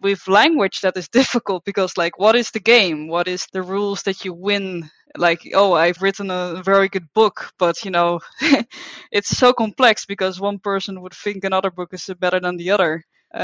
with 0.00 0.28
language, 0.28 0.80
that 0.80 0.96
is 0.96 1.08
difficult 1.20 1.64
because, 1.64 1.96
like, 1.96 2.18
what 2.18 2.36
is 2.36 2.50
the 2.50 2.60
game? 2.60 3.08
What 3.08 3.28
is 3.28 3.46
the 3.52 3.62
rules 3.62 4.02
that 4.02 4.24
you 4.24 4.32
win? 4.32 4.90
Like, 5.16 5.40
oh, 5.54 5.72
I've 5.72 6.02
written 6.02 6.30
a 6.30 6.62
very 6.62 6.88
good 6.88 7.12
book, 7.14 7.52
but 7.58 7.84
you 7.84 7.90
know, 7.90 8.20
it's 9.10 9.28
so 9.28 9.52
complex 9.52 10.04
because 10.04 10.40
one 10.40 10.58
person 10.58 11.00
would 11.00 11.14
think 11.14 11.44
another 11.44 11.70
book 11.70 11.94
is 11.94 12.10
better 12.18 12.40
than 12.40 12.56
the 12.56 12.70
other. 12.70 13.04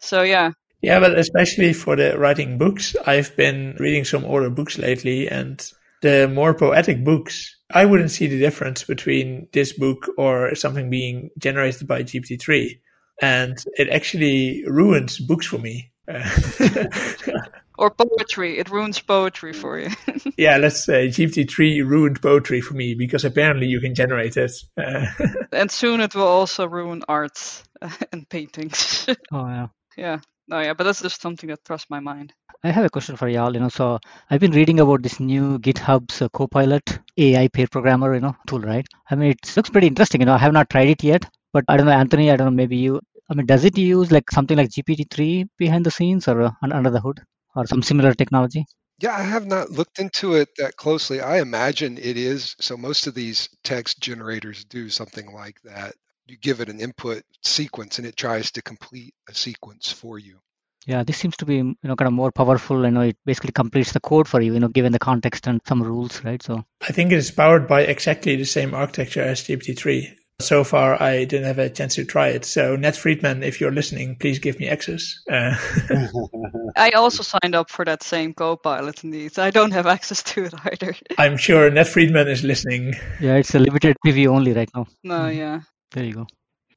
So 0.00 0.22
yeah. 0.22 0.52
Yeah, 0.80 1.00
but 1.00 1.18
especially 1.18 1.72
for 1.72 1.96
the 1.96 2.16
writing 2.18 2.56
books, 2.56 2.94
I've 3.04 3.34
been 3.36 3.76
reading 3.80 4.04
some 4.04 4.24
older 4.24 4.50
books 4.50 4.78
lately, 4.78 5.28
and 5.28 5.60
the 6.02 6.28
more 6.28 6.54
poetic 6.54 7.04
books 7.04 7.56
I 7.70 7.84
wouldn't 7.84 8.10
see 8.10 8.26
the 8.26 8.38
difference 8.38 8.84
between 8.84 9.48
this 9.52 9.72
book 9.74 10.08
or 10.16 10.54
something 10.54 10.88
being 10.88 11.30
generated 11.38 11.86
by 11.86 12.02
GPT-3. 12.02 12.80
And 13.20 13.62
it 13.76 13.88
actually 13.88 14.64
ruins 14.66 15.18
books 15.18 15.46
for 15.46 15.58
me. 15.58 15.90
or 17.78 17.90
poetry. 17.90 18.58
It 18.58 18.70
ruins 18.70 19.00
poetry 19.00 19.52
for 19.52 19.78
you. 19.78 19.90
yeah, 20.36 20.56
let's 20.56 20.84
say 20.84 21.08
GPT-3 21.08 21.86
ruined 21.86 22.20
poetry 22.20 22.60
for 22.60 22.74
me 22.74 22.94
because 22.94 23.24
apparently 23.24 23.66
you 23.66 23.80
can 23.80 23.94
generate 23.94 24.36
it. 24.36 24.52
and 25.52 25.70
soon 25.70 26.00
it 26.00 26.14
will 26.14 26.26
also 26.26 26.66
ruin 26.66 27.02
art 27.08 27.62
and 28.12 28.28
paintings. 28.28 29.06
oh, 29.32 29.46
yeah. 29.46 29.68
Yeah. 29.96 30.18
No, 30.48 30.60
yeah, 30.60 30.72
but 30.72 30.84
that's 30.84 31.02
just 31.02 31.20
something 31.20 31.50
that 31.50 31.62
crossed 31.64 31.90
my 31.90 32.00
mind. 32.00 32.32
I 32.64 32.70
have 32.70 32.84
a 32.84 32.90
question 32.90 33.16
for 33.16 33.28
y'all. 33.28 33.52
You 33.52 33.60
know, 33.60 33.68
so 33.68 34.00
I've 34.30 34.40
been 34.40 34.52
reading 34.52 34.80
about 34.80 35.02
this 35.02 35.20
new 35.20 35.58
GitHub's 35.58 36.22
uh, 36.22 36.28
Copilot 36.30 37.00
AI 37.18 37.48
pair 37.48 37.66
programmer, 37.66 38.14
you 38.14 38.20
know, 38.20 38.34
tool, 38.46 38.60
right? 38.60 38.86
I 39.10 39.14
mean, 39.14 39.30
it 39.30 39.56
looks 39.56 39.70
pretty 39.70 39.86
interesting. 39.86 40.22
You 40.22 40.26
know, 40.26 40.34
I 40.34 40.38
have 40.38 40.54
not 40.54 40.70
tried 40.70 40.88
it 40.88 41.04
yet, 41.04 41.26
but 41.52 41.64
I 41.68 41.76
don't 41.76 41.86
know, 41.86 41.92
Anthony. 41.92 42.30
I 42.30 42.36
don't 42.36 42.46
know, 42.46 42.50
maybe 42.62 42.76
you. 42.76 43.00
I 43.30 43.34
mean, 43.34 43.46
does 43.46 43.64
it 43.64 43.76
use 43.76 44.10
like 44.10 44.30
something 44.30 44.56
like 44.56 44.70
GPT-3 44.70 45.46
behind 45.58 45.84
the 45.84 45.90
scenes 45.90 46.28
or 46.28 46.42
uh, 46.42 46.50
under 46.62 46.90
the 46.90 47.00
hood, 47.00 47.20
or 47.54 47.66
some 47.66 47.82
similar 47.82 48.14
technology? 48.14 48.64
Yeah, 49.00 49.14
I 49.14 49.22
have 49.22 49.46
not 49.46 49.70
looked 49.70 50.00
into 50.00 50.34
it 50.34 50.48
that 50.58 50.76
closely. 50.76 51.20
I 51.20 51.40
imagine 51.40 51.98
it 51.98 52.16
is. 52.16 52.56
So 52.60 52.76
most 52.76 53.06
of 53.06 53.14
these 53.14 53.48
text 53.62 54.00
generators 54.00 54.64
do 54.64 54.88
something 54.88 55.32
like 55.32 55.60
that. 55.62 55.94
You 56.26 56.36
give 56.36 56.60
it 56.60 56.68
an 56.68 56.80
input 56.80 57.22
sequence 57.42 57.98
and 57.98 58.06
it 58.06 58.16
tries 58.16 58.50
to 58.52 58.62
complete 58.62 59.14
a 59.28 59.34
sequence 59.34 59.92
for 59.92 60.18
you. 60.18 60.40
Yeah, 60.86 61.04
this 61.04 61.16
seems 61.16 61.36
to 61.36 61.46
be 61.46 61.56
you 61.56 61.76
know 61.82 61.96
kind 61.96 62.08
of 62.08 62.12
more 62.12 62.32
powerful. 62.32 62.84
You 62.84 62.90
know, 62.90 63.02
it 63.02 63.16
basically 63.24 63.52
completes 63.52 63.92
the 63.92 64.00
code 64.00 64.26
for 64.26 64.40
you. 64.40 64.54
You 64.54 64.60
know, 64.60 64.68
given 64.68 64.92
the 64.92 64.98
context 64.98 65.46
and 65.46 65.60
some 65.66 65.82
rules, 65.82 66.24
right? 66.24 66.42
So 66.42 66.64
I 66.80 66.92
think 66.92 67.12
it 67.12 67.18
is 67.18 67.30
powered 67.30 67.68
by 67.68 67.82
exactly 67.82 68.36
the 68.36 68.44
same 68.44 68.74
architecture 68.74 69.22
as 69.22 69.42
GPT-3. 69.42 70.17
So 70.40 70.62
far, 70.62 71.02
I 71.02 71.24
didn't 71.24 71.46
have 71.46 71.58
a 71.58 71.68
chance 71.68 71.96
to 71.96 72.04
try 72.04 72.28
it. 72.28 72.44
So, 72.44 72.76
Nat 72.76 72.94
Friedman, 72.94 73.42
if 73.42 73.60
you're 73.60 73.72
listening, 73.72 74.14
please 74.20 74.38
give 74.38 74.60
me 74.60 74.68
access. 74.68 75.18
Uh, 75.28 75.56
I 76.76 76.90
also 76.90 77.24
signed 77.24 77.56
up 77.56 77.70
for 77.70 77.84
that 77.84 78.04
same 78.04 78.34
Copilot, 78.34 79.02
indeed. 79.02 79.36
I 79.36 79.50
don't 79.50 79.72
have 79.72 79.88
access 79.88 80.22
to 80.22 80.44
it 80.44 80.54
either. 80.64 80.94
I'm 81.18 81.38
sure 81.38 81.68
Nat 81.70 81.88
Friedman 81.88 82.28
is 82.28 82.44
listening. 82.44 82.94
Yeah, 83.20 83.34
it's 83.34 83.52
a 83.56 83.58
limited 83.58 83.96
preview 84.06 84.28
only 84.28 84.52
right 84.52 84.70
now. 84.76 84.86
No, 85.02 85.26
yeah. 85.26 85.62
There 85.90 86.04
you 86.04 86.14
go. 86.14 86.26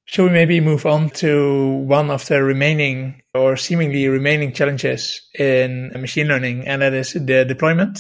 Should 0.06 0.26
we 0.26 0.32
maybe 0.32 0.60
move 0.60 0.88
on 0.88 1.12
to 1.22 1.70
one 1.86 2.10
of 2.10 2.26
the 2.26 2.42
remaining 2.42 3.22
or 3.36 3.58
seemingly 3.58 4.08
remaining 4.08 4.54
challenges 4.54 5.22
in 5.38 5.90
machine 5.90 6.28
learning, 6.28 6.68
and 6.68 6.82
that 6.82 6.96
is 6.96 7.14
the 7.14 7.46
deployment? 7.46 8.00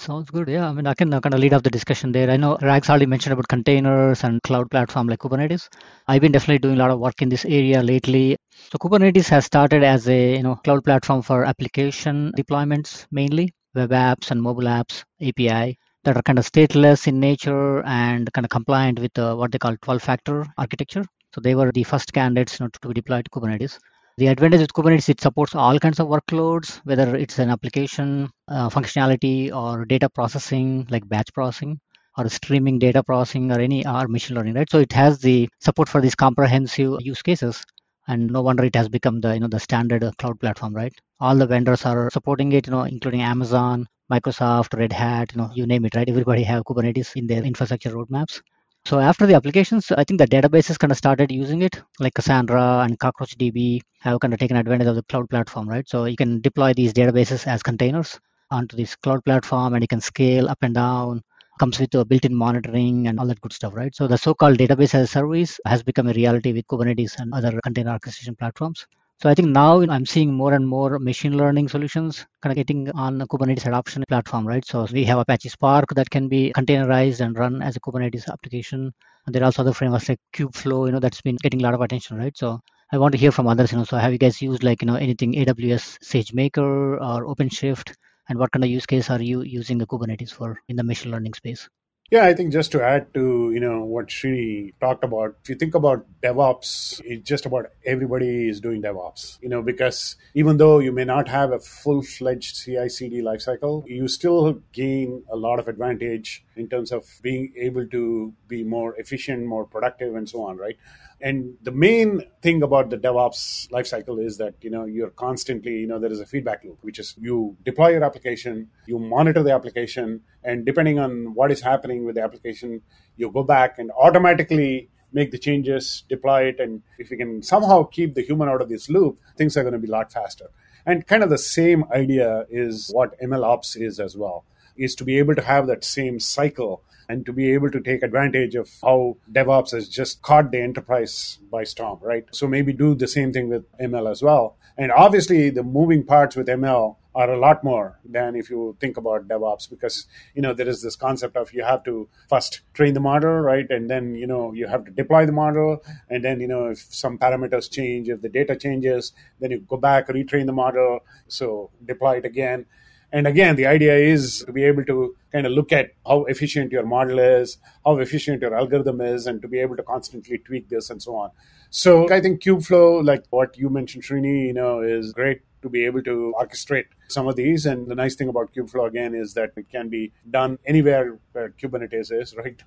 Sounds 0.00 0.30
good. 0.30 0.48
Yeah, 0.48 0.68
I 0.68 0.72
mean, 0.72 0.86
I 0.86 0.94
can 0.94 1.10
kind 1.10 1.34
of 1.34 1.40
lead 1.40 1.52
off 1.52 1.62
the 1.62 1.70
discussion 1.70 2.12
there. 2.12 2.30
I 2.30 2.36
know 2.36 2.56
Rags 2.62 2.88
already 2.88 3.06
mentioned 3.06 3.32
about 3.32 3.48
containers 3.48 4.22
and 4.24 4.40
cloud 4.42 4.70
platform 4.70 5.08
like 5.08 5.18
Kubernetes. 5.18 5.68
I've 6.06 6.22
been 6.22 6.30
definitely 6.32 6.60
doing 6.60 6.76
a 6.76 6.78
lot 6.78 6.90
of 6.92 7.00
work 7.00 7.20
in 7.20 7.28
this 7.28 7.44
area 7.44 7.82
lately. 7.82 8.36
So 8.70 8.78
Kubernetes 8.78 9.28
has 9.30 9.44
started 9.44 9.82
as 9.82 10.08
a 10.08 10.36
you 10.36 10.42
know 10.42 10.54
cloud 10.56 10.84
platform 10.84 11.22
for 11.22 11.44
application 11.44 12.32
deployments 12.36 13.06
mainly, 13.10 13.52
web 13.74 13.90
apps 13.90 14.30
and 14.30 14.40
mobile 14.40 14.70
apps 14.78 15.02
API 15.20 15.76
that 16.04 16.16
are 16.16 16.22
kind 16.22 16.38
of 16.38 16.46
stateless 16.46 17.06
in 17.08 17.18
nature 17.18 17.82
and 17.84 18.32
kind 18.32 18.44
of 18.44 18.50
compliant 18.50 19.00
with 19.00 19.18
uh, 19.18 19.34
what 19.34 19.50
they 19.52 19.58
call 19.58 19.76
12-factor 19.82 20.46
architecture. 20.56 21.04
So 21.34 21.40
they 21.40 21.54
were 21.56 21.72
the 21.72 21.82
first 21.82 22.12
candidates 22.12 22.58
you 22.60 22.64
know, 22.64 22.70
to 22.80 22.88
be 22.88 22.94
deployed 22.94 23.24
to 23.26 23.30
Kubernetes. 23.30 23.78
The 24.18 24.26
advantage 24.26 24.60
with 24.60 24.74
Kubernetes, 24.74 25.08
it 25.08 25.20
supports 25.22 25.54
all 25.54 25.78
kinds 25.78 25.98
of 25.98 26.08
workloads, 26.08 26.80
whether 26.84 27.16
it's 27.16 27.38
an 27.38 27.48
application 27.48 28.28
uh, 28.48 28.68
functionality 28.68 29.50
or 29.50 29.86
data 29.86 30.10
processing, 30.10 30.86
like 30.90 31.08
batch 31.08 31.32
processing, 31.32 31.80
or 32.18 32.28
streaming 32.28 32.78
data 32.78 33.02
processing, 33.02 33.50
or 33.50 33.60
any 33.60 33.86
or 33.86 34.08
machine 34.08 34.36
learning, 34.36 34.54
right? 34.54 34.68
So 34.70 34.80
it 34.80 34.92
has 34.92 35.20
the 35.20 35.48
support 35.60 35.88
for 35.88 36.02
these 36.02 36.16
comprehensive 36.16 37.00
use 37.00 37.22
cases, 37.22 37.64
and 38.08 38.26
no 38.30 38.42
wonder 38.42 38.64
it 38.64 38.74
has 38.76 38.90
become 38.90 39.20
the 39.20 39.34
you 39.34 39.40
know 39.40 39.48
the 39.48 39.60
standard 39.60 40.04
cloud 40.18 40.38
platform, 40.40 40.74
right? 40.74 40.92
All 41.20 41.36
the 41.36 41.46
vendors 41.46 41.86
are 41.86 42.10
supporting 42.10 42.52
it, 42.52 42.66
you 42.66 42.72
know, 42.72 42.82
including 42.82 43.22
Amazon, 43.22 43.86
Microsoft, 44.12 44.76
Red 44.76 44.92
Hat, 44.92 45.32
you 45.32 45.38
know, 45.40 45.50
you 45.54 45.66
name 45.66 45.86
it, 45.86 45.94
right? 45.94 46.08
Everybody 46.08 46.42
have 46.42 46.64
Kubernetes 46.64 47.14
in 47.16 47.26
their 47.28 47.44
infrastructure 47.44 47.92
roadmaps. 47.92 48.42
So 48.88 49.00
after 49.00 49.26
the 49.26 49.34
applications, 49.34 49.92
I 49.92 50.02
think 50.02 50.18
the 50.18 50.26
databases 50.26 50.78
kind 50.78 50.90
of 50.90 50.96
started 50.96 51.30
using 51.30 51.60
it, 51.60 51.78
like 52.00 52.14
Cassandra 52.14 52.78
and 52.84 52.98
CockroachDB 52.98 53.82
have 54.00 54.18
kind 54.20 54.32
of 54.32 54.40
taken 54.40 54.56
advantage 54.56 54.86
of 54.86 54.96
the 54.96 55.02
cloud 55.02 55.28
platform, 55.28 55.68
right? 55.68 55.86
So 55.86 56.06
you 56.06 56.16
can 56.16 56.40
deploy 56.40 56.72
these 56.72 56.94
databases 56.94 57.46
as 57.46 57.62
containers 57.62 58.18
onto 58.50 58.78
this 58.78 58.96
cloud 58.96 59.22
platform, 59.26 59.74
and 59.74 59.82
you 59.82 59.88
can 59.88 60.00
scale 60.00 60.48
up 60.48 60.56
and 60.62 60.74
down. 60.74 61.20
Comes 61.60 61.78
with 61.78 61.94
a 61.96 62.04
built-in 62.06 62.34
monitoring 62.34 63.08
and 63.08 63.20
all 63.20 63.26
that 63.26 63.42
good 63.42 63.52
stuff, 63.52 63.74
right? 63.74 63.94
So 63.94 64.06
the 64.06 64.16
so-called 64.16 64.56
database 64.56 64.94
as 64.94 65.02
a 65.02 65.06
service 65.06 65.60
has 65.66 65.82
become 65.82 66.08
a 66.08 66.14
reality 66.14 66.54
with 66.54 66.66
Kubernetes 66.66 67.20
and 67.20 67.34
other 67.34 67.60
container 67.62 67.90
orchestration 67.90 68.36
platforms. 68.36 68.86
So 69.20 69.28
I 69.28 69.34
think 69.34 69.48
now 69.48 69.80
I'm 69.82 70.06
seeing 70.06 70.32
more 70.32 70.52
and 70.52 70.66
more 70.66 71.00
machine 71.00 71.36
learning 71.36 71.68
solutions 71.68 72.24
kind 72.40 72.52
of 72.52 72.56
getting 72.56 72.88
on 72.92 73.18
the 73.18 73.26
Kubernetes 73.26 73.66
adoption 73.66 74.04
platform, 74.08 74.46
right? 74.46 74.64
So 74.64 74.86
we 74.92 75.02
have 75.06 75.18
Apache 75.18 75.48
Spark 75.48 75.86
that 75.96 76.08
can 76.08 76.28
be 76.28 76.52
containerized 76.54 77.20
and 77.20 77.36
run 77.36 77.60
as 77.60 77.74
a 77.74 77.80
Kubernetes 77.80 78.28
application. 78.28 78.92
And 79.26 79.34
there 79.34 79.42
are 79.42 79.46
also 79.46 79.62
other 79.62 79.72
frameworks 79.72 80.08
like 80.08 80.20
Kubeflow, 80.32 80.86
you 80.86 80.92
know, 80.92 81.00
that's 81.00 81.20
been 81.20 81.36
getting 81.42 81.60
a 81.60 81.64
lot 81.64 81.74
of 81.74 81.80
attention, 81.80 82.16
right? 82.16 82.36
So 82.36 82.60
I 82.92 82.98
want 82.98 83.10
to 83.10 83.18
hear 83.18 83.32
from 83.32 83.48
others, 83.48 83.72
you 83.72 83.78
know, 83.78 83.84
so 83.84 83.96
have 83.96 84.12
you 84.12 84.18
guys 84.18 84.40
used 84.40 84.62
like, 84.62 84.82
you 84.82 84.86
know, 84.86 84.94
anything 84.94 85.32
AWS 85.34 85.98
SageMaker 85.98 87.00
or 87.00 87.26
OpenShift? 87.26 87.92
And 88.28 88.38
what 88.38 88.52
kind 88.52 88.62
of 88.62 88.70
use 88.70 88.86
case 88.86 89.10
are 89.10 89.20
you 89.20 89.42
using 89.42 89.78
the 89.78 89.86
Kubernetes 89.86 90.30
for 90.32 90.60
in 90.68 90.76
the 90.76 90.84
machine 90.84 91.10
learning 91.10 91.34
space? 91.34 91.68
Yeah, 92.10 92.24
I 92.24 92.32
think 92.32 92.54
just 92.54 92.72
to 92.72 92.82
add 92.82 93.12
to 93.12 93.50
you 93.52 93.60
know 93.60 93.84
what 93.84 94.06
Srini 94.06 94.72
talked 94.80 95.04
about, 95.04 95.36
if 95.42 95.50
you 95.50 95.56
think 95.56 95.74
about 95.74 96.06
DevOps, 96.22 97.02
it's 97.04 97.28
just 97.28 97.44
about 97.44 97.66
everybody 97.84 98.48
is 98.48 98.62
doing 98.62 98.80
DevOps. 98.80 99.38
You 99.42 99.50
know, 99.50 99.60
because 99.60 100.16
even 100.32 100.56
though 100.56 100.78
you 100.78 100.90
may 100.90 101.04
not 101.04 101.28
have 101.28 101.52
a 101.52 101.58
full-fledged 101.58 102.56
CI/CD 102.56 103.20
lifecycle, 103.20 103.86
you 103.86 104.08
still 104.08 104.62
gain 104.72 105.22
a 105.30 105.36
lot 105.36 105.58
of 105.58 105.68
advantage 105.68 106.46
in 106.56 106.66
terms 106.66 106.92
of 106.92 107.04
being 107.20 107.52
able 107.58 107.86
to 107.88 108.32
be 108.48 108.64
more 108.64 108.96
efficient, 108.96 109.44
more 109.44 109.66
productive, 109.66 110.14
and 110.14 110.26
so 110.26 110.44
on. 110.44 110.56
Right? 110.56 110.78
And 111.20 111.54
the 111.62 111.72
main 111.72 112.22
thing 112.42 112.62
about 112.62 112.90
the 112.90 112.96
DevOps 112.96 113.68
lifecycle 113.70 114.24
is 114.24 114.38
that 114.38 114.54
you 114.60 114.70
know 114.70 114.84
you're 114.84 115.10
constantly 115.10 115.72
you 115.72 115.86
know 115.86 115.98
there 115.98 116.12
is 116.12 116.20
a 116.20 116.26
feedback 116.26 116.62
loop, 116.64 116.78
which 116.82 116.98
is 116.98 117.14
you 117.18 117.56
deploy 117.64 117.88
your 117.88 118.04
application, 118.04 118.70
you 118.86 118.98
monitor 118.98 119.42
the 119.42 119.52
application, 119.52 120.20
and 120.44 120.64
depending 120.64 120.98
on 120.98 121.34
what 121.34 121.50
is 121.50 121.60
happening 121.60 122.04
with 122.04 122.14
the 122.14 122.22
application, 122.22 122.82
you 123.16 123.30
go 123.32 123.42
back 123.42 123.78
and 123.78 123.90
automatically 123.90 124.90
make 125.12 125.30
the 125.30 125.38
changes, 125.38 126.04
deploy 126.08 126.44
it, 126.44 126.60
and 126.60 126.82
if 126.98 127.10
you 127.10 127.16
can 127.16 127.42
somehow 127.42 127.82
keep 127.82 128.14
the 128.14 128.22
human 128.22 128.48
out 128.48 128.60
of 128.60 128.68
this 128.68 128.88
loop, 128.88 129.18
things 129.36 129.56
are 129.56 129.62
going 129.62 129.72
to 129.72 129.78
be 129.78 129.88
a 129.88 129.90
lot 129.90 130.12
faster. 130.12 130.50
And 130.86 131.06
kind 131.06 131.22
of 131.22 131.30
the 131.30 131.38
same 131.38 131.84
idea 131.90 132.46
is 132.50 132.90
what 132.92 133.18
ML 133.20 133.44
Ops 133.44 133.76
is 133.76 134.00
as 134.00 134.16
well, 134.16 134.44
is 134.78 134.94
to 134.96 135.04
be 135.04 135.18
able 135.18 135.34
to 135.34 135.42
have 135.42 135.66
that 135.66 135.84
same 135.84 136.20
cycle 136.20 136.82
and 137.08 137.24
to 137.24 137.32
be 137.32 137.52
able 137.52 137.70
to 137.70 137.80
take 137.80 138.02
advantage 138.02 138.54
of 138.54 138.70
how 138.82 139.16
DevOps 139.32 139.72
has 139.72 139.88
just 139.88 140.20
caught 140.22 140.50
the 140.50 140.60
enterprise 140.60 141.38
by 141.50 141.64
storm, 141.64 141.98
right? 142.02 142.24
So 142.32 142.46
maybe 142.46 142.72
do 142.72 142.94
the 142.94 143.08
same 143.08 143.32
thing 143.32 143.48
with 143.48 143.64
ML 143.78 144.10
as 144.10 144.22
well. 144.22 144.56
And 144.76 144.92
obviously, 144.92 145.50
the 145.50 145.62
moving 145.62 146.04
parts 146.04 146.36
with 146.36 146.46
ML 146.46 146.96
are 147.14 147.32
a 147.32 147.38
lot 147.38 147.64
more 147.64 147.98
than 148.04 148.36
if 148.36 148.48
you 148.48 148.76
think 148.78 148.96
about 148.96 149.26
DevOps 149.26 149.68
because 149.68 150.06
you 150.34 150.42
know 150.42 150.54
there 150.54 150.68
is 150.68 150.82
this 150.82 150.94
concept 150.94 151.36
of 151.36 151.52
you 151.52 151.64
have 151.64 151.82
to 151.82 152.08
first 152.28 152.60
train 152.74 152.94
the 152.94 153.00
model, 153.00 153.40
right, 153.40 153.68
and 153.70 153.90
then 153.90 154.14
you 154.14 154.26
know 154.26 154.52
you 154.52 154.68
have 154.68 154.84
to 154.84 154.92
deploy 154.92 155.26
the 155.26 155.32
model, 155.32 155.82
and 156.08 156.24
then 156.24 156.40
you 156.40 156.46
know 156.46 156.66
if 156.66 156.78
some 156.78 157.18
parameters 157.18 157.68
change, 157.68 158.08
if 158.08 158.22
the 158.22 158.28
data 158.28 158.54
changes, 158.54 159.12
then 159.40 159.50
you 159.50 159.58
go 159.60 159.76
back 159.76 160.06
retrain 160.08 160.46
the 160.46 160.52
model, 160.52 161.00
so 161.26 161.70
deploy 161.84 162.18
it 162.18 162.24
again. 162.24 162.66
And 163.12 163.26
again, 163.26 163.56
the 163.56 163.66
idea 163.66 163.96
is 163.96 164.44
to 164.44 164.52
be 164.52 164.64
able 164.64 164.84
to 164.84 165.16
kind 165.32 165.46
of 165.46 165.52
look 165.52 165.72
at 165.72 165.92
how 166.06 166.24
efficient 166.24 166.72
your 166.72 166.84
model 166.84 167.18
is, 167.18 167.56
how 167.84 167.96
efficient 167.98 168.42
your 168.42 168.54
algorithm 168.54 169.00
is, 169.00 169.26
and 169.26 169.40
to 169.42 169.48
be 169.48 169.60
able 169.60 169.76
to 169.76 169.82
constantly 169.82 170.38
tweak 170.38 170.68
this 170.68 170.90
and 170.90 171.02
so 171.02 171.16
on. 171.16 171.30
So 171.70 172.10
I 172.10 172.20
think 172.20 172.42
Kubeflow, 172.42 173.04
like 173.04 173.24
what 173.30 173.56
you 173.56 173.70
mentioned, 173.70 174.04
Srini, 174.04 174.46
you 174.46 174.52
know, 174.52 174.80
is 174.80 175.12
great 175.12 175.40
to 175.62 175.68
be 175.68 175.84
able 175.84 176.02
to 176.02 176.34
orchestrate 176.38 176.86
some 177.08 177.26
of 177.26 177.36
these. 177.36 177.66
And 177.66 177.88
the 177.88 177.94
nice 177.94 178.14
thing 178.14 178.28
about 178.28 178.54
Kubeflow 178.54 178.86
again 178.86 179.14
is 179.14 179.34
that 179.34 179.52
it 179.56 179.68
can 179.70 179.88
be 179.88 180.12
done 180.30 180.58
anywhere 180.66 181.18
where 181.32 181.50
Kubernetes 181.50 182.12
is, 182.12 182.34
right? 182.38 182.62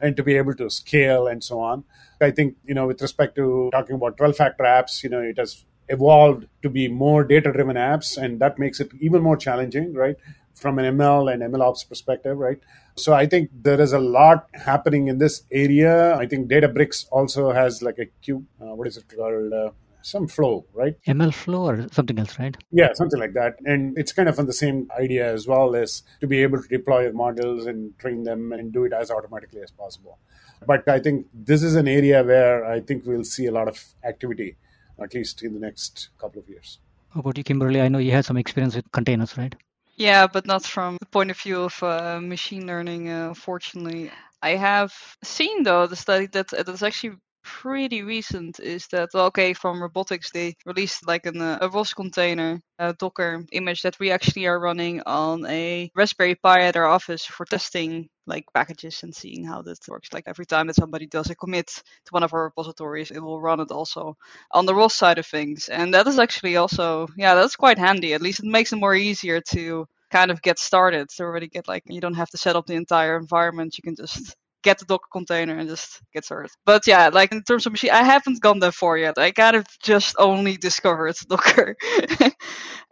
and 0.00 0.16
to 0.16 0.22
be 0.22 0.36
able 0.36 0.54
to 0.54 0.70
scale 0.70 1.26
and 1.26 1.42
so 1.42 1.60
on. 1.60 1.84
I 2.20 2.30
think, 2.30 2.56
you 2.64 2.74
know, 2.74 2.86
with 2.86 3.00
respect 3.00 3.36
to 3.36 3.70
talking 3.72 3.96
about 3.96 4.16
12 4.16 4.36
factor 4.36 4.64
apps, 4.64 5.02
you 5.02 5.10
know, 5.10 5.20
it 5.20 5.38
has 5.38 5.64
evolved 5.88 6.46
to 6.62 6.70
be 6.70 6.88
more 6.88 7.24
data 7.24 7.52
driven 7.52 7.76
apps, 7.76 8.16
and 8.16 8.40
that 8.40 8.58
makes 8.58 8.80
it 8.80 8.90
even 9.00 9.22
more 9.22 9.36
challenging, 9.36 9.94
right? 9.94 10.16
From 10.54 10.78
an 10.78 10.96
ML 10.96 11.32
and 11.32 11.42
ml 11.42 11.62
ops 11.62 11.84
perspective, 11.84 12.36
right? 12.36 12.58
So 12.96 13.14
I 13.14 13.26
think 13.26 13.50
there 13.52 13.80
is 13.80 13.92
a 13.92 13.98
lot 13.98 14.48
happening 14.54 15.08
in 15.08 15.18
this 15.18 15.42
area. 15.52 16.16
I 16.16 16.26
think 16.26 16.50
Databricks 16.50 17.06
also 17.10 17.52
has 17.52 17.82
like 17.82 17.98
a 17.98 18.06
Q, 18.22 18.44
uh, 18.60 18.74
what 18.74 18.88
is 18.88 18.96
it 18.96 19.04
called? 19.08 19.52
Uh, 19.52 19.70
some 20.02 20.26
flow, 20.26 20.64
right? 20.72 20.96
ML 21.06 21.34
flow 21.34 21.68
or 21.68 21.86
something 21.92 22.18
else, 22.18 22.38
right? 22.38 22.56
Yeah, 22.70 22.92
something 22.94 23.20
like 23.20 23.34
that. 23.34 23.56
And 23.64 23.96
it's 23.98 24.12
kind 24.12 24.28
of 24.28 24.38
on 24.38 24.46
the 24.46 24.52
same 24.52 24.88
idea 24.98 25.30
as 25.30 25.46
well 25.46 25.76
as 25.76 26.02
to 26.20 26.26
be 26.26 26.42
able 26.42 26.62
to 26.62 26.68
deploy 26.68 27.02
your 27.02 27.12
models 27.12 27.66
and 27.66 27.96
train 27.98 28.22
them 28.22 28.52
and 28.52 28.72
do 28.72 28.84
it 28.84 28.92
as 28.92 29.10
automatically 29.10 29.60
as 29.60 29.70
possible. 29.70 30.18
But 30.66 30.88
I 30.88 30.98
think 30.98 31.26
this 31.32 31.62
is 31.62 31.74
an 31.74 31.86
area 31.86 32.22
where 32.22 32.64
I 32.64 32.80
think 32.80 33.04
we'll 33.06 33.24
see 33.24 33.46
a 33.46 33.52
lot 33.52 33.68
of 33.68 33.82
activity 34.04 34.56
at 35.00 35.14
least 35.14 35.42
in 35.42 35.54
the 35.54 35.60
next 35.60 36.08
couple 36.18 36.40
of 36.40 36.48
years. 36.48 36.78
How 37.10 37.20
about 37.20 37.38
you, 37.38 37.44
Kimberly? 37.44 37.80
I 37.80 37.88
know 37.88 37.98
you 37.98 38.12
had 38.12 38.24
some 38.24 38.36
experience 38.36 38.76
with 38.76 38.90
containers, 38.92 39.36
right? 39.38 39.54
Yeah, 39.96 40.26
but 40.26 40.46
not 40.46 40.64
from 40.64 40.96
the 41.00 41.06
point 41.06 41.30
of 41.30 41.40
view 41.40 41.62
of 41.62 41.82
uh, 41.82 42.20
machine 42.20 42.66
learning, 42.66 43.08
uh, 43.08 43.34
fortunately. 43.34 44.10
I 44.42 44.50
have 44.50 44.94
seen, 45.24 45.64
though, 45.64 45.86
the 45.86 45.96
study 45.96 46.26
that 46.26 46.48
that's 46.48 46.82
actually 46.82 47.16
pretty 47.48 48.02
recent 48.02 48.60
is 48.60 48.86
that 48.88 49.08
okay 49.14 49.54
from 49.54 49.82
robotics 49.82 50.30
they 50.30 50.54
released 50.66 51.06
like 51.06 51.24
an, 51.26 51.40
uh, 51.40 51.58
a 51.62 51.68
ROS 51.68 51.94
container 51.94 52.60
a 52.78 52.92
Docker 52.92 53.44
image 53.52 53.82
that 53.82 53.98
we 53.98 54.10
actually 54.10 54.46
are 54.46 54.60
running 54.60 55.00
on 55.06 55.46
a 55.46 55.90
Raspberry 55.96 56.34
Pi 56.36 56.60
at 56.60 56.76
our 56.76 56.86
office 56.86 57.24
for 57.24 57.46
testing 57.46 58.08
like 58.26 58.44
packages 58.54 59.02
and 59.02 59.14
seeing 59.14 59.44
how 59.44 59.62
this 59.62 59.78
works. 59.88 60.12
Like 60.12 60.24
every 60.26 60.46
time 60.46 60.66
that 60.68 60.76
somebody 60.76 61.06
does 61.06 61.30
a 61.30 61.34
commit 61.34 61.66
to 61.68 62.10
one 62.10 62.22
of 62.22 62.32
our 62.34 62.44
repositories, 62.44 63.10
it 63.10 63.20
will 63.20 63.40
run 63.40 63.60
it 63.60 63.72
also 63.72 64.16
on 64.52 64.66
the 64.66 64.74
ROS 64.74 64.94
side 64.94 65.18
of 65.18 65.26
things. 65.26 65.68
And 65.68 65.94
that 65.94 66.06
is 66.06 66.18
actually 66.18 66.56
also, 66.56 67.08
yeah, 67.16 67.34
that's 67.34 67.56
quite 67.56 67.78
handy. 67.78 68.14
At 68.14 68.22
least 68.22 68.40
it 68.40 68.46
makes 68.46 68.72
it 68.72 68.76
more 68.76 68.94
easier 68.94 69.40
to 69.52 69.86
kind 70.10 70.30
of 70.30 70.42
get 70.42 70.58
started 70.58 71.08
to 71.08 71.22
already 71.22 71.48
get 71.48 71.68
like 71.68 71.82
you 71.86 72.00
don't 72.00 72.14
have 72.14 72.30
to 72.30 72.38
set 72.38 72.56
up 72.56 72.66
the 72.66 72.74
entire 72.74 73.16
environment 73.18 73.76
you 73.76 73.82
can 73.82 73.94
just 73.94 74.34
get 74.62 74.78
the 74.78 74.84
Docker 74.84 75.08
container 75.12 75.56
and 75.56 75.68
just 75.68 76.00
get 76.12 76.24
started. 76.24 76.50
But 76.64 76.86
yeah, 76.86 77.08
like 77.12 77.32
in 77.32 77.42
terms 77.42 77.66
of 77.66 77.72
machine, 77.72 77.90
I 77.90 78.02
haven't 78.02 78.40
gone 78.40 78.58
that 78.60 78.74
far 78.74 78.96
yet. 78.96 79.18
I 79.18 79.30
kind 79.30 79.56
of 79.56 79.66
just 79.82 80.16
only 80.18 80.56
discovered 80.56 81.16
Docker 81.28 81.76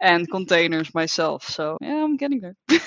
and 0.01 0.29
containers 0.29 0.93
myself. 0.93 1.43
So 1.47 1.77
yeah, 1.81 2.03
I'm 2.03 2.17
getting 2.17 2.41
there. 2.41 2.55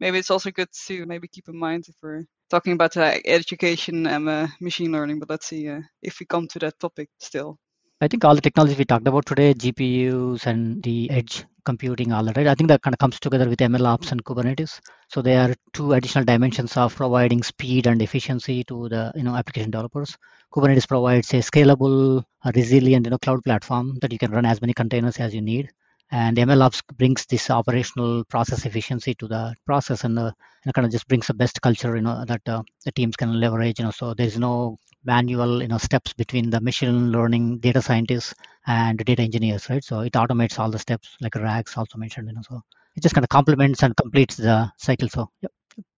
maybe 0.00 0.18
it's 0.18 0.30
also 0.30 0.50
good 0.50 0.68
to 0.86 1.06
maybe 1.06 1.28
keep 1.28 1.48
in 1.48 1.58
mind 1.58 1.84
if 1.88 1.94
we're 2.02 2.24
talking 2.48 2.72
about 2.72 2.96
uh, 2.96 3.14
education 3.24 4.06
and 4.06 4.28
uh, 4.28 4.46
machine 4.60 4.92
learning. 4.92 5.18
But 5.18 5.30
let's 5.30 5.46
see 5.46 5.68
uh, 5.68 5.80
if 6.02 6.20
we 6.20 6.26
come 6.26 6.48
to 6.48 6.58
that 6.60 6.78
topic 6.78 7.08
still. 7.18 7.58
I 8.02 8.08
think 8.08 8.24
all 8.24 8.34
the 8.34 8.40
technology 8.40 8.74
we 8.76 8.84
talked 8.84 9.06
about 9.08 9.26
today, 9.26 9.54
GPUs 9.54 10.46
and 10.46 10.82
the 10.82 11.10
edge 11.10 11.44
computing, 11.64 12.12
all 12.12 12.24
that, 12.24 12.36
right? 12.36 12.46
I 12.46 12.54
think 12.54 12.68
that 12.68 12.82
kind 12.82 12.94
of 12.94 12.98
comes 12.98 13.18
together 13.20 13.48
with 13.48 13.60
ML 13.60 13.86
ops 13.86 14.12
and 14.12 14.24
Kubernetes. 14.24 14.80
So 15.08 15.22
they 15.22 15.36
are 15.36 15.54
two 15.72 15.92
additional 15.92 16.24
dimensions 16.24 16.76
of 16.76 16.94
providing 16.94 17.42
speed 17.42 17.86
and 17.86 18.00
efficiency 18.02 18.64
to 18.64 18.88
the 18.88 19.12
you 19.14 19.22
know 19.22 19.34
application 19.36 19.70
developers. 19.70 20.16
Kubernetes 20.52 20.88
provides 20.88 21.32
a 21.34 21.38
scalable, 21.38 22.24
resilient 22.54 23.06
you 23.06 23.10
know 23.10 23.18
cloud 23.18 23.42
platform 23.44 23.98
that 24.00 24.12
you 24.12 24.18
can 24.18 24.30
run 24.30 24.46
as 24.46 24.60
many 24.60 24.74
containers 24.74 25.18
as 25.18 25.34
you 25.34 25.42
need. 25.42 25.70
And 26.10 26.36
MLOps 26.38 26.82
brings 26.96 27.26
this 27.26 27.50
operational 27.50 28.24
process 28.24 28.66
efficiency 28.66 29.14
to 29.14 29.28
the 29.28 29.54
process 29.66 30.04
and, 30.04 30.18
uh, 30.18 30.32
and 30.64 30.74
kind 30.74 30.84
of 30.86 30.92
just 30.92 31.08
brings 31.08 31.26
the 31.28 31.34
best 31.34 31.60
culture, 31.62 31.94
you 31.96 32.02
know, 32.02 32.24
that 32.26 32.42
uh, 32.48 32.62
the 32.84 32.92
teams 32.92 33.16
can 33.16 33.38
leverage, 33.40 33.78
you 33.78 33.84
know, 33.84 33.90
so 33.92 34.14
there's 34.14 34.38
no 34.38 34.78
manual, 35.04 35.62
you 35.62 35.68
know, 35.68 35.78
steps 35.78 36.12
between 36.12 36.50
the 36.50 36.60
machine 36.60 37.10
learning 37.12 37.58
data 37.58 37.80
scientists 37.80 38.34
and 38.66 38.98
data 38.98 39.22
engineers, 39.22 39.68
right? 39.70 39.84
So 39.84 40.00
it 40.00 40.12
automates 40.14 40.58
all 40.58 40.70
the 40.70 40.78
steps 40.78 41.16
like 41.20 41.34
Rags 41.36 41.76
also 41.76 41.98
mentioned, 41.98 42.28
you 42.28 42.34
know, 42.34 42.42
so 42.48 42.60
it 42.96 43.02
just 43.02 43.14
kind 43.14 43.24
of 43.24 43.28
complements 43.30 43.82
and 43.82 43.96
completes 43.96 44.36
the 44.36 44.70
cycle. 44.78 45.08
So, 45.08 45.30
yep. 45.40 45.52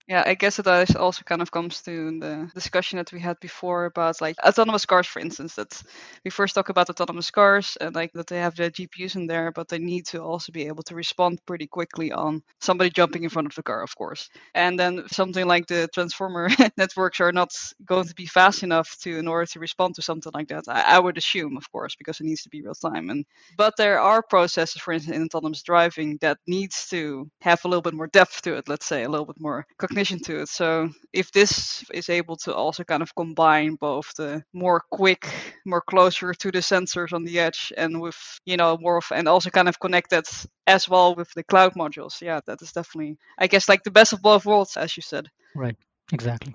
Yeah, 0.09 0.23
I 0.27 0.35
guess 0.35 0.59
it 0.59 0.67
also 0.97 1.23
kind 1.25 1.43
of 1.43 1.51
comes 1.51 1.81
to 1.83 2.19
the 2.19 2.51
discussion 2.55 2.97
that 2.99 3.13
we 3.13 3.21
had 3.21 3.39
before 3.41 3.85
about 3.87 4.21
like 4.21 4.37
autonomous 4.45 4.85
cars, 4.85 5.07
for 5.07 5.21
instance. 5.21 5.55
That 5.55 5.81
we 6.25 6.31
first 6.31 6.55
talk 6.55 6.69
about 6.69 6.91
autonomous 6.91 7.31
cars 7.31 7.77
and 7.81 7.95
like 7.95 8.13
that 8.15 8.27
they 8.27 8.39
have 8.39 8.57
the 8.57 8.71
GPUs 8.71 9.15
in 9.17 9.27
there, 9.27 9.53
but 9.53 9.69
they 9.69 9.79
need 9.79 10.07
to 10.07 10.21
also 10.23 10.53
be 10.53 10.67
able 10.67 10.83
to 10.85 10.95
respond 10.97 11.41
pretty 11.47 11.67
quickly 11.67 12.11
on 12.13 12.43
somebody 12.61 12.91
jumping 12.91 13.23
in 13.25 13.31
front 13.31 13.47
of 13.47 13.55
the 13.55 13.63
car, 13.63 13.83
of 13.83 13.95
course. 13.97 14.29
And 14.55 14.79
then 14.79 15.05
something 15.09 15.47
like 15.47 15.67
the 15.67 15.89
transformer 15.95 16.49
networks 16.77 17.21
are 17.21 17.33
not 17.33 17.53
going 17.85 18.07
to 18.09 18.15
be 18.15 18.27
fast 18.27 18.63
enough 18.63 18.97
to 19.03 19.19
in 19.19 19.29
order 19.29 19.47
to 19.47 19.61
respond 19.61 19.95
to 19.97 20.03
something 20.03 20.33
like 20.35 20.49
that. 20.49 20.65
I, 20.69 20.97
I 20.97 20.99
would 20.99 21.17
assume, 21.19 21.57
of 21.57 21.71
course, 21.71 21.95
because 21.97 22.21
it 22.21 22.25
needs 22.25 22.43
to 22.43 22.49
be 22.51 22.63
real 22.63 22.75
time. 22.75 23.11
And 23.11 23.25
but 23.57 23.75
there 23.77 24.01
are 24.01 24.23
processes, 24.23 24.81
for 24.81 24.93
instance, 24.93 25.17
in 25.17 25.23
autonomous 25.25 25.63
driving 25.63 26.19
that 26.21 26.39
needs 26.47 26.89
to 26.89 27.31
have 27.41 27.65
a 27.65 27.69
little 27.69 27.83
bit 27.83 27.95
more 27.95 28.09
depth 28.09 28.43
to 28.43 28.55
it. 28.57 28.69
Let's 28.69 28.87
say 28.87 29.05
a 29.05 29.09
little 29.09 29.27
bit 29.27 29.41
more 29.41 29.67
cognition 29.93 30.19
to 30.21 30.41
it. 30.43 30.49
So 30.49 30.89
if 31.13 31.31
this 31.33 31.85
is 31.93 32.09
able 32.09 32.37
to 32.37 32.55
also 32.55 32.85
kind 32.85 33.03
of 33.03 33.15
combine 33.15 33.77
both 33.77 34.15
the 34.17 34.43
more 34.53 34.83
quick, 34.91 35.29
more 35.67 35.83
closer 35.83 36.35
to 36.35 36.51
the 36.51 36.61
sensors 36.61 37.13
on 37.13 37.25
the 37.25 37.39
edge, 37.39 37.73
and 37.77 38.01
with 38.01 38.17
you 38.47 38.57
know 38.57 38.79
more 38.81 38.99
of, 38.99 39.05
and 39.13 39.29
also 39.29 39.51
kind 39.51 39.69
of 39.69 39.79
connect 39.79 40.11
that 40.11 40.27
as 40.67 40.89
well 40.89 41.15
with 41.15 41.31
the 41.35 41.45
cloud 41.45 41.75
modules. 41.75 42.21
Yeah, 42.23 42.41
that 42.47 42.63
is 42.63 42.73
definitely, 42.73 43.19
I 43.39 43.47
guess, 43.47 43.69
like 43.69 43.83
the 43.85 43.91
best 43.91 44.13
of 44.13 44.23
both 44.23 44.47
worlds, 44.47 44.77
as 44.77 44.97
you 44.97 45.03
said. 45.03 45.29
Right. 45.55 45.77
Exactly. 46.13 46.55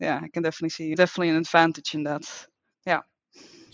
Yeah, 0.00 0.20
I 0.22 0.28
can 0.28 0.42
definitely 0.42 0.70
see 0.70 0.94
definitely 0.94 1.30
an 1.30 1.36
advantage 1.36 1.94
in 1.94 2.04
that. 2.04 2.22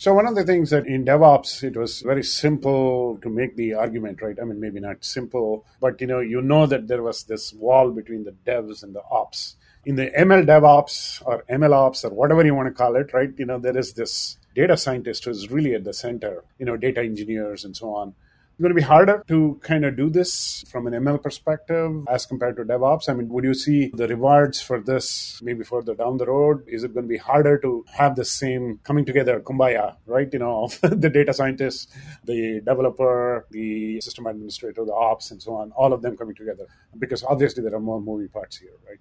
So 0.00 0.14
one 0.14 0.26
of 0.26 0.34
the 0.34 0.44
things 0.44 0.70
that 0.70 0.86
in 0.86 1.04
DevOps, 1.04 1.62
it 1.62 1.76
was 1.76 2.00
very 2.00 2.24
simple 2.24 3.18
to 3.20 3.28
make 3.28 3.54
the 3.56 3.74
argument, 3.74 4.22
right? 4.22 4.34
I 4.40 4.44
mean, 4.46 4.58
maybe 4.58 4.80
not 4.80 5.04
simple, 5.04 5.66
but 5.78 6.00
you 6.00 6.06
know, 6.06 6.20
you 6.20 6.40
know 6.40 6.64
that 6.64 6.88
there 6.88 7.02
was 7.02 7.24
this 7.24 7.52
wall 7.52 7.90
between 7.90 8.24
the 8.24 8.34
devs 8.46 8.82
and 8.82 8.94
the 8.94 9.02
ops. 9.10 9.56
In 9.84 9.96
the 9.96 10.10
ML 10.12 10.46
DevOps 10.46 11.20
or 11.26 11.44
ML 11.50 11.74
Ops 11.74 12.02
or 12.06 12.12
whatever 12.12 12.42
you 12.42 12.54
want 12.54 12.68
to 12.68 12.72
call 12.72 12.96
it, 12.96 13.12
right? 13.12 13.28
You 13.36 13.44
know, 13.44 13.58
there 13.58 13.76
is 13.76 13.92
this 13.92 14.38
data 14.54 14.74
scientist 14.78 15.26
who's 15.26 15.50
really 15.50 15.74
at 15.74 15.84
the 15.84 15.92
center, 15.92 16.44
you 16.58 16.64
know, 16.64 16.78
data 16.78 17.02
engineers 17.02 17.66
and 17.66 17.76
so 17.76 17.94
on. 17.94 18.14
Going 18.60 18.74
to 18.74 18.80
be 18.80 18.82
harder 18.82 19.24
to 19.28 19.58
kind 19.62 19.84
of 19.84 19.96
do 19.96 20.10
this 20.10 20.64
from 20.70 20.86
an 20.86 20.92
ML 20.92 21.22
perspective 21.22 22.04
as 22.08 22.26
compared 22.26 22.56
to 22.56 22.64
DevOps? 22.64 23.08
I 23.08 23.14
mean, 23.14 23.28
would 23.28 23.44
you 23.44 23.54
see 23.54 23.90
the 23.94 24.06
rewards 24.08 24.60
for 24.60 24.80
this 24.80 25.40
maybe 25.42 25.64
further 25.64 25.94
down 25.94 26.18
the 26.18 26.26
road? 26.26 26.64
Is 26.66 26.84
it 26.84 26.94
going 26.94 27.04
to 27.04 27.08
be 27.08 27.16
harder 27.16 27.58
to 27.58 27.84
have 27.92 28.16
the 28.16 28.24
same 28.24 28.80
coming 28.84 29.04
together, 29.04 29.40
kumbaya, 29.40 29.96
right? 30.06 30.28
You 30.32 30.38
know, 30.40 30.68
the 30.82 31.10
data 31.10 31.32
scientist, 31.32 31.90
the 32.24 32.60
developer, 32.60 33.46
the 33.50 34.00
system 34.00 34.26
administrator, 34.26 34.84
the 34.84 34.94
ops, 34.94 35.30
and 35.30 35.42
so 35.42 35.54
on, 35.54 35.72
all 35.72 35.92
of 35.92 36.02
them 36.02 36.16
coming 36.16 36.34
together? 36.34 36.66
Because 36.98 37.24
obviously 37.24 37.62
there 37.62 37.74
are 37.74 37.80
more 37.80 38.00
moving 38.00 38.28
parts 38.28 38.56
here, 38.56 38.72
right? 38.88 38.98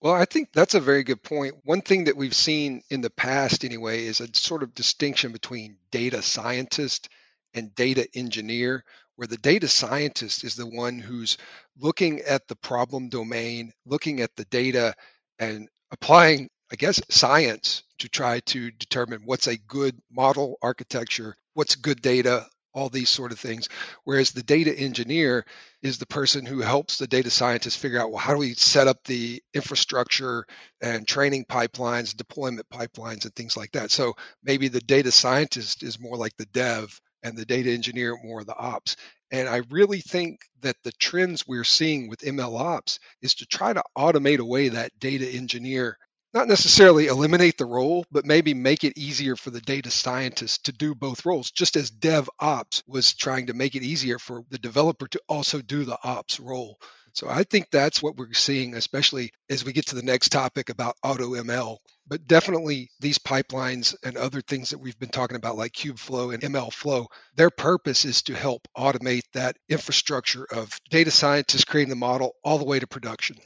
Well, 0.00 0.14
I 0.14 0.26
think 0.26 0.50
that's 0.52 0.74
a 0.74 0.80
very 0.80 1.04
good 1.04 1.22
point. 1.22 1.56
One 1.64 1.80
thing 1.80 2.04
that 2.04 2.16
we've 2.16 2.34
seen 2.34 2.82
in 2.90 3.00
the 3.00 3.10
past, 3.10 3.64
anyway, 3.64 4.04
is 4.04 4.20
a 4.20 4.28
sort 4.34 4.62
of 4.62 4.74
distinction 4.74 5.32
between 5.32 5.78
data 5.90 6.22
scientist 6.22 7.08
and 7.56 7.74
data 7.74 8.06
engineer, 8.14 8.84
where 9.16 9.26
the 9.26 9.38
data 9.38 9.66
scientist 9.66 10.44
is 10.44 10.54
the 10.54 10.66
one 10.66 10.98
who's 10.98 11.38
looking 11.78 12.20
at 12.20 12.46
the 12.46 12.56
problem 12.56 13.08
domain, 13.08 13.72
looking 13.84 14.20
at 14.20 14.30
the 14.36 14.44
data, 14.44 14.94
and 15.38 15.68
applying, 15.90 16.48
I 16.70 16.76
guess, 16.76 17.00
science 17.10 17.82
to 17.98 18.08
try 18.08 18.40
to 18.46 18.70
determine 18.70 19.22
what's 19.24 19.46
a 19.46 19.56
good 19.56 19.98
model 20.10 20.58
architecture, 20.62 21.34
what's 21.54 21.76
good 21.76 22.02
data, 22.02 22.46
all 22.74 22.90
these 22.90 23.08
sort 23.08 23.32
of 23.32 23.38
things. 23.40 23.70
Whereas 24.04 24.32
the 24.32 24.42
data 24.42 24.76
engineer 24.78 25.46
is 25.82 25.96
the 25.96 26.06
person 26.06 26.44
who 26.44 26.60
helps 26.60 26.98
the 26.98 27.06
data 27.06 27.30
scientist 27.30 27.78
figure 27.78 27.98
out, 27.98 28.10
well, 28.10 28.18
how 28.18 28.34
do 28.34 28.38
we 28.38 28.52
set 28.52 28.86
up 28.86 29.02
the 29.04 29.42
infrastructure 29.54 30.44
and 30.82 31.08
training 31.08 31.46
pipelines, 31.46 32.14
deployment 32.14 32.68
pipelines, 32.68 33.24
and 33.24 33.34
things 33.34 33.56
like 33.56 33.72
that. 33.72 33.90
So 33.90 34.12
maybe 34.44 34.68
the 34.68 34.80
data 34.80 35.10
scientist 35.10 35.82
is 35.82 35.98
more 35.98 36.18
like 36.18 36.36
the 36.36 36.46
dev 36.46 37.00
and 37.26 37.36
the 37.36 37.44
data 37.44 37.70
engineer 37.70 38.16
more 38.22 38.44
the 38.44 38.56
ops. 38.56 38.96
And 39.32 39.48
I 39.48 39.62
really 39.70 40.00
think 40.00 40.40
that 40.60 40.76
the 40.84 40.92
trends 40.92 41.46
we're 41.46 41.64
seeing 41.64 42.08
with 42.08 42.20
ML 42.20 42.58
ops 42.58 43.00
is 43.20 43.34
to 43.36 43.46
try 43.46 43.72
to 43.72 43.82
automate 43.98 44.38
away 44.38 44.68
that 44.68 44.96
data 45.00 45.28
engineer, 45.28 45.98
not 46.32 46.46
necessarily 46.46 47.08
eliminate 47.08 47.58
the 47.58 47.66
role, 47.66 48.06
but 48.12 48.24
maybe 48.24 48.54
make 48.54 48.84
it 48.84 48.96
easier 48.96 49.34
for 49.34 49.50
the 49.50 49.60
data 49.60 49.90
scientist 49.90 50.66
to 50.66 50.72
do 50.72 50.94
both 50.94 51.26
roles, 51.26 51.50
just 51.50 51.76
as 51.76 51.90
dev 51.90 52.30
ops 52.38 52.84
was 52.86 53.14
trying 53.14 53.46
to 53.46 53.54
make 53.54 53.74
it 53.74 53.82
easier 53.82 54.20
for 54.20 54.42
the 54.50 54.58
developer 54.58 55.08
to 55.08 55.20
also 55.28 55.60
do 55.60 55.84
the 55.84 55.98
ops 56.04 56.38
role. 56.38 56.78
So 57.12 57.28
I 57.28 57.42
think 57.42 57.70
that's 57.70 58.02
what 58.02 58.16
we're 58.16 58.34
seeing, 58.34 58.74
especially 58.74 59.32
as 59.50 59.64
we 59.64 59.72
get 59.72 59.86
to 59.86 59.96
the 59.96 60.02
next 60.02 60.28
topic 60.28 60.68
about 60.68 60.96
auto 61.02 61.30
ML. 61.30 61.78
But 62.08 62.26
definitely 62.26 62.90
these 63.00 63.18
pipelines 63.18 63.94
and 64.04 64.16
other 64.16 64.40
things 64.40 64.70
that 64.70 64.78
we've 64.78 64.98
been 64.98 65.08
talking 65.08 65.36
about, 65.36 65.56
like 65.56 65.72
Kubeflow 65.72 66.32
and 66.32 66.42
ML 66.42 66.72
Flow, 66.72 67.08
their 67.34 67.50
purpose 67.50 68.04
is 68.04 68.22
to 68.22 68.34
help 68.34 68.68
automate 68.76 69.24
that 69.32 69.56
infrastructure 69.68 70.44
of 70.44 70.78
data 70.90 71.10
scientists 71.10 71.64
creating 71.64 71.90
the 71.90 71.96
model 71.96 72.36
all 72.44 72.58
the 72.58 72.64
way 72.64 72.78
to 72.78 72.86
production. 72.86 73.36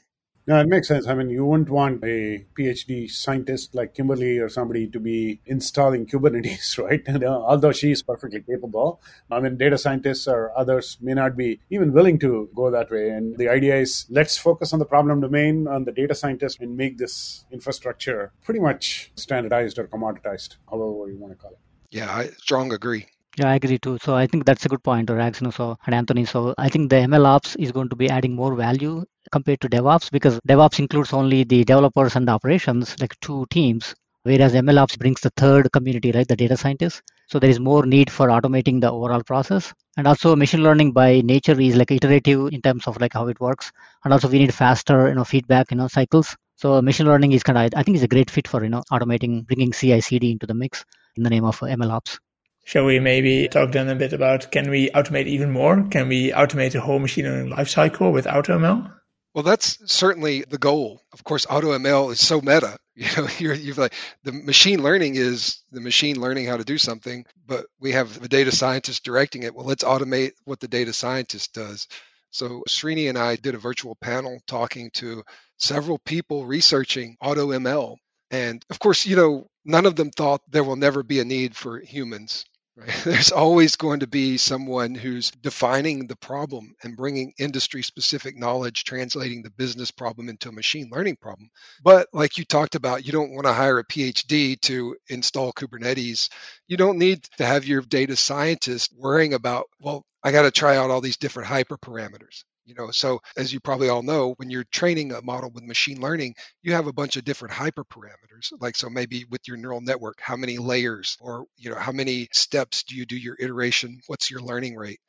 No, 0.47 0.59
it 0.59 0.68
makes 0.68 0.88
sense. 0.88 1.07
I 1.07 1.14
mean, 1.14 1.28
you 1.28 1.45
wouldn't 1.45 1.68
want 1.68 2.03
a 2.03 2.45
PhD 2.59 3.11
scientist 3.11 3.74
like 3.74 3.95
Kimberly 3.95 4.38
or 4.38 4.49
somebody 4.49 4.86
to 4.88 4.99
be 4.99 5.41
installing 5.47 6.07
Kubernetes, 6.07 6.78
right? 6.84 7.03
And, 7.07 7.22
uh, 7.22 7.43
although 7.43 7.72
she 7.72 7.93
is 7.93 8.03
perfectly 8.03 8.41
capable, 8.41 9.01
I 9.30 9.41
mean, 9.41 9.57
data 9.57 9.76
scientists 9.78 10.26
or 10.26 10.51
others 10.57 10.97
may 11.01 11.14
not 11.14 11.36
be 11.36 11.61
even 11.70 11.93
willing 11.93 12.18
to 12.20 12.49
go 12.55 12.70
that 12.70 12.91
way. 12.91 13.11
And 13.11 13.36
the 13.36 13.49
idea 13.49 13.76
is 13.76 14.07
let's 14.09 14.36
focus 14.36 14.72
on 14.72 14.78
the 14.78 14.86
problem 14.86 15.20
domain, 15.20 15.68
on 15.68 15.84
the 15.84 15.93
data 15.93 16.14
scientist, 16.14 16.61
and 16.61 16.76
make 16.76 16.99
this 16.99 17.45
infrastructure 17.53 18.32
pretty 18.43 18.61
much 18.61 19.12
standardized 19.16 19.78
or 19.78 19.86
commoditized, 19.86 20.57
however 20.70 21.11
you 21.11 21.18
want 21.18 21.32
to 21.32 21.36
call 21.36 21.53
it. 21.53 21.59
Yeah, 21.91 22.11
I 22.11 22.26
strong 22.38 22.72
agree. 22.72 23.07
Yeah, 23.36 23.51
I 23.51 23.55
agree 23.55 23.78
too. 23.78 23.99
So 24.03 24.16
I 24.16 24.26
think 24.26 24.45
that's 24.45 24.64
a 24.64 24.68
good 24.68 24.82
point, 24.82 25.09
Rags, 25.11 25.38
so 25.55 25.78
and 25.86 25.95
Anthony. 25.95 26.24
So 26.24 26.55
I 26.59 26.68
think 26.68 26.91
the 26.91 26.97
ML 26.97 27.24
ops 27.24 27.57
is 27.57 27.72
going 27.72 27.88
to 27.91 27.97
be 27.97 28.09
adding 28.09 28.34
more 28.34 28.55
value 28.55 29.05
compared 29.31 29.61
to 29.61 29.68
DevOps 29.68 30.11
because 30.11 30.41
DevOps 30.49 30.78
includes 30.78 31.12
only 31.12 31.45
the 31.45 31.64
developers 31.64 32.16
and 32.16 32.26
the 32.26 32.33
operations, 32.33 32.97
like 33.01 33.18
two 33.20 33.47
teams, 33.51 33.95
whereas 34.22 34.55
MLOps 34.55 34.99
brings 34.99 35.20
the 35.20 35.31
third 35.37 35.70
community, 35.72 36.12
right, 36.12 36.26
the 36.26 36.37
data 36.37 36.57
scientists. 36.57 37.03
So 37.28 37.39
there 37.39 37.51
is 37.51 37.61
more 37.61 37.87
need 37.87 38.11
for 38.11 38.28
automating 38.28 38.81
the 38.81 38.91
overall 38.91 39.22
process. 39.22 39.72
And 39.97 40.07
also 40.07 40.35
machine 40.35 40.62
learning 40.62 40.93
by 40.93 41.20
nature 41.20 41.61
is 41.61 41.76
like 41.76 41.91
iterative 41.91 42.49
in 42.53 42.61
terms 42.61 42.87
of 42.87 43.01
like 43.01 43.12
how 43.12 43.28
it 43.28 43.41
works. 43.41 43.70
And 44.05 44.12
also 44.12 44.28
we 44.28 44.39
need 44.39 44.53
faster, 44.53 45.09
you 45.09 45.14
know, 45.14 45.24
feedback, 45.24 45.70
you 45.70 45.76
know, 45.76 45.89
cycles. 45.89 46.37
So 46.57 46.83
machine 46.83 47.07
learning 47.07 47.33
is 47.33 47.43
kind 47.43 47.57
of, 47.59 47.78
I 47.78 47.83
think 47.83 47.97
is 47.97 48.03
a 48.03 48.09
great 48.09 48.31
fit 48.31 48.49
for, 48.49 48.62
you 48.62 48.70
know, 48.70 48.83
automating, 48.93 49.47
bringing 49.47 49.72
CI 49.72 50.01
CD 50.01 50.33
into 50.33 50.47
the 50.47 50.55
mix 50.55 50.85
in 51.16 51.22
the 51.22 51.31
name 51.31 51.45
of 51.45 51.59
MLOps. 51.61 52.18
Shall 52.64 52.85
we 52.85 53.01
maybe 53.01 53.49
talk 53.49 53.72
then 53.72 53.89
a 53.89 53.95
bit 53.95 54.12
about 54.12 54.51
can 54.53 54.68
we 54.70 54.91
automate 54.91 55.26
even 55.26 55.51
more? 55.51 55.83
Can 55.91 56.09
we 56.09 56.31
automate 56.33 56.72
the 56.72 56.81
whole 56.81 56.99
machine 56.99 57.24
learning 57.24 57.53
lifecycle 57.53 58.12
with 58.12 58.26
AutoML? 58.26 58.99
Well, 59.35 59.45
that's 59.45 59.78
certainly 59.93 60.43
the 60.43 60.59
goal. 60.59 61.01
Of 61.12 61.22
course, 61.24 61.47
AutoML 61.47 62.12
is 62.12 62.26
so 62.26 62.41
meta. 62.41 62.78
You 63.01 63.07
know, 63.16 63.28
you're, 63.39 63.55
you've 63.55 63.78
like 63.78 63.95
the 64.24 64.33
machine 64.33 64.83
learning 64.83 65.14
is 65.14 65.62
the 65.72 65.81
machine 65.81 66.20
learning 66.20 66.45
how 66.45 66.59
to 66.59 66.64
do 66.64 66.76
something, 66.76 67.24
but 67.47 67.64
we 67.78 67.93
have 67.93 68.20
the 68.20 68.28
data 68.28 68.53
scientist 68.53 69.05
directing 69.05 69.45
it. 69.45 69.55
Well, 69.55 69.64
let's 69.64 69.85
automate 69.85 70.33
what 70.45 70.61
the 70.61 70.68
data 70.68 70.93
scientist 70.93 71.55
does. 71.55 71.89
So 72.31 72.62
Srini 72.68 73.09
and 73.09 73.16
I 73.16 73.37
did 73.37 73.55
a 73.55 73.59
virtual 73.59 73.97
panel 73.97 74.39
talking 74.47 74.91
to 74.95 75.22
several 75.59 75.99
people 75.99 76.45
researching 76.45 77.16
AutoML. 77.22 77.97
And 78.31 78.62
of 78.68 78.78
course, 78.78 79.07
you 79.07 79.16
know, 79.16 79.47
none 79.64 79.87
of 79.87 79.97
them 79.97 80.11
thought 80.11 80.43
there 80.51 80.64
will 80.64 80.76
never 80.76 81.03
be 81.03 81.20
a 81.20 81.24
need 81.24 81.57
for 81.57 81.81
humans 81.81 82.45
Right? 82.77 82.91
There's 83.05 83.33
always 83.33 83.77
going 83.77 84.01
to 84.01 84.07
be 84.07 84.37
someone 84.37 84.95
who's 84.95 85.31
defining 85.31 86.07
the 86.07 86.16
problem 86.16 86.75
and 86.83 86.97
bringing 86.97 87.33
industry 87.39 87.83
specific 87.83 88.37
knowledge, 88.37 88.85
translating 88.85 89.43
the 89.43 89.51
business 89.51 89.91
problem 89.91 90.29
into 90.29 90.49
a 90.49 90.53
machine 90.53 90.89
learning 90.91 91.16
problem. 91.16 91.51
But 91.83 92.09
like 92.12 92.39
you 92.39 92.45
talked 92.45 92.75
about, 92.75 93.05
you 93.05 93.12
don't 93.12 93.35
want 93.35 93.47
to 93.47 93.53
hire 93.53 93.79
a 93.79 93.85
PhD 93.85 94.61
to 94.62 94.97
install 95.09 95.53
Kubernetes. 95.53 96.31
You 96.68 96.77
don't 96.77 96.99
need 96.99 97.25
to 97.39 97.47
have 97.47 97.64
your 97.64 97.83
data 97.83 98.16
scientist 98.16 98.93
worrying 98.97 99.35
about, 99.35 99.66
well, 99.81 100.05
I 100.23 100.33
got 100.33 100.43
to 100.43 100.51
try 100.51 100.77
out 100.77 100.91
all 100.91 101.01
these 101.01 101.16
different 101.16 101.49
hyperparameters 101.49 102.45
you 102.64 102.74
know 102.74 102.90
so 102.90 103.20
as 103.36 103.52
you 103.52 103.61
probably 103.61 103.88
all 103.88 104.02
know 104.02 104.34
when 104.36 104.50
you're 104.50 104.64
training 104.72 105.12
a 105.12 105.22
model 105.22 105.50
with 105.54 105.64
machine 105.64 106.00
learning 106.00 106.34
you 106.62 106.72
have 106.72 106.86
a 106.86 106.92
bunch 106.92 107.16
of 107.16 107.24
different 107.24 107.54
hyperparameters 107.54 108.52
like 108.61 108.76
so 108.76 108.88
maybe 108.88 109.24
with 109.30 109.40
your 109.46 109.56
neural 109.56 109.80
network 109.80 110.18
how 110.20 110.36
many 110.36 110.58
layers 110.58 111.16
or 111.20 111.44
you 111.56 111.70
know 111.70 111.76
how 111.76 111.92
many 111.92 112.28
steps 112.32 112.82
do 112.84 112.96
you 112.96 113.06
do 113.06 113.16
your 113.16 113.36
iteration? 113.38 114.00
What's 114.06 114.30
your 114.30 114.40
learning 114.40 114.76
rate? 114.76 115.00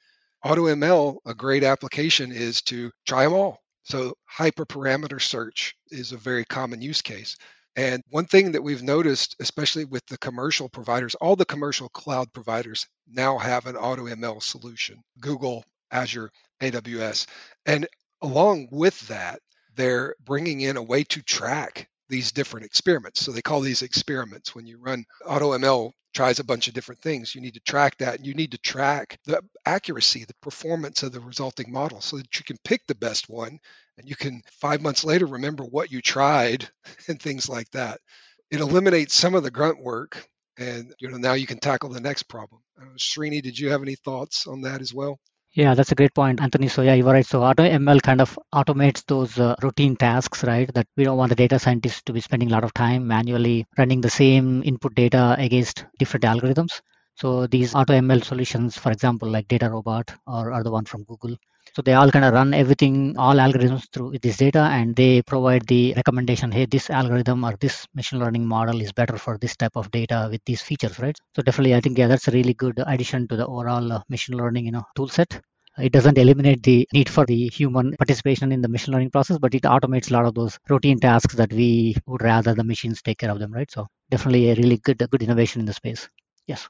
Automl 0.46 1.18
a 1.26 1.34
great 1.34 1.64
application 1.64 2.32
is 2.32 2.62
to 2.64 2.92
try 3.06 3.24
them 3.24 3.34
all. 3.34 3.60
So 3.84 4.14
hyperparameter 4.38 5.22
search 5.22 5.76
is 5.90 6.12
a 6.12 6.18
very 6.18 6.46
common 6.46 6.82
use 6.82 7.02
case. 7.02 7.38
And 7.76 8.04
one 8.10 8.26
thing 8.26 8.52
that 8.52 8.62
we've 8.62 8.84
noticed, 8.84 9.36
especially 9.40 9.86
with 9.86 10.06
the 10.08 10.18
commercial 10.18 10.68
providers, 10.68 11.16
all 11.16 11.36
the 11.36 11.46
commercial 11.46 11.90
cloud 11.90 12.32
providers 12.34 12.86
now 13.08 13.38
have 13.38 13.66
an 13.66 13.76
AutoML 13.76 14.44
solution. 14.44 15.02
Google, 15.22 15.64
Azure, 15.92 16.32
AWS. 16.62 17.28
And 17.66 17.88
along 18.22 18.70
with 18.72 19.00
that, 19.08 19.40
they're 19.76 20.16
bringing 20.24 20.62
in 20.62 20.78
a 20.78 20.84
way 20.84 21.04
to 21.06 21.22
track 21.22 21.88
these 22.10 22.32
different 22.32 22.66
experiments. 22.66 23.22
So 23.22 23.32
they 23.32 23.42
call 23.42 23.62
these 23.62 23.82
experiments. 23.84 24.54
When 24.54 24.68
you 24.68 24.78
run 24.78 25.06
AutoML 25.26 25.92
tries 26.14 26.40
a 26.40 26.44
bunch 26.44 26.68
of 26.68 26.74
different 26.74 27.02
things, 27.02 27.34
you 27.34 27.42
need 27.42 27.54
to 27.54 27.62
track 27.62 27.98
that. 27.98 28.18
And 28.18 28.28
you 28.28 28.34
need 28.34 28.52
to 28.52 28.58
track 28.58 29.18
the 29.26 29.42
accuracy, 29.66 30.26
the 30.26 30.34
performance 30.42 31.04
of 31.04 31.14
the 31.14 31.22
resulting 31.22 31.72
model 31.72 32.02
so 32.02 32.18
that 32.18 32.38
you 32.38 32.44
can 32.44 32.58
pick 32.66 32.86
the 32.86 32.96
best 32.96 33.30
one 33.30 33.58
and 33.98 34.10
you 34.10 34.16
can 34.16 34.42
five 34.60 34.82
months 34.82 35.04
later 35.06 35.26
remember 35.26 35.64
what 35.64 35.92
you 35.92 36.02
tried 36.02 36.68
and 37.08 37.22
things 37.22 37.48
like 37.48 37.70
that. 37.72 38.02
It 38.50 38.60
eliminates 38.60 39.16
some 39.16 39.36
of 39.36 39.44
the 39.44 39.52
grunt 39.52 39.82
work 39.82 40.28
and 40.58 40.94
you 41.00 41.10
know 41.10 41.18
now 41.18 41.34
you 41.34 41.48
can 41.48 41.60
tackle 41.60 41.90
the 41.90 42.02
next 42.02 42.24
problem. 42.24 42.62
Uh, 42.80 42.86
Srini, 42.98 43.42
did 43.42 43.58
you 43.58 43.70
have 43.70 43.82
any 43.82 43.96
thoughts 43.96 44.48
on 44.48 44.62
that 44.62 44.82
as 44.82 44.94
well? 44.94 45.18
Yeah, 45.54 45.76
that's 45.76 45.92
a 45.92 45.96
great 45.96 46.14
point, 46.14 46.42
Anthony. 46.42 46.68
So 46.68 46.82
yeah, 46.82 46.94
you're 46.94 47.12
right. 47.12 47.26
So 47.26 47.42
AutoML 47.42 48.02
kind 48.02 48.20
of 48.22 48.38
automates 48.54 49.06
those 49.06 49.38
uh, 49.40 49.56
routine 49.62 49.96
tasks, 49.96 50.44
right? 50.44 50.72
That 50.74 50.88
we 50.98 51.04
don't 51.04 51.18
want 51.18 51.30
the 51.30 51.36
data 51.36 51.60
scientists 51.60 52.02
to 52.04 52.14
be 52.14 52.22
spending 52.22 52.50
a 52.50 52.52
lot 52.54 52.64
of 52.64 52.74
time 52.74 53.08
manually 53.08 53.66
running 53.78 54.02
the 54.02 54.10
same 54.10 54.62
input 54.64 54.96
data 54.96 55.36
against 55.38 55.86
different 56.00 56.24
algorithms. 56.26 56.82
So 57.16 57.48
these 57.48 57.74
AutoML 57.74 58.24
solutions, 58.24 58.78
for 58.78 58.92
example, 58.92 59.30
like 59.30 59.48
DataRobot 59.48 60.16
or, 60.28 60.54
or 60.54 60.64
the 60.64 60.72
one 60.72 60.86
from 60.86 61.04
Google, 61.04 61.36
so 61.74 61.82
they 61.82 61.94
all 61.94 62.12
kind 62.12 62.26
of 62.26 62.34
run 62.34 62.54
everything, 62.54 63.18
all 63.18 63.36
algorithms 63.36 63.88
through 63.92 64.18
this 64.22 64.38
data, 64.38 64.60
and 64.60 64.96
they 64.96 65.22
provide 65.22 65.66
the 65.68 65.94
recommendation. 65.96 66.52
Hey, 66.52 66.66
this 66.66 66.90
algorithm 66.90 67.46
or 67.46 67.56
this 67.60 67.88
machine 67.96 68.20
learning 68.20 68.46
model 68.46 68.82
is 68.82 68.92
better 68.92 69.18
for 69.18 69.38
this 69.38 69.56
type 69.56 69.76
of 69.76 69.90
data 69.92 70.28
with 70.30 70.42
these 70.46 70.62
features, 70.62 71.00
right? 71.00 71.18
So 71.36 71.42
definitely, 71.42 71.76
I 71.76 71.80
think 71.80 71.98
yeah, 71.98 72.08
that's 72.08 72.28
a 72.28 72.32
really 72.32 72.54
good 72.54 72.82
addition 72.86 73.28
to 73.30 73.38
the 73.38 73.48
overall 73.48 73.92
uh, 73.92 74.02
machine 74.10 74.38
learning, 74.38 74.66
you 74.66 74.74
know, 74.74 74.84
tool 74.96 75.08
set. 75.08 75.42
It 75.78 75.94
doesn't 75.94 76.18
eliminate 76.18 76.62
the 76.64 76.86
need 76.92 77.08
for 77.08 77.26
the 77.26 77.48
human 77.48 77.96
participation 77.96 78.52
in 78.52 78.62
the 78.62 78.68
machine 78.68 78.94
learning 78.94 79.12
process, 79.12 79.38
but 79.38 79.56
it 79.56 79.64
automates 79.64 80.12
a 80.12 80.14
lot 80.14 80.26
of 80.26 80.36
those 80.36 80.60
routine 80.70 81.00
tasks 81.00 81.36
that 81.36 81.54
we 81.54 81.96
would 82.06 82.22
rather 82.22 82.54
the 82.54 82.66
machines 82.66 83.02
take 83.02 83.20
care 83.20 83.32
of 83.32 83.40
them, 83.40 83.54
right? 83.54 83.72
So 83.72 83.88
definitely 84.10 84.50
a 84.50 84.56
really 84.56 84.78
good 84.78 84.98
good 85.10 85.24
innovation 85.24 85.62
in 85.62 85.66
the 85.66 85.74
space. 85.74 86.10
Yes. 86.48 86.68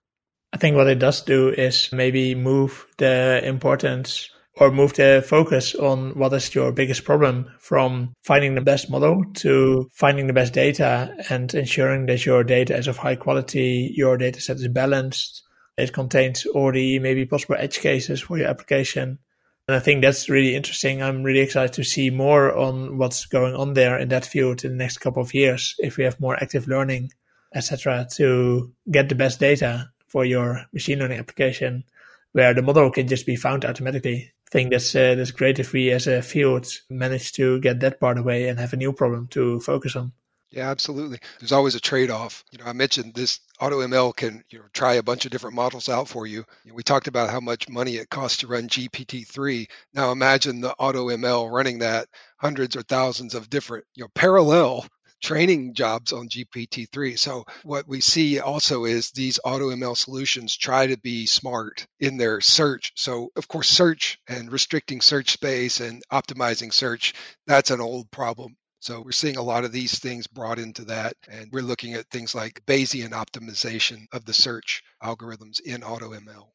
I 0.54 0.58
think 0.58 0.76
what 0.76 0.88
it 0.88 1.00
does 1.00 1.22
do 1.22 1.50
is 1.50 1.92
maybe 1.92 2.36
move 2.36 2.86
the 2.98 3.42
importance 3.44 4.30
or 4.58 4.70
move 4.72 4.94
the 4.94 5.24
focus 5.26 5.76
on 5.76 6.12
what 6.12 6.34
is 6.34 6.54
your 6.54 6.72
biggest 6.72 7.04
problem 7.04 7.50
from 7.60 8.14
finding 8.24 8.56
the 8.56 8.62
best 8.62 8.90
model 8.90 9.24
to 9.34 9.90
finding 9.94 10.28
the 10.28 10.34
best 10.34 10.54
data 10.54 11.16
and 11.30 11.54
ensuring 11.54 12.06
that 12.06 12.26
your 12.26 12.44
data 12.44 12.76
is 12.76 12.88
of 12.88 12.98
high 12.98 13.16
quality, 13.16 13.92
your 13.96 14.18
data 14.18 14.42
set 14.42 14.58
is 14.58 14.68
balanced, 14.68 15.44
it 15.78 15.94
contains 15.94 16.46
all 16.46 16.72
the 16.72 17.00
maybe 17.00 17.26
possible 17.26 17.56
edge 17.58 17.80
cases 17.80 18.22
for 18.22 18.38
your 18.38 18.48
application. 18.48 19.20
And 19.68 19.76
I 19.76 19.80
think 19.80 20.02
that's 20.02 20.30
really 20.30 20.56
interesting. 20.56 21.02
I'm 21.02 21.24
really 21.24 21.40
excited 21.40 21.74
to 21.74 21.84
see 21.84 22.10
more 22.10 22.56
on 22.56 22.98
what's 22.98 23.26
going 23.26 23.56
on 23.56 23.74
there 23.74 23.98
in 23.98 24.10
that 24.10 24.26
field 24.26 24.66
in 24.66 24.72
the 24.72 24.78
next 24.78 24.98
couple 24.98 25.22
of 25.22 25.34
years 25.34 25.76
if 25.80 25.98
we 25.98 26.04
have 26.04 26.20
more 26.20 26.36
active 26.36 26.68
learning, 26.68 27.12
etc., 27.56 28.08
to 28.16 28.74
get 28.90 29.08
the 29.08 29.16
best 29.16 29.40
data 29.40 29.90
for 30.08 30.26
your 30.26 30.66
machine 30.74 31.00
learning 31.00 31.20
application 31.20 31.86
where 32.34 32.54
the 32.54 32.62
model 32.62 32.92
can 32.92 33.08
just 33.08 33.26
be 33.26 33.36
found 33.36 33.66
automatically. 33.66 34.32
Think 34.52 34.72
that's 34.72 34.94
uh, 34.96 35.16
that's 35.16 35.32
great 35.32 35.60
if 35.60 35.72
we 35.72 35.92
as 35.92 36.08
a 36.08 36.22
field 36.22 36.68
manage 36.90 37.32
to 37.34 37.60
get 37.62 37.80
that 37.80 38.00
part 38.00 38.18
away 38.18 38.50
and 38.50 38.60
have 38.60 38.74
a 38.74 38.78
new 38.78 38.92
problem 38.94 39.28
to 39.30 39.60
focus 39.62 39.96
on. 39.96 40.12
Yeah, 40.52 40.70
absolutely. 40.70 41.20
There's 41.40 41.54
always 41.54 41.76
a 41.76 41.80
trade-off. 41.80 42.44
You 42.52 42.58
know, 42.58 42.66
I 42.66 42.74
mentioned 42.74 43.14
this 43.14 43.40
AutoML 43.62 44.14
can 44.14 44.44
you 44.50 44.60
know 44.60 44.66
try 44.74 44.96
a 44.96 45.04
bunch 45.04 45.24
of 45.24 45.32
different 45.32 45.56
models 45.56 45.88
out 45.88 46.10
for 46.10 46.28
you. 46.28 46.44
you 46.66 46.72
know, 46.72 46.76
we 46.76 46.84
talked 46.84 47.08
about 47.08 47.30
how 47.30 47.40
much 47.40 47.70
money 47.70 47.96
it 47.96 48.10
costs 48.10 48.40
to 48.40 48.48
run 48.48 48.68
GPT-3. 48.68 49.68
Now 49.94 50.12
imagine 50.12 50.60
the 50.60 50.76
AutoML 50.78 51.50
running 51.50 51.80
that 51.80 52.10
hundreds 52.38 52.76
or 52.76 52.82
thousands 52.82 53.34
of 53.34 53.50
different 53.50 53.86
you 53.96 54.04
know 54.04 54.10
parallel 54.14 54.86
training 55.22 55.74
jobs 55.74 56.14
on 56.14 56.28
GPT-3. 56.28 57.18
So 57.18 57.46
what 57.64 57.88
we 57.88 58.02
see 58.02 58.40
also 58.40 58.86
is 58.86 59.12
these 59.12 59.40
AutoML 59.46 59.96
solutions 59.96 60.58
try 60.58 60.88
to 60.88 60.98
be 60.98 61.26
smart 61.26 61.86
in 62.00 62.18
their 62.18 62.42
search. 62.42 62.92
So 62.96 63.30
of 63.36 63.48
course, 63.48 63.70
search 63.70 64.20
and 64.28 64.52
restricting 64.52 65.02
search 65.02 65.32
space 65.32 65.80
and 65.80 66.04
optimizing 66.12 66.74
search, 66.74 67.14
that's 67.48 67.72
an 67.72 67.82
old 67.82 68.12
problem. 68.12 68.56
So 68.80 69.02
we're 69.02 69.12
seeing 69.12 69.38
a 69.38 69.44
lot 69.44 69.64
of 69.64 69.72
these 69.72 70.00
things 70.00 70.26
brought 70.26 70.58
into 70.58 70.86
that. 70.86 71.14
And 71.30 71.52
we're 71.52 71.62
looking 71.62 71.94
at 71.94 72.10
things 72.10 72.34
like 72.34 72.66
Bayesian 72.66 73.12
optimization 73.12 74.06
of 74.12 74.26
the 74.26 74.34
search 74.34 74.82
algorithms 75.04 75.62
in 75.62 75.82
AutoML 75.82 76.48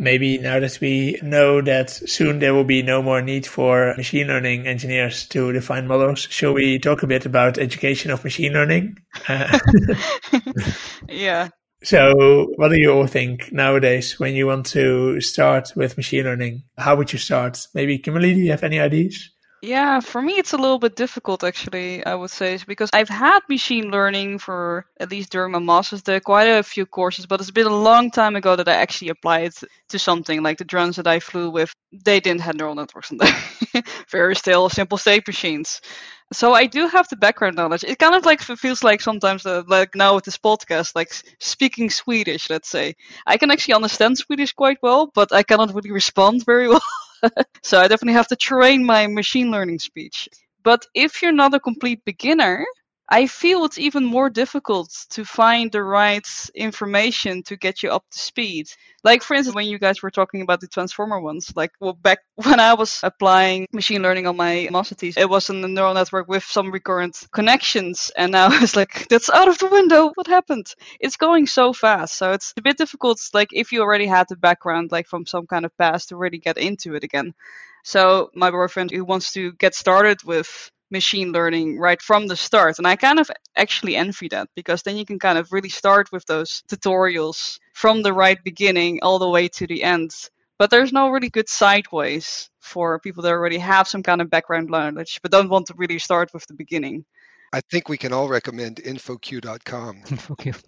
maybe 0.00 0.38
now 0.38 0.58
that 0.58 0.78
we 0.80 1.18
know 1.22 1.60
that 1.60 1.90
soon 1.90 2.38
there 2.38 2.54
will 2.54 2.64
be 2.64 2.82
no 2.82 3.02
more 3.02 3.20
need 3.20 3.46
for 3.46 3.94
machine 3.96 4.26
learning 4.26 4.66
engineers 4.66 5.26
to 5.28 5.52
define 5.52 5.86
models, 5.86 6.26
shall 6.30 6.54
we 6.54 6.78
talk 6.78 7.02
a 7.02 7.06
bit 7.06 7.26
about 7.26 7.58
education 7.58 8.10
of 8.10 8.24
machine 8.24 8.54
learning? 8.54 8.96
Uh, 9.28 9.58
yeah. 11.08 11.48
So, 11.82 12.52
what 12.56 12.68
do 12.68 12.80
you 12.80 12.92
all 12.92 13.06
think 13.06 13.52
nowadays 13.52 14.18
when 14.18 14.34
you 14.34 14.46
want 14.46 14.66
to 14.66 15.20
start 15.20 15.72
with 15.76 15.96
machine 15.96 16.24
learning? 16.24 16.64
How 16.76 16.96
would 16.96 17.12
you 17.12 17.18
start? 17.18 17.66
Maybe 17.74 17.98
Kimberly, 17.98 18.34
do 18.34 18.40
you 18.40 18.50
have 18.50 18.64
any 18.64 18.80
ideas? 18.80 19.30
Yeah, 19.62 20.00
for 20.00 20.22
me 20.22 20.34
it's 20.38 20.54
a 20.54 20.56
little 20.56 20.78
bit 20.78 20.96
difficult 20.96 21.44
actually, 21.44 22.04
I 22.06 22.14
would 22.14 22.30
say, 22.30 22.58
because 22.66 22.88
I've 22.94 23.10
had 23.10 23.40
machine 23.46 23.90
learning 23.90 24.38
for 24.38 24.86
at 24.98 25.10
least 25.10 25.32
during 25.32 25.52
my 25.52 25.58
master's 25.58 26.02
there 26.02 26.18
quite 26.20 26.44
a 26.48 26.62
few 26.62 26.86
courses, 26.86 27.26
but 27.26 27.40
it's 27.40 27.50
been 27.50 27.66
a 27.66 27.76
long 27.90 28.10
time 28.10 28.36
ago 28.36 28.56
that 28.56 28.68
I 28.68 28.72
actually 28.76 29.10
applied 29.10 29.52
to 29.90 29.98
something 29.98 30.42
like 30.42 30.56
the 30.56 30.64
drones 30.64 30.96
that 30.96 31.06
I 31.06 31.20
flew 31.20 31.50
with. 31.50 31.74
They 31.92 32.20
didn't 32.20 32.40
have 32.40 32.56
neural 32.56 32.74
networks 32.74 33.10
in 33.10 33.18
there. 33.18 33.82
Very 34.10 34.34
still 34.34 34.70
simple 34.70 34.96
state 34.96 35.26
machines. 35.26 35.82
So 36.32 36.54
I 36.54 36.66
do 36.66 36.86
have 36.88 37.08
the 37.08 37.16
background 37.16 37.56
knowledge. 37.56 37.84
It 37.84 37.98
kind 37.98 38.14
of 38.14 38.24
like 38.24 38.40
feels 38.40 38.82
like 38.82 39.00
sometimes, 39.02 39.44
uh, 39.44 39.62
like 39.66 39.94
now 39.94 40.14
with 40.14 40.24
this 40.24 40.38
podcast, 40.38 40.94
like 40.94 41.12
speaking 41.40 41.90
Swedish. 41.90 42.48
Let's 42.48 42.68
say 42.70 42.94
I 43.26 43.36
can 43.36 43.50
actually 43.50 43.74
understand 43.74 44.16
Swedish 44.18 44.52
quite 44.52 44.78
well, 44.82 45.10
but 45.14 45.32
I 45.34 45.42
cannot 45.42 45.74
really 45.74 45.90
respond 45.92 46.44
very 46.46 46.68
well. 46.74 46.80
so 47.62 47.78
I 47.78 47.88
definitely 47.88 48.14
have 48.14 48.28
to 48.28 48.36
train 48.36 48.84
my 48.84 49.06
machine 49.06 49.50
learning 49.50 49.78
speech. 49.78 50.28
But 50.62 50.86
if 50.94 51.22
you're 51.22 51.32
not 51.32 51.54
a 51.54 51.60
complete 51.60 52.04
beginner, 52.04 52.64
I 53.12 53.26
feel 53.26 53.64
it's 53.64 53.78
even 53.78 54.04
more 54.04 54.30
difficult 54.30 54.88
to 55.10 55.24
find 55.24 55.72
the 55.72 55.82
right 55.82 56.26
information 56.54 57.42
to 57.44 57.56
get 57.56 57.82
you 57.82 57.90
up 57.90 58.04
to 58.08 58.18
speed. 58.18 58.68
Like, 59.02 59.24
for 59.24 59.34
instance, 59.34 59.56
when 59.56 59.66
you 59.66 59.80
guys 59.80 60.00
were 60.00 60.12
talking 60.12 60.42
about 60.42 60.60
the 60.60 60.68
transformer 60.68 61.20
ones, 61.20 61.52
like 61.56 61.72
well, 61.80 61.94
back 61.94 62.20
when 62.36 62.60
I 62.60 62.74
was 62.74 63.00
applying 63.02 63.66
machine 63.72 64.02
learning 64.02 64.28
on 64.28 64.36
my 64.36 64.68
master 64.70 64.94
thesis, 64.94 65.20
it 65.20 65.28
was 65.28 65.50
in 65.50 65.64
a 65.64 65.66
neural 65.66 65.94
network 65.94 66.28
with 66.28 66.44
some 66.44 66.70
recurrent 66.70 67.26
connections. 67.32 68.12
And 68.16 68.30
now 68.30 68.48
it's 68.52 68.76
like, 68.80 69.08
that's 69.08 69.28
out 69.28 69.48
of 69.48 69.58
the 69.58 69.66
window. 69.66 70.12
What 70.14 70.28
happened? 70.28 70.72
It's 71.00 71.16
going 71.16 71.48
so 71.48 71.72
fast. 71.72 72.16
So 72.16 72.30
it's 72.30 72.54
a 72.56 72.62
bit 72.62 72.78
difficult, 72.78 73.20
like, 73.34 73.48
if 73.52 73.72
you 73.72 73.80
already 73.82 74.06
had 74.06 74.28
the 74.28 74.36
background, 74.36 74.92
like 74.92 75.08
from 75.08 75.26
some 75.26 75.48
kind 75.48 75.64
of 75.64 75.76
past 75.76 76.10
to 76.10 76.16
really 76.16 76.38
get 76.38 76.58
into 76.58 76.94
it 76.94 77.02
again. 77.02 77.34
So 77.82 78.30
my 78.34 78.50
boyfriend 78.52 78.92
who 78.92 79.04
wants 79.04 79.32
to 79.32 79.52
get 79.52 79.74
started 79.74 80.22
with 80.22 80.70
machine 80.90 81.32
learning 81.32 81.78
right 81.78 82.00
from 82.00 82.26
the 82.26 82.36
start. 82.36 82.78
And 82.78 82.86
I 82.86 82.96
kind 82.96 83.18
of 83.18 83.30
actually 83.56 83.96
envy 83.96 84.28
that 84.28 84.48
because 84.54 84.82
then 84.82 84.96
you 84.96 85.04
can 85.04 85.18
kind 85.18 85.38
of 85.38 85.52
really 85.52 85.68
start 85.68 86.10
with 86.12 86.24
those 86.26 86.62
tutorials 86.70 87.58
from 87.74 88.02
the 88.02 88.12
right 88.12 88.38
beginning 88.44 89.00
all 89.02 89.18
the 89.18 89.28
way 89.28 89.48
to 89.48 89.66
the 89.66 89.82
end. 89.82 90.12
But 90.58 90.70
there's 90.70 90.92
no 90.92 91.08
really 91.08 91.30
good 91.30 91.48
sideways 91.48 92.50
for 92.60 92.98
people 93.00 93.22
that 93.22 93.32
already 93.32 93.58
have 93.58 93.88
some 93.88 94.02
kind 94.02 94.20
of 94.20 94.28
background 94.28 94.68
knowledge 94.68 95.18
but 95.22 95.32
don't 95.32 95.48
want 95.48 95.66
to 95.68 95.74
really 95.76 95.98
start 95.98 96.30
with 96.34 96.46
the 96.46 96.54
beginning. 96.54 97.04
I 97.52 97.60
think 97.62 97.88
we 97.88 97.98
can 97.98 98.12
all 98.12 98.28
recommend 98.28 98.76
infoq.com 98.76 100.02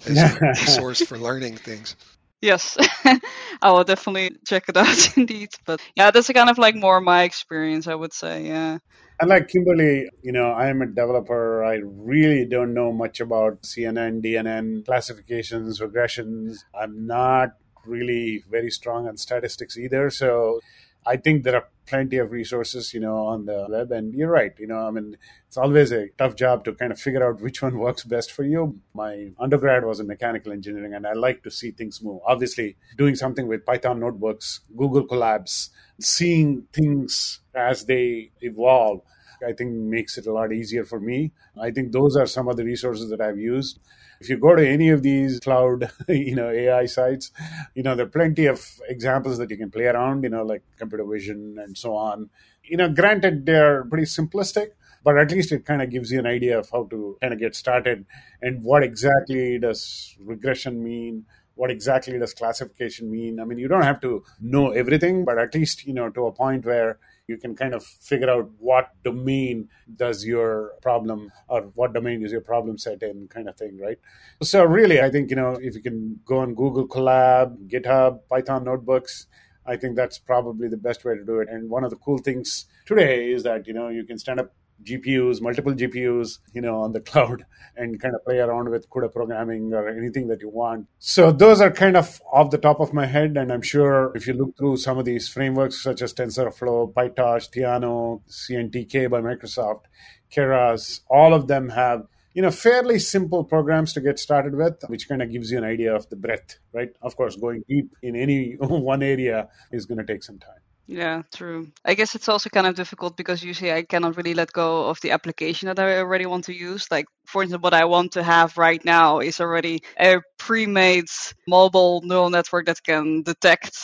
as 0.06 0.18
a 0.18 0.38
resource 0.40 1.02
for 1.02 1.16
learning 1.16 1.56
things. 1.56 1.94
Yes, 2.42 2.76
I 3.62 3.70
will 3.70 3.84
definitely 3.84 4.36
check 4.44 4.68
it 4.68 4.76
out 4.76 5.16
indeed. 5.16 5.50
But 5.64 5.80
yeah, 5.94 6.10
that's 6.10 6.28
kind 6.28 6.50
of 6.50 6.58
like 6.58 6.74
more 6.74 7.00
my 7.00 7.22
experience, 7.22 7.86
I 7.86 7.94
would 7.94 8.12
say. 8.12 8.44
Yeah. 8.46 8.78
And 9.20 9.30
like 9.30 9.46
Kimberly, 9.46 10.08
you 10.22 10.32
know, 10.32 10.50
I 10.50 10.66
am 10.66 10.82
a 10.82 10.86
developer. 10.86 11.62
I 11.64 11.80
really 11.84 12.44
don't 12.44 12.74
know 12.74 12.92
much 12.92 13.20
about 13.20 13.62
CNN, 13.62 14.24
DNN 14.24 14.84
classifications, 14.84 15.78
regressions. 15.78 16.64
I'm 16.74 17.06
not 17.06 17.50
really 17.86 18.42
very 18.50 18.70
strong 18.70 19.06
on 19.06 19.16
statistics 19.16 19.78
either. 19.78 20.10
So 20.10 20.60
I 21.06 21.16
think 21.16 21.42
there 21.42 21.56
are 21.56 21.68
plenty 21.86 22.18
of 22.18 22.30
resources, 22.30 22.94
you 22.94 23.00
know, 23.00 23.26
on 23.26 23.44
the 23.46 23.66
web. 23.68 23.90
And 23.92 24.14
you're 24.14 24.30
right, 24.30 24.52
you 24.58 24.66
know, 24.66 24.86
I 24.86 24.90
mean, 24.90 25.16
it's 25.48 25.56
always 25.56 25.92
a 25.92 26.08
tough 26.16 26.36
job 26.36 26.64
to 26.64 26.74
kind 26.74 26.92
of 26.92 27.00
figure 27.00 27.26
out 27.26 27.40
which 27.40 27.60
one 27.62 27.78
works 27.86 28.04
best 28.04 28.32
for 28.32 28.44
you. 28.44 28.80
My 28.94 29.32
undergrad 29.38 29.84
was 29.84 30.00
in 30.00 30.06
mechanical 30.06 30.52
engineering, 30.52 30.94
and 30.94 31.06
I 31.06 31.12
like 31.12 31.42
to 31.42 31.50
see 31.50 31.70
things 31.70 32.02
move. 32.02 32.20
Obviously, 32.26 32.76
doing 32.96 33.16
something 33.16 33.46
with 33.48 33.66
Python 33.66 34.00
notebooks, 34.00 34.60
Google 34.76 35.06
Colabs, 35.06 35.70
seeing 36.00 36.66
things 36.72 37.40
as 37.54 37.84
they 37.84 38.30
evolve 38.40 39.02
I 39.44 39.52
think 39.52 39.72
makes 39.72 40.18
it 40.18 40.26
a 40.26 40.32
lot 40.32 40.52
easier 40.52 40.84
for 40.84 41.00
me. 41.00 41.32
I 41.60 41.70
think 41.70 41.92
those 41.92 42.16
are 42.16 42.26
some 42.26 42.48
of 42.48 42.56
the 42.56 42.64
resources 42.64 43.10
that 43.10 43.20
I've 43.20 43.38
used. 43.38 43.80
If 44.22 44.28
you 44.30 44.36
go 44.36 44.54
to 44.54 44.64
any 44.66 44.88
of 44.90 45.02
these 45.02 45.40
cloud, 45.40 45.90
you 46.08 46.36
know, 46.36 46.48
AI 46.48 46.86
sites, 46.86 47.32
you 47.74 47.82
know, 47.82 47.96
there 47.96 48.06
are 48.06 48.08
plenty 48.08 48.46
of 48.46 48.64
examples 48.88 49.38
that 49.38 49.50
you 49.50 49.56
can 49.56 49.70
play 49.70 49.86
around, 49.86 50.22
you 50.22 50.30
know, 50.30 50.44
like 50.44 50.62
computer 50.76 51.04
vision 51.04 51.58
and 51.58 51.76
so 51.76 51.96
on. 51.96 52.30
You 52.62 52.76
know, 52.76 52.88
granted, 52.88 53.46
they're 53.46 53.84
pretty 53.84 54.04
simplistic, 54.04 54.68
but 55.02 55.18
at 55.18 55.32
least 55.32 55.50
it 55.50 55.64
kind 55.64 55.82
of 55.82 55.90
gives 55.90 56.12
you 56.12 56.20
an 56.20 56.26
idea 56.26 56.56
of 56.58 56.70
how 56.70 56.84
to 56.84 57.18
kind 57.20 57.32
of 57.32 57.40
get 57.40 57.56
started 57.56 58.06
and 58.40 58.62
what 58.62 58.84
exactly 58.84 59.58
does 59.58 60.16
regression 60.20 60.82
mean 60.82 61.24
what 61.54 61.70
exactly 61.70 62.18
does 62.18 62.32
classification 62.32 63.10
mean 63.10 63.40
i 63.40 63.44
mean 63.44 63.58
you 63.58 63.68
don't 63.68 63.82
have 63.82 64.00
to 64.00 64.24
know 64.40 64.70
everything 64.70 65.24
but 65.24 65.38
at 65.38 65.54
least 65.54 65.86
you 65.86 65.92
know 65.92 66.08
to 66.08 66.26
a 66.26 66.32
point 66.32 66.64
where 66.64 66.98
you 67.28 67.36
can 67.38 67.54
kind 67.54 67.74
of 67.74 67.84
figure 67.84 68.28
out 68.28 68.50
what 68.58 68.90
domain 69.04 69.68
does 69.96 70.24
your 70.24 70.72
problem 70.82 71.30
or 71.48 71.62
what 71.74 71.92
domain 71.92 72.24
is 72.24 72.32
your 72.32 72.40
problem 72.40 72.76
set 72.76 73.02
in 73.02 73.28
kind 73.28 73.48
of 73.48 73.56
thing 73.56 73.78
right? 73.78 73.98
So 74.42 74.64
really 74.64 75.00
i 75.00 75.10
think 75.10 75.30
you 75.30 75.36
know 75.36 75.56
if 75.60 75.74
you 75.74 75.82
can 75.82 76.20
go 76.24 76.38
on 76.38 76.54
google 76.54 76.86
colab 76.86 77.56
github 77.68 78.20
python 78.28 78.64
notebooks 78.64 79.26
i 79.66 79.76
think 79.76 79.96
that's 79.96 80.18
probably 80.18 80.68
the 80.68 80.76
best 80.76 81.04
way 81.04 81.14
to 81.14 81.24
do 81.24 81.40
it. 81.40 81.48
And 81.48 81.70
one 81.70 81.84
of 81.84 81.90
the 81.90 81.96
cool 81.96 82.18
things 82.18 82.66
today 82.86 83.30
is 83.30 83.42
that 83.44 83.66
you 83.66 83.74
know 83.74 83.88
you 83.88 84.04
can 84.04 84.18
stand 84.18 84.40
up 84.40 84.52
GPUs, 84.84 85.40
multiple 85.40 85.72
GPUs, 85.72 86.38
you 86.52 86.60
know, 86.60 86.80
on 86.80 86.92
the 86.92 87.00
cloud 87.10 87.44
and 87.76 88.00
kind 88.00 88.14
of 88.14 88.24
play 88.24 88.38
around 88.38 88.68
with 88.68 88.88
CUDA 88.90 89.12
programming 89.12 89.72
or 89.72 89.88
anything 89.88 90.28
that 90.28 90.42
you 90.42 90.50
want. 90.50 90.86
So 90.98 91.32
those 91.32 91.60
are 91.60 91.70
kind 91.70 91.96
of 91.96 92.20
off 92.32 92.50
the 92.50 92.58
top 92.58 92.80
of 92.80 92.92
my 92.92 93.06
head. 93.06 93.36
And 93.36 93.52
I'm 93.52 93.62
sure 93.62 94.12
if 94.14 94.26
you 94.26 94.34
look 94.34 94.56
through 94.56 94.76
some 94.76 94.98
of 94.98 95.04
these 95.04 95.28
frameworks 95.28 95.82
such 95.82 96.02
as 96.02 96.12
TensorFlow, 96.12 96.92
PyTorch, 96.92 97.50
Theano, 97.50 98.22
CNTK 98.28 99.10
by 99.10 99.20
Microsoft, 99.20 99.84
Keras, 100.30 101.00
all 101.08 101.34
of 101.34 101.46
them 101.46 101.70
have 101.70 102.06
you 102.34 102.40
know 102.40 102.50
fairly 102.50 102.98
simple 102.98 103.44
programs 103.44 103.92
to 103.92 104.00
get 104.00 104.18
started 104.18 104.54
with 104.54 104.82
which 104.88 105.08
kind 105.08 105.20
of 105.20 105.30
gives 105.30 105.50
you 105.50 105.58
an 105.58 105.64
idea 105.64 105.94
of 105.94 106.08
the 106.08 106.16
breadth 106.16 106.58
right 106.72 106.88
of 107.02 107.14
course 107.14 107.36
going 107.36 107.62
deep 107.68 107.94
in 108.02 108.16
any 108.16 108.52
one 108.58 109.02
area 109.02 109.48
is 109.70 109.84
going 109.84 109.98
to 109.98 110.04
take 110.04 110.22
some 110.22 110.38
time 110.38 110.62
Yeah, 110.86 111.22
true. 111.32 111.68
I 111.84 111.94
guess 111.94 112.14
it's 112.14 112.28
also 112.28 112.50
kind 112.50 112.66
of 112.66 112.74
difficult 112.74 113.16
because 113.16 113.42
usually 113.42 113.72
I 113.72 113.82
cannot 113.84 114.16
really 114.16 114.34
let 114.34 114.52
go 114.52 114.88
of 114.88 115.00
the 115.00 115.12
application 115.12 115.66
that 115.68 115.78
I 115.78 115.98
already 115.98 116.26
want 116.26 116.44
to 116.46 116.54
use. 116.54 116.86
Like, 116.90 117.06
for 117.26 117.42
instance, 117.42 117.62
what 117.62 117.72
I 117.72 117.84
want 117.84 118.12
to 118.12 118.22
have 118.22 118.58
right 118.58 118.84
now 118.84 119.20
is 119.20 119.40
already 119.40 119.80
a 119.98 120.20
pre 120.38 120.66
made 120.66 121.06
mobile 121.48 122.02
neural 122.04 122.30
network 122.30 122.66
that 122.66 122.82
can 122.82 123.22
detect 123.22 123.76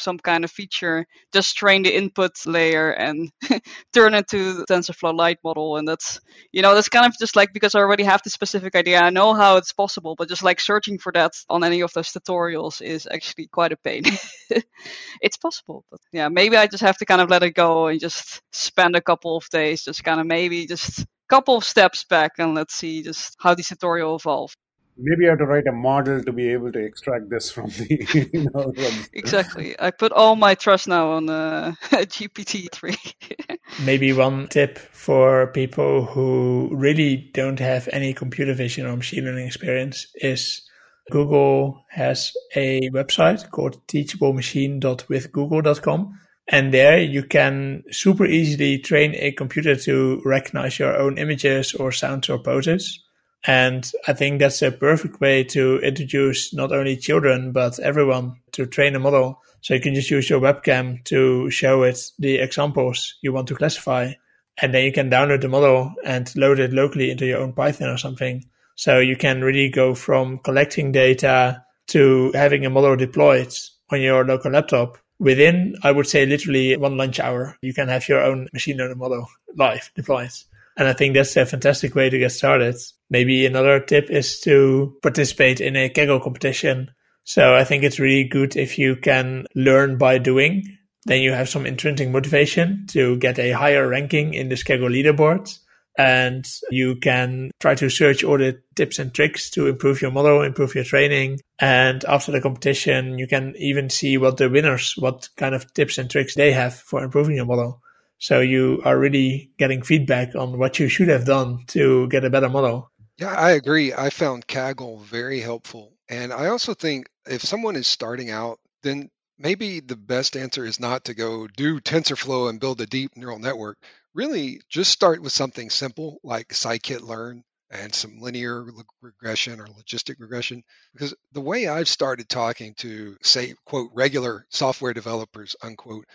some 0.00 0.18
kind 0.18 0.44
of 0.44 0.50
feature, 0.50 1.06
just 1.32 1.56
train 1.56 1.82
the 1.82 1.96
input 1.96 2.32
layer 2.46 2.90
and 2.90 3.30
turn 3.94 4.14
it 4.14 4.28
to 4.28 4.64
TensorFlow 4.68 5.16
Lite 5.16 5.38
model. 5.44 5.76
And 5.76 5.86
that's, 5.86 6.20
you 6.52 6.62
know, 6.62 6.74
that's 6.74 6.88
kind 6.88 7.06
of 7.06 7.12
just 7.18 7.36
like 7.36 7.52
because 7.52 7.74
I 7.74 7.80
already 7.80 8.04
have 8.04 8.22
the 8.22 8.30
specific 8.30 8.74
idea, 8.74 9.00
I 9.00 9.10
know 9.10 9.34
how 9.34 9.56
it's 9.56 9.72
possible, 9.72 10.14
but 10.16 10.28
just 10.28 10.42
like 10.42 10.60
searching 10.60 10.98
for 10.98 11.12
that 11.12 11.32
on 11.48 11.64
any 11.64 11.80
of 11.80 11.92
those 11.92 12.12
tutorials 12.12 12.82
is 12.82 13.08
actually 13.10 13.48
quite 13.48 13.72
a 13.72 13.76
pain. 13.76 14.02
it's 15.20 15.36
possible, 15.36 15.84
but 15.90 16.00
yeah, 16.12 16.28
maybe 16.28 16.56
I 16.56 16.66
just 16.66 16.82
have 16.82 16.98
to 16.98 17.06
kind 17.06 17.20
of 17.20 17.30
let 17.30 17.42
it 17.42 17.54
go 17.54 17.86
and 17.86 18.00
just 18.00 18.42
spend 18.52 18.96
a 18.96 19.02
couple 19.02 19.36
of 19.36 19.48
days, 19.50 19.84
just 19.84 20.04
kind 20.04 20.20
of 20.20 20.26
maybe 20.26 20.66
just 20.66 21.04
couple 21.28 21.56
of 21.56 21.64
steps 21.64 22.04
back 22.04 22.32
and 22.38 22.54
let's 22.54 22.74
see 22.74 23.02
just 23.02 23.34
how 23.40 23.52
this 23.52 23.68
tutorial 23.68 24.14
evolves 24.14 24.56
maybe 24.98 25.26
I 25.26 25.30
have 25.30 25.38
to 25.38 25.46
write 25.46 25.66
a 25.66 25.72
model 25.72 26.22
to 26.22 26.32
be 26.32 26.52
able 26.52 26.70
to 26.72 26.78
extract 26.78 27.30
this 27.30 27.50
from 27.50 27.70
the 27.70 28.28
you 28.32 28.48
know 28.52 28.72
exactly. 29.12 29.74
I 29.78 29.90
put 29.90 30.12
all 30.12 30.36
my 30.36 30.54
trust 30.54 30.88
now 30.88 31.10
on 31.12 31.28
uh, 31.28 31.74
gpt-3 31.90 33.58
maybe 33.84 34.10
one 34.12 34.48
tip 34.48 34.78
for 34.78 35.48
people 35.48 36.06
who 36.06 36.70
really 36.72 37.30
don't 37.34 37.58
have 37.58 37.88
any 37.92 38.14
computer 38.14 38.54
vision 38.54 38.86
or 38.86 38.96
machine 38.96 39.24
learning 39.24 39.46
experience 39.46 40.06
is 40.16 40.62
google 41.10 41.84
has 41.90 42.32
a 42.54 42.88
website 42.90 43.50
called 43.50 43.84
teachablemachine.withgoogle.com 43.88 46.18
and 46.48 46.72
there 46.72 46.98
you 46.98 47.24
can 47.24 47.82
super 47.90 48.24
easily 48.24 48.78
train 48.78 49.14
a 49.16 49.32
computer 49.32 49.76
to 49.76 50.22
recognize 50.24 50.78
your 50.78 50.96
own 50.96 51.18
images 51.18 51.74
or 51.74 51.92
sounds 51.92 52.30
or 52.30 52.38
poses 52.38 53.02
and 53.44 53.90
I 54.08 54.12
think 54.12 54.40
that's 54.40 54.62
a 54.62 54.72
perfect 54.72 55.20
way 55.20 55.44
to 55.44 55.78
introduce 55.78 56.52
not 56.52 56.72
only 56.72 56.96
children, 56.96 57.52
but 57.52 57.78
everyone 57.78 58.40
to 58.52 58.66
train 58.66 58.96
a 58.96 58.98
model. 58.98 59.42
So 59.60 59.74
you 59.74 59.80
can 59.80 59.94
just 59.94 60.10
use 60.10 60.28
your 60.28 60.40
webcam 60.40 61.04
to 61.04 61.50
show 61.50 61.82
it 61.84 61.98
the 62.18 62.36
examples 62.36 63.14
you 63.22 63.32
want 63.32 63.48
to 63.48 63.54
classify. 63.54 64.12
And 64.60 64.72
then 64.74 64.84
you 64.84 64.92
can 64.92 65.10
download 65.10 65.42
the 65.42 65.48
model 65.48 65.94
and 66.04 66.34
load 66.36 66.58
it 66.58 66.72
locally 66.72 67.10
into 67.10 67.26
your 67.26 67.40
own 67.40 67.52
Python 67.52 67.88
or 67.88 67.98
something. 67.98 68.44
So 68.74 68.98
you 68.98 69.16
can 69.16 69.42
really 69.42 69.68
go 69.68 69.94
from 69.94 70.38
collecting 70.38 70.92
data 70.92 71.64
to 71.88 72.32
having 72.34 72.66
a 72.66 72.70
model 72.70 72.96
deployed 72.96 73.52
on 73.90 74.00
your 74.00 74.24
local 74.24 74.50
laptop 74.50 74.98
within, 75.18 75.76
I 75.82 75.92
would 75.92 76.06
say, 76.06 76.26
literally 76.26 76.76
one 76.76 76.96
lunch 76.96 77.20
hour. 77.20 77.56
You 77.60 77.72
can 77.72 77.88
have 77.88 78.08
your 78.08 78.22
own 78.22 78.48
machine 78.52 78.76
learning 78.76 78.98
model 78.98 79.28
live 79.54 79.90
deployed. 79.94 80.32
And 80.76 80.86
I 80.86 80.92
think 80.92 81.14
that's 81.14 81.36
a 81.36 81.46
fantastic 81.46 81.94
way 81.94 82.10
to 82.10 82.18
get 82.18 82.32
started. 82.32 82.76
Maybe 83.08 83.46
another 83.46 83.80
tip 83.80 84.10
is 84.10 84.40
to 84.40 84.96
participate 85.02 85.60
in 85.60 85.74
a 85.76 85.88
Kaggle 85.88 86.22
competition. 86.22 86.90
So 87.24 87.54
I 87.54 87.64
think 87.64 87.82
it's 87.82 87.98
really 87.98 88.24
good 88.24 88.56
if 88.56 88.78
you 88.78 88.96
can 88.96 89.46
learn 89.54 89.96
by 89.96 90.18
doing. 90.18 90.76
Then 91.06 91.22
you 91.22 91.32
have 91.32 91.48
some 91.48 91.66
intrinsic 91.66 92.10
motivation 92.10 92.86
to 92.88 93.16
get 93.16 93.38
a 93.38 93.52
higher 93.52 93.88
ranking 93.88 94.34
in 94.34 94.48
the 94.48 94.56
Kaggle 94.56 94.90
leaderboard. 94.90 95.58
And 95.98 96.46
you 96.70 96.96
can 96.96 97.52
try 97.58 97.74
to 97.76 97.88
search 97.88 98.22
all 98.22 98.36
the 98.36 98.60
tips 98.74 98.98
and 98.98 99.14
tricks 99.14 99.48
to 99.50 99.68
improve 99.68 100.02
your 100.02 100.10
model, 100.10 100.42
improve 100.42 100.74
your 100.74 100.84
training. 100.84 101.40
And 101.58 102.04
after 102.04 102.32
the 102.32 102.42
competition, 102.42 103.18
you 103.18 103.26
can 103.26 103.54
even 103.56 103.88
see 103.88 104.18
what 104.18 104.36
the 104.36 104.50
winners, 104.50 104.92
what 104.98 105.30
kind 105.38 105.54
of 105.54 105.72
tips 105.72 105.96
and 105.96 106.10
tricks 106.10 106.34
they 106.34 106.52
have 106.52 106.74
for 106.74 107.02
improving 107.02 107.36
your 107.36 107.46
model. 107.46 107.80
So 108.18 108.40
you 108.40 108.80
are 108.84 108.98
really 108.98 109.50
getting 109.58 109.82
feedback 109.82 110.34
on 110.34 110.58
what 110.58 110.78
you 110.78 110.88
should 110.88 111.08
have 111.08 111.26
done 111.26 111.64
to 111.68 112.08
get 112.08 112.24
a 112.24 112.30
better 112.30 112.48
model. 112.48 112.90
Yeah, 113.18 113.34
I 113.34 113.52
agree. 113.52 113.92
I 113.92 114.10
found 114.10 114.46
Kaggle 114.46 115.02
very 115.02 115.40
helpful. 115.40 115.92
And 116.08 116.32
I 116.32 116.48
also 116.48 116.74
think 116.74 117.08
if 117.26 117.42
someone 117.42 117.76
is 117.76 117.86
starting 117.86 118.30
out, 118.30 118.58
then 118.82 119.10
maybe 119.38 119.80
the 119.80 119.96
best 119.96 120.36
answer 120.36 120.64
is 120.64 120.80
not 120.80 121.04
to 121.04 121.14
go 121.14 121.46
do 121.46 121.80
TensorFlow 121.80 122.48
and 122.48 122.60
build 122.60 122.80
a 122.80 122.86
deep 122.86 123.16
neural 123.16 123.38
network. 123.38 123.78
Really, 124.14 124.60
just 124.68 124.90
start 124.90 125.22
with 125.22 125.32
something 125.32 125.68
simple 125.68 126.18
like 126.22 126.48
scikit-learn 126.48 127.42
and 127.70 127.94
some 127.94 128.20
linear 128.20 128.64
regression 129.02 129.60
or 129.60 129.66
logistic 129.66 130.16
regression. 130.18 130.62
Because 130.92 131.14
the 131.32 131.40
way 131.40 131.66
I've 131.68 131.88
started 131.88 132.28
talking 132.28 132.74
to, 132.78 133.16
say, 133.22 133.54
quote, 133.66 133.90
regular 133.92 134.46
software 134.50 134.94
developers, 134.94 135.56
unquote, 135.62 136.06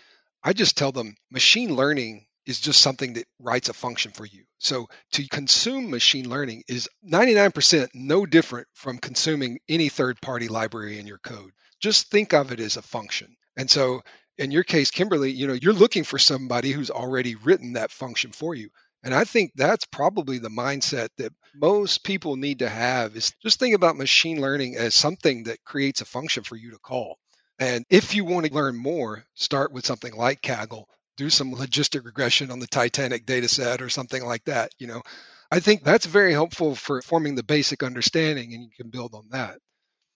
I 0.44 0.52
just 0.52 0.76
tell 0.76 0.92
them 0.92 1.14
machine 1.30 1.74
learning 1.74 2.26
is 2.46 2.60
just 2.60 2.80
something 2.80 3.12
that 3.14 3.26
writes 3.38 3.68
a 3.68 3.72
function 3.72 4.10
for 4.10 4.26
you. 4.26 4.44
So 4.58 4.88
to 5.12 5.28
consume 5.28 5.90
machine 5.90 6.28
learning 6.28 6.64
is 6.68 6.88
99% 7.08 7.88
no 7.94 8.26
different 8.26 8.66
from 8.74 8.98
consuming 8.98 9.58
any 9.68 9.88
third 9.88 10.20
party 10.20 10.48
library 10.48 10.98
in 10.98 11.06
your 11.06 11.18
code. 11.18 11.52
Just 11.80 12.10
think 12.10 12.32
of 12.32 12.52
it 12.52 12.60
as 12.60 12.76
a 12.76 12.82
function. 12.82 13.36
And 13.56 13.70
so 13.70 14.02
in 14.38 14.50
your 14.50 14.64
case, 14.64 14.90
Kimberly, 14.90 15.30
you 15.30 15.46
know, 15.46 15.52
you're 15.52 15.72
looking 15.72 16.04
for 16.04 16.18
somebody 16.18 16.72
who's 16.72 16.90
already 16.90 17.36
written 17.36 17.74
that 17.74 17.92
function 17.92 18.32
for 18.32 18.54
you. 18.54 18.70
And 19.04 19.14
I 19.14 19.24
think 19.24 19.52
that's 19.54 19.84
probably 19.84 20.38
the 20.38 20.48
mindset 20.48 21.08
that 21.18 21.32
most 21.54 22.04
people 22.04 22.36
need 22.36 22.60
to 22.60 22.68
have 22.68 23.16
is 23.16 23.32
just 23.42 23.58
think 23.58 23.74
about 23.74 23.96
machine 23.96 24.40
learning 24.40 24.76
as 24.76 24.94
something 24.94 25.44
that 25.44 25.64
creates 25.64 26.00
a 26.00 26.04
function 26.06 26.44
for 26.44 26.56
you 26.56 26.70
to 26.70 26.78
call. 26.78 27.18
And 27.58 27.84
if 27.90 28.14
you 28.14 28.24
want 28.24 28.46
to 28.46 28.54
learn 28.54 28.76
more, 28.76 29.24
start 29.34 29.72
with 29.72 29.86
something 29.86 30.14
like 30.14 30.42
Kaggle, 30.42 30.84
do 31.16 31.30
some 31.30 31.54
logistic 31.54 32.04
regression 32.04 32.50
on 32.50 32.58
the 32.58 32.66
Titanic 32.66 33.26
data 33.26 33.48
set 33.48 33.82
or 33.82 33.88
something 33.88 34.24
like 34.24 34.44
that. 34.44 34.72
You 34.78 34.86
know, 34.88 35.02
I 35.50 35.60
think 35.60 35.84
that's 35.84 36.06
very 36.06 36.32
helpful 36.32 36.74
for 36.74 37.02
forming 37.02 37.34
the 37.34 37.42
basic 37.42 37.82
understanding 37.82 38.54
and 38.54 38.62
you 38.62 38.70
can 38.76 38.90
build 38.90 39.14
on 39.14 39.28
that. 39.30 39.58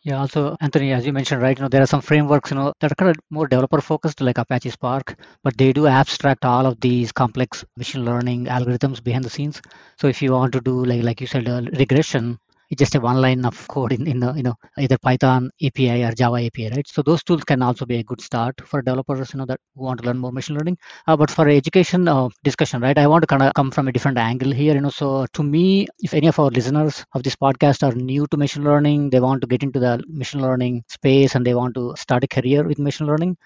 Yeah, 0.02 0.20
also 0.20 0.56
Anthony, 0.60 0.92
as 0.92 1.04
you 1.04 1.12
mentioned, 1.12 1.42
right, 1.42 1.58
you 1.58 1.62
know, 1.62 1.68
there 1.68 1.82
are 1.82 1.86
some 1.86 2.00
frameworks, 2.00 2.50
you 2.50 2.56
know, 2.56 2.72
that 2.78 2.92
are 2.92 2.94
kind 2.94 3.10
of 3.10 3.16
more 3.28 3.48
developer 3.48 3.80
focused, 3.80 4.20
like 4.20 4.38
Apache 4.38 4.70
Spark, 4.70 5.18
but 5.42 5.56
they 5.58 5.72
do 5.72 5.88
abstract 5.88 6.44
all 6.44 6.64
of 6.64 6.78
these 6.80 7.10
complex 7.10 7.64
machine 7.76 8.04
learning 8.04 8.44
algorithms 8.46 9.02
behind 9.02 9.24
the 9.24 9.30
scenes. 9.30 9.60
So 9.98 10.06
if 10.06 10.22
you 10.22 10.30
want 10.32 10.52
to 10.52 10.60
do 10.60 10.84
like 10.84 11.02
like 11.02 11.20
you 11.20 11.26
said, 11.26 11.48
uh, 11.48 11.62
regression, 11.72 12.38
just 12.74 12.94
a 12.94 13.00
one 13.00 13.20
line 13.20 13.44
of 13.44 13.56
code 13.68 13.92
in, 13.92 14.06
in 14.06 14.18
the, 14.20 14.32
you 14.34 14.42
know 14.42 14.54
either 14.78 14.98
python 14.98 15.50
api 15.64 16.02
or 16.04 16.12
java 16.12 16.38
api 16.46 16.68
right 16.70 16.88
so 16.88 17.02
those 17.02 17.22
tools 17.22 17.44
can 17.44 17.62
also 17.62 17.86
be 17.86 17.98
a 17.98 18.02
good 18.02 18.20
start 18.20 18.54
for 18.64 18.82
developers 18.82 19.32
you 19.32 19.38
know 19.38 19.46
that 19.46 19.60
want 19.74 20.00
to 20.00 20.06
learn 20.06 20.18
more 20.18 20.32
machine 20.32 20.56
learning 20.56 20.76
uh, 21.06 21.16
but 21.16 21.30
for 21.30 21.48
education 21.48 22.08
uh, 22.08 22.28
discussion 22.42 22.80
right 22.80 22.98
i 22.98 23.06
want 23.06 23.22
to 23.22 23.26
kind 23.26 23.42
of 23.42 23.52
come 23.54 23.70
from 23.70 23.88
a 23.88 23.92
different 23.92 24.18
angle 24.18 24.50
here 24.50 24.74
you 24.74 24.80
know 24.80 24.90
so 24.90 25.26
to 25.32 25.42
me 25.42 25.86
if 26.00 26.14
any 26.14 26.26
of 26.26 26.38
our 26.38 26.50
listeners 26.50 27.04
of 27.14 27.22
this 27.22 27.36
podcast 27.36 27.82
are 27.86 27.94
new 27.94 28.26
to 28.26 28.36
machine 28.36 28.64
learning 28.64 29.10
they 29.10 29.20
want 29.20 29.40
to 29.40 29.46
get 29.46 29.62
into 29.62 29.78
the 29.78 30.02
machine 30.08 30.42
learning 30.42 30.82
space 30.88 31.34
and 31.34 31.46
they 31.46 31.54
want 31.54 31.74
to 31.74 31.94
start 31.96 32.24
a 32.24 32.28
career 32.28 32.64
with 32.64 32.78
machine 32.78 33.06
learning 33.06 33.36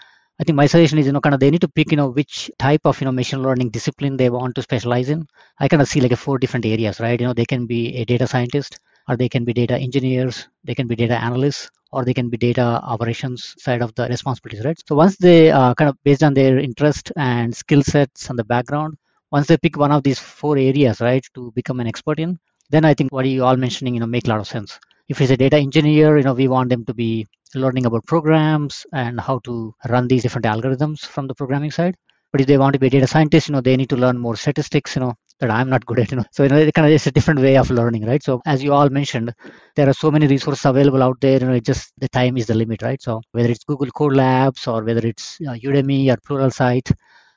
I 0.40 0.44
think 0.44 0.56
my 0.56 0.66
suggestion 0.66 0.98
is, 0.98 1.06
you 1.06 1.12
know, 1.12 1.20
kind 1.20 1.34
of 1.34 1.40
they 1.40 1.50
need 1.50 1.60
to 1.60 1.68
pick, 1.68 1.90
you 1.90 1.98
know, 1.98 2.08
which 2.08 2.50
type 2.58 2.80
of, 2.84 2.98
you 3.00 3.04
know, 3.04 3.12
machine 3.12 3.42
learning 3.42 3.70
discipline 3.70 4.16
they 4.16 4.30
want 4.30 4.54
to 4.54 4.62
specialize 4.62 5.10
in. 5.10 5.26
I 5.58 5.68
kind 5.68 5.82
of 5.82 5.88
see 5.88 6.00
like 6.00 6.12
a 6.12 6.16
four 6.16 6.38
different 6.38 6.64
areas, 6.64 6.98
right? 6.98 7.20
You 7.20 7.26
know, 7.26 7.34
they 7.34 7.44
can 7.44 7.66
be 7.66 7.96
a 7.96 8.06
data 8.06 8.26
scientist, 8.26 8.78
or 9.08 9.16
they 9.16 9.28
can 9.28 9.44
be 9.44 9.52
data 9.52 9.76
engineers, 9.76 10.48
they 10.64 10.74
can 10.74 10.86
be 10.86 10.96
data 10.96 11.16
analysts, 11.22 11.70
or 11.92 12.04
they 12.04 12.14
can 12.14 12.28
be 12.28 12.36
data 12.36 12.62
operations 12.62 13.54
side 13.58 13.82
of 13.82 13.94
the 13.94 14.06
responsibilities, 14.08 14.64
right? 14.64 14.80
So 14.86 14.94
once 14.94 15.16
they 15.16 15.50
uh, 15.50 15.74
kind 15.74 15.88
of 15.90 15.96
based 16.04 16.22
on 16.22 16.34
their 16.34 16.58
interest 16.58 17.12
and 17.16 17.54
skill 17.54 17.82
sets 17.82 18.30
and 18.30 18.38
the 18.38 18.44
background, 18.44 18.96
once 19.32 19.46
they 19.46 19.56
pick 19.56 19.76
one 19.76 19.92
of 19.92 20.02
these 20.02 20.18
four 20.18 20.56
areas, 20.56 21.00
right, 21.00 21.24
to 21.34 21.52
become 21.52 21.80
an 21.80 21.86
expert 21.86 22.18
in, 22.20 22.38
then 22.70 22.84
I 22.84 22.94
think 22.94 23.12
what 23.12 23.26
you 23.26 23.44
all 23.44 23.56
mentioning, 23.56 23.94
you 23.94 24.00
know, 24.00 24.06
make 24.06 24.26
a 24.26 24.30
lot 24.30 24.40
of 24.40 24.46
sense. 24.46 24.78
If 25.08 25.20
it's 25.20 25.30
a 25.32 25.36
data 25.36 25.56
engineer, 25.56 26.16
you 26.16 26.22
know, 26.22 26.34
we 26.34 26.48
want 26.48 26.68
them 26.70 26.84
to 26.84 26.94
be 26.94 27.26
learning 27.54 27.86
about 27.86 28.06
programs 28.06 28.86
and 28.92 29.20
how 29.20 29.40
to 29.40 29.74
run 29.88 30.06
these 30.06 30.22
different 30.22 30.46
algorithms 30.46 31.00
from 31.00 31.26
the 31.26 31.34
programming 31.34 31.72
side. 31.72 31.96
But 32.30 32.40
if 32.40 32.46
they 32.46 32.58
want 32.58 32.74
to 32.74 32.78
be 32.78 32.86
a 32.86 32.90
data 32.90 33.08
scientist, 33.08 33.48
you 33.48 33.52
know, 33.52 33.60
they 33.60 33.76
need 33.76 33.90
to 33.90 33.96
learn 33.96 34.18
more 34.18 34.36
statistics, 34.36 34.94
you 34.94 35.00
know, 35.00 35.14
that 35.40 35.50
I'm 35.50 35.68
not 35.70 35.84
good 35.86 35.98
at, 36.00 36.10
you 36.10 36.18
know. 36.18 36.24
So, 36.32 36.42
you 36.42 36.48
know, 36.50 36.58
it 36.58 36.74
kind 36.74 36.86
of 36.86 36.92
is 36.92 37.06
a 37.06 37.10
different 37.10 37.40
way 37.40 37.56
of 37.56 37.70
learning, 37.70 38.04
right? 38.06 38.22
So 38.22 38.40
as 38.46 38.62
you 38.62 38.72
all 38.72 38.88
mentioned, 38.90 39.32
there 39.74 39.88
are 39.88 39.94
so 39.94 40.10
many 40.10 40.26
resources 40.26 40.64
available 40.64 41.02
out 41.02 41.20
there, 41.20 41.40
you 41.40 41.46
know, 41.46 41.58
just 41.60 41.92
the 41.98 42.08
time 42.08 42.36
is 42.36 42.46
the 42.46 42.54
limit, 42.54 42.82
right? 42.82 43.00
So 43.00 43.20
whether 43.32 43.50
it's 43.50 43.64
Google 43.64 43.90
Code 43.90 44.14
Labs 44.14 44.66
or 44.66 44.84
whether 44.84 45.06
it's 45.06 45.38
uh, 45.46 45.52
Udemy 45.52 46.12
or 46.12 46.16
Pluralsight 46.18 46.92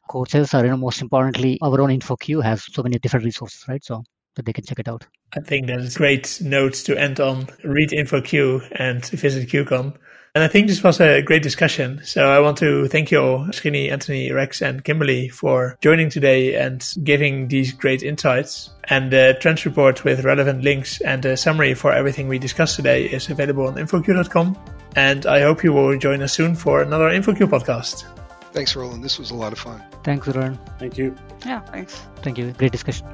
courses 0.09 0.53
or, 0.53 0.63
you 0.63 0.71
know, 0.71 0.77
most 0.77 1.01
importantly, 1.01 1.57
our 1.61 1.79
own 1.81 1.89
InfoQ 1.89 2.43
has 2.43 2.65
so 2.71 2.83
many 2.83 2.99
different 2.99 3.25
resources, 3.25 3.63
right? 3.67 3.83
So 3.83 4.03
that 4.35 4.45
they 4.45 4.53
can 4.53 4.65
check 4.65 4.79
it 4.79 4.87
out. 4.87 5.05
I 5.35 5.39
think 5.39 5.67
that 5.67 5.79
is 5.79 5.97
great 5.97 6.39
notes 6.41 6.83
to 6.83 6.97
end 6.99 7.19
on. 7.19 7.47
Read 7.63 7.89
InfoQ 7.89 8.67
and 8.75 9.05
visit 9.05 9.49
QCon. 9.49 9.95
And 10.35 10.43
I 10.43 10.47
think 10.47 10.67
this 10.67 10.81
was 10.81 10.99
a 10.99 11.21
great 11.21 11.43
discussion. 11.43 12.01
So 12.03 12.25
I 12.25 12.39
want 12.39 12.57
to 12.57 12.87
thank 12.87 13.11
you 13.11 13.19
all, 13.19 13.39
Srini, 13.49 13.91
Anthony, 13.91 14.31
Rex, 14.31 14.63
and 14.63 14.83
Kimberly 14.83 15.29
for 15.29 15.77
joining 15.79 16.09
today 16.09 16.55
and 16.55 16.83
giving 17.03 17.49
these 17.49 17.71
great 17.71 18.01
insights. 18.01 18.71
And 18.85 19.11
the 19.11 19.37
trends 19.39 19.63
report 19.63 20.03
with 20.03 20.23
relevant 20.23 20.63
links 20.63 21.01
and 21.01 21.23
a 21.23 21.37
summary 21.37 21.75
for 21.75 21.93
everything 21.93 22.27
we 22.27 22.39
discussed 22.39 22.75
today 22.75 23.05
is 23.05 23.29
available 23.29 23.67
on 23.67 23.75
InfoQ.com. 23.75 24.57
And 24.95 25.27
I 25.27 25.41
hope 25.41 25.63
you 25.63 25.71
will 25.71 25.95
join 25.99 26.23
us 26.23 26.33
soon 26.33 26.55
for 26.55 26.81
another 26.81 27.09
InfoQ 27.11 27.47
podcast. 27.47 28.05
Thanks, 28.53 28.75
Roland. 28.75 29.03
This 29.03 29.19
was 29.19 29.29
a 29.29 29.35
lot 29.35 29.53
of 29.53 29.59
fun. 29.59 29.83
Thanks, 30.03 30.27
Ron. 30.27 30.57
Thank 30.79 30.97
you. 30.97 31.15
Yeah, 31.45 31.59
thanks. 31.61 32.01
Thank 32.23 32.39
you. 32.39 32.53
Great 32.53 32.71
discussion. 32.71 33.05